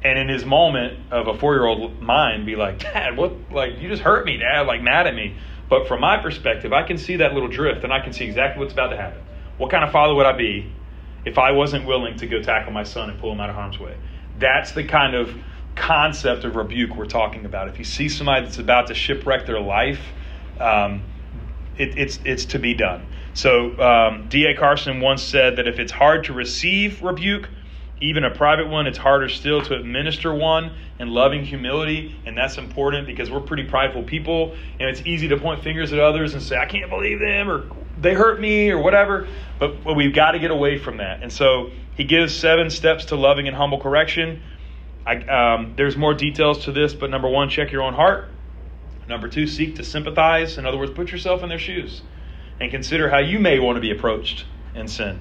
and 0.03 0.17
in 0.17 0.29
his 0.29 0.45
moment 0.45 0.99
of 1.11 1.27
a 1.27 1.37
four 1.37 1.53
year 1.53 1.65
old 1.65 2.01
mind 2.01 2.45
be 2.45 2.55
like, 2.55 2.79
Dad, 2.79 3.17
what 3.17 3.33
like 3.51 3.79
you 3.79 3.89
just 3.89 4.01
hurt 4.01 4.25
me, 4.25 4.37
Dad, 4.37 4.61
like 4.67 4.81
mad 4.81 5.07
at 5.07 5.15
me. 5.15 5.35
But 5.69 5.87
from 5.87 6.01
my 6.01 6.17
perspective, 6.17 6.73
I 6.73 6.83
can 6.83 6.97
see 6.97 7.17
that 7.17 7.33
little 7.33 7.47
drift 7.47 7.83
and 7.83 7.93
I 7.93 8.01
can 8.01 8.11
see 8.11 8.25
exactly 8.25 8.59
what's 8.61 8.73
about 8.73 8.89
to 8.89 8.97
happen. 8.97 9.21
What 9.57 9.71
kind 9.71 9.83
of 9.83 9.91
father 9.91 10.13
would 10.15 10.25
I 10.25 10.35
be 10.35 10.71
if 11.23 11.37
I 11.37 11.51
wasn't 11.51 11.85
willing 11.85 12.17
to 12.17 12.27
go 12.27 12.41
tackle 12.41 12.73
my 12.73 12.83
son 12.83 13.09
and 13.09 13.19
pull 13.19 13.31
him 13.31 13.39
out 13.39 13.49
of 13.49 13.55
harm's 13.55 13.79
way? 13.79 13.95
That's 14.37 14.71
the 14.71 14.83
kind 14.83 15.15
of 15.15 15.33
concept 15.75 16.43
of 16.43 16.55
rebuke 16.55 16.95
we're 16.95 17.05
talking 17.05 17.45
about. 17.45 17.69
If 17.69 17.79
you 17.79 17.85
see 17.85 18.09
somebody 18.09 18.45
that's 18.45 18.57
about 18.57 18.87
to 18.87 18.93
shipwreck 18.93 19.45
their 19.45 19.61
life, 19.61 20.01
um, 20.59 21.03
it, 21.77 21.97
it's 21.97 22.19
it's 22.25 22.45
to 22.45 22.59
be 22.59 22.73
done. 22.73 23.05
So 23.33 23.79
um, 23.79 24.27
D.A. 24.27 24.55
Carson 24.57 24.99
once 24.99 25.23
said 25.23 25.55
that 25.55 25.67
if 25.67 25.79
it's 25.79 25.91
hard 25.91 26.25
to 26.25 26.33
receive 26.33 27.01
rebuke, 27.01 27.47
even 28.01 28.23
a 28.23 28.31
private 28.31 28.67
one, 28.67 28.87
it's 28.87 28.97
harder 28.97 29.29
still 29.29 29.61
to 29.61 29.75
administer 29.75 30.33
one 30.33 30.71
in 30.99 31.09
loving 31.09 31.45
humility, 31.45 32.19
and 32.25 32.35
that's 32.35 32.57
important 32.57 33.05
because 33.05 33.29
we're 33.29 33.41
pretty 33.41 33.63
prideful 33.63 34.03
people, 34.03 34.55
and 34.79 34.89
it's 34.89 35.01
easy 35.05 35.27
to 35.27 35.37
point 35.37 35.63
fingers 35.63 35.93
at 35.93 35.99
others 35.99 36.33
and 36.33 36.41
say, 36.41 36.57
"I 36.57 36.65
can't 36.65 36.89
believe 36.89 37.19
them," 37.19 37.49
or 37.49 37.65
"They 37.99 38.13
hurt 38.13 38.41
me," 38.41 38.71
or 38.71 38.79
whatever. 38.79 39.27
But, 39.59 39.83
but 39.83 39.93
we've 39.93 40.13
got 40.13 40.31
to 40.31 40.39
get 40.39 40.49
away 40.49 40.79
from 40.79 40.97
that. 40.97 41.21
And 41.21 41.31
so 41.31 41.69
he 41.95 42.03
gives 42.03 42.35
seven 42.35 42.71
steps 42.71 43.05
to 43.05 43.15
loving 43.15 43.47
and 43.47 43.55
humble 43.55 43.79
correction. 43.79 44.41
I, 45.05 45.17
um, 45.17 45.73
there's 45.75 45.95
more 45.95 46.15
details 46.15 46.65
to 46.65 46.71
this, 46.71 46.95
but 46.95 47.11
number 47.11 47.29
one, 47.29 47.49
check 47.49 47.71
your 47.71 47.83
own 47.83 47.93
heart. 47.93 48.29
Number 49.07 49.27
two, 49.27 49.45
seek 49.45 49.75
to 49.75 49.83
sympathize. 49.83 50.57
In 50.57 50.65
other 50.65 50.77
words, 50.77 50.91
put 50.91 51.11
yourself 51.11 51.43
in 51.43 51.49
their 51.49 51.59
shoes 51.59 52.01
and 52.59 52.71
consider 52.71 53.09
how 53.09 53.19
you 53.19 53.39
may 53.39 53.59
want 53.59 53.77
to 53.77 53.81
be 53.81 53.91
approached 53.91 54.45
in 54.73 54.87
sin. 54.87 55.19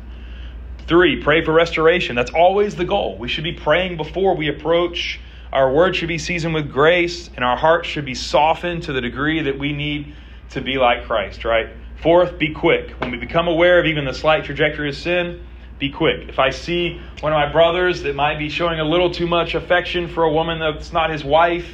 Three, 0.91 1.23
pray 1.23 1.45
for 1.45 1.53
restoration. 1.53 2.17
That's 2.17 2.33
always 2.33 2.75
the 2.75 2.85
goal. 2.85 3.17
We 3.17 3.29
should 3.29 3.45
be 3.45 3.53
praying 3.53 3.97
before 3.97 4.35
we 4.35 4.49
approach. 4.49 5.21
Our 5.53 5.73
word 5.73 5.95
should 5.95 6.09
be 6.09 6.19
seasoned 6.19 6.53
with 6.53 6.73
grace, 6.73 7.31
and 7.37 7.45
our 7.45 7.57
hearts 7.57 7.87
should 7.87 8.05
be 8.05 8.17
softened 8.17 8.83
to 8.83 8.93
the 8.93 9.01
degree 9.01 9.41
that 9.43 9.57
we 9.57 9.73
need 9.73 10.17
to 10.49 10.61
be 10.61 10.79
like 10.79 11.05
Christ, 11.05 11.45
right? 11.45 11.69
Fourth, 12.03 12.41
be 12.41 12.53
quick. 12.53 12.91
When 13.01 13.13
we 13.13 13.19
become 13.19 13.47
aware 13.47 13.79
of 13.79 13.87
even 13.87 14.05
the 14.05 14.13
slight 14.13 14.43
trajectory 14.43 14.89
of 14.89 14.97
sin, 14.97 15.47
be 15.79 15.91
quick. 15.91 16.29
If 16.29 16.41
I 16.41 16.51
see 16.51 17.01
one 17.21 17.33
of 17.33 17.37
my 17.37 17.53
brothers 17.53 18.03
that 18.03 18.17
might 18.17 18.41
be 18.41 18.49
showing 18.49 18.81
a 18.81 18.85
little 18.85 19.13
too 19.13 19.29
much 19.29 19.55
affection 19.55 20.09
for 20.09 20.25
a 20.25 20.33
woman 20.33 20.59
that's 20.59 20.93
not 20.93 21.11
his 21.11 21.23
wife, 21.23 21.73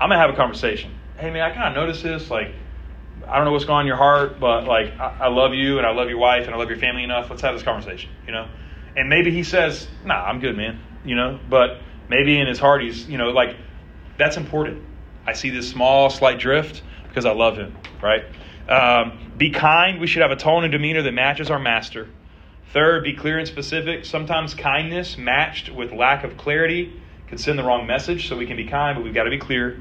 I'm 0.00 0.08
going 0.08 0.20
to 0.20 0.24
have 0.24 0.30
a 0.30 0.36
conversation. 0.36 0.94
Hey, 1.18 1.32
man, 1.32 1.42
I 1.42 1.52
kind 1.52 1.66
of 1.66 1.74
noticed 1.74 2.04
this. 2.04 2.30
Like, 2.30 2.54
I 3.30 3.36
don't 3.36 3.44
know 3.44 3.52
what's 3.52 3.64
going 3.64 3.76
on 3.76 3.80
in 3.82 3.86
your 3.86 3.96
heart, 3.96 4.40
but 4.40 4.64
like, 4.64 4.98
I, 4.98 5.18
I 5.20 5.28
love 5.28 5.54
you 5.54 5.78
and 5.78 5.86
I 5.86 5.92
love 5.92 6.08
your 6.08 6.18
wife 6.18 6.46
and 6.46 6.54
I 6.54 6.58
love 6.58 6.68
your 6.68 6.78
family 6.78 7.04
enough. 7.04 7.30
Let's 7.30 7.42
have 7.42 7.54
this 7.54 7.62
conversation, 7.62 8.10
you 8.26 8.32
know? 8.32 8.48
And 8.96 9.08
maybe 9.08 9.30
he 9.30 9.44
says, 9.44 9.86
nah, 10.04 10.22
I'm 10.22 10.40
good, 10.40 10.56
man, 10.56 10.80
you 11.04 11.14
know? 11.14 11.38
But 11.48 11.80
maybe 12.08 12.38
in 12.38 12.48
his 12.48 12.58
heart, 12.58 12.82
he's, 12.82 13.08
you 13.08 13.18
know, 13.18 13.30
like, 13.30 13.56
that's 14.18 14.36
important. 14.36 14.82
I 15.26 15.34
see 15.34 15.50
this 15.50 15.70
small, 15.70 16.10
slight 16.10 16.38
drift 16.40 16.82
because 17.08 17.24
I 17.24 17.32
love 17.32 17.56
him, 17.56 17.76
right? 18.02 18.24
Um, 18.68 19.32
be 19.36 19.50
kind. 19.50 20.00
We 20.00 20.06
should 20.06 20.22
have 20.22 20.30
a 20.30 20.36
tone 20.36 20.64
and 20.64 20.72
demeanor 20.72 21.02
that 21.02 21.12
matches 21.12 21.50
our 21.50 21.58
master. 21.58 22.08
Third, 22.72 23.04
be 23.04 23.14
clear 23.14 23.38
and 23.38 23.48
specific. 23.48 24.04
Sometimes 24.04 24.54
kindness 24.54 25.16
matched 25.16 25.70
with 25.70 25.92
lack 25.92 26.24
of 26.24 26.36
clarity 26.36 27.00
can 27.28 27.38
send 27.38 27.58
the 27.58 27.64
wrong 27.64 27.86
message, 27.86 28.28
so 28.28 28.36
we 28.36 28.46
can 28.46 28.56
be 28.56 28.66
kind, 28.66 28.96
but 28.96 29.04
we've 29.04 29.14
got 29.14 29.24
to 29.24 29.30
be 29.30 29.38
clear. 29.38 29.80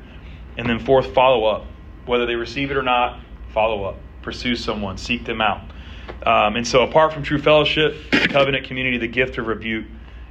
And 0.57 0.69
then 0.69 0.79
fourth, 0.79 1.13
follow 1.13 1.45
up. 1.45 1.65
Whether 2.05 2.25
they 2.25 2.35
receive 2.35 2.71
it 2.71 2.77
or 2.77 2.83
not, 2.83 3.19
follow 3.53 3.83
up. 3.85 3.97
Pursue 4.21 4.55
someone, 4.55 4.97
seek 4.97 5.25
them 5.25 5.41
out. 5.41 5.61
Um, 6.25 6.55
and 6.55 6.67
so, 6.67 6.83
apart 6.83 7.13
from 7.13 7.23
true 7.23 7.39
fellowship, 7.39 7.95
covenant 8.11 8.65
community, 8.65 8.97
the 8.97 9.07
gift 9.07 9.37
of 9.37 9.47
rebuke 9.47 9.85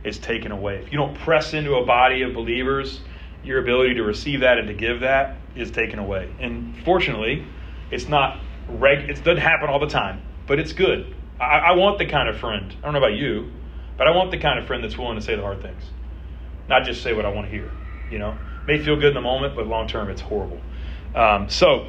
is 0.04 0.18
taken 0.18 0.52
away. 0.52 0.76
If 0.76 0.92
you 0.92 0.98
don't 0.98 1.16
press 1.18 1.54
into 1.54 1.74
a 1.76 1.84
body 1.84 2.22
of 2.22 2.34
believers, 2.34 3.00
your 3.44 3.60
ability 3.62 3.94
to 3.94 4.02
receive 4.02 4.40
that 4.40 4.58
and 4.58 4.68
to 4.68 4.74
give 4.74 5.00
that 5.00 5.36
is 5.54 5.70
taken 5.70 5.98
away. 5.98 6.32
And 6.40 6.76
fortunately, 6.84 7.46
it's 7.90 8.08
not 8.08 8.40
reg- 8.68 9.08
it 9.08 9.24
doesn't 9.24 9.38
happen 9.38 9.68
all 9.68 9.78
the 9.78 9.88
time, 9.88 10.22
but 10.46 10.58
it's 10.58 10.72
good. 10.72 11.14
I, 11.40 11.58
I 11.58 11.72
want 11.72 11.98
the 11.98 12.06
kind 12.06 12.28
of 12.28 12.36
friend. 12.38 12.74
I 12.80 12.84
don't 12.84 12.92
know 12.92 12.98
about 12.98 13.14
you, 13.14 13.50
but 13.96 14.06
I 14.06 14.10
want 14.10 14.30
the 14.30 14.38
kind 14.38 14.58
of 14.58 14.66
friend 14.66 14.82
that's 14.84 14.98
willing 14.98 15.16
to 15.16 15.22
say 15.22 15.36
the 15.36 15.42
hard 15.42 15.62
things, 15.62 15.82
not 16.68 16.84
just 16.84 17.02
say 17.02 17.12
what 17.12 17.24
I 17.24 17.30
want 17.30 17.46
to 17.46 17.50
hear. 17.50 17.70
You 18.10 18.18
know, 18.18 18.38
may 18.66 18.82
feel 18.82 18.96
good 18.96 19.08
in 19.08 19.14
the 19.14 19.20
moment, 19.20 19.54
but 19.56 19.66
long 19.66 19.88
term, 19.88 20.10
it's 20.10 20.20
horrible. 20.20 20.60
Um, 21.14 21.48
so 21.48 21.88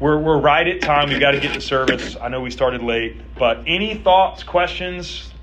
we're 0.00 0.18
we're 0.18 0.40
right 0.40 0.66
at 0.66 0.80
time. 0.80 1.10
We've 1.10 1.20
got 1.20 1.32
to 1.32 1.40
get 1.40 1.54
to 1.54 1.60
service. 1.60 2.16
I 2.20 2.28
know 2.28 2.40
we 2.40 2.50
started 2.50 2.82
late, 2.82 3.20
but 3.36 3.64
any 3.66 3.94
thoughts, 3.94 4.42
questions, 4.42 5.33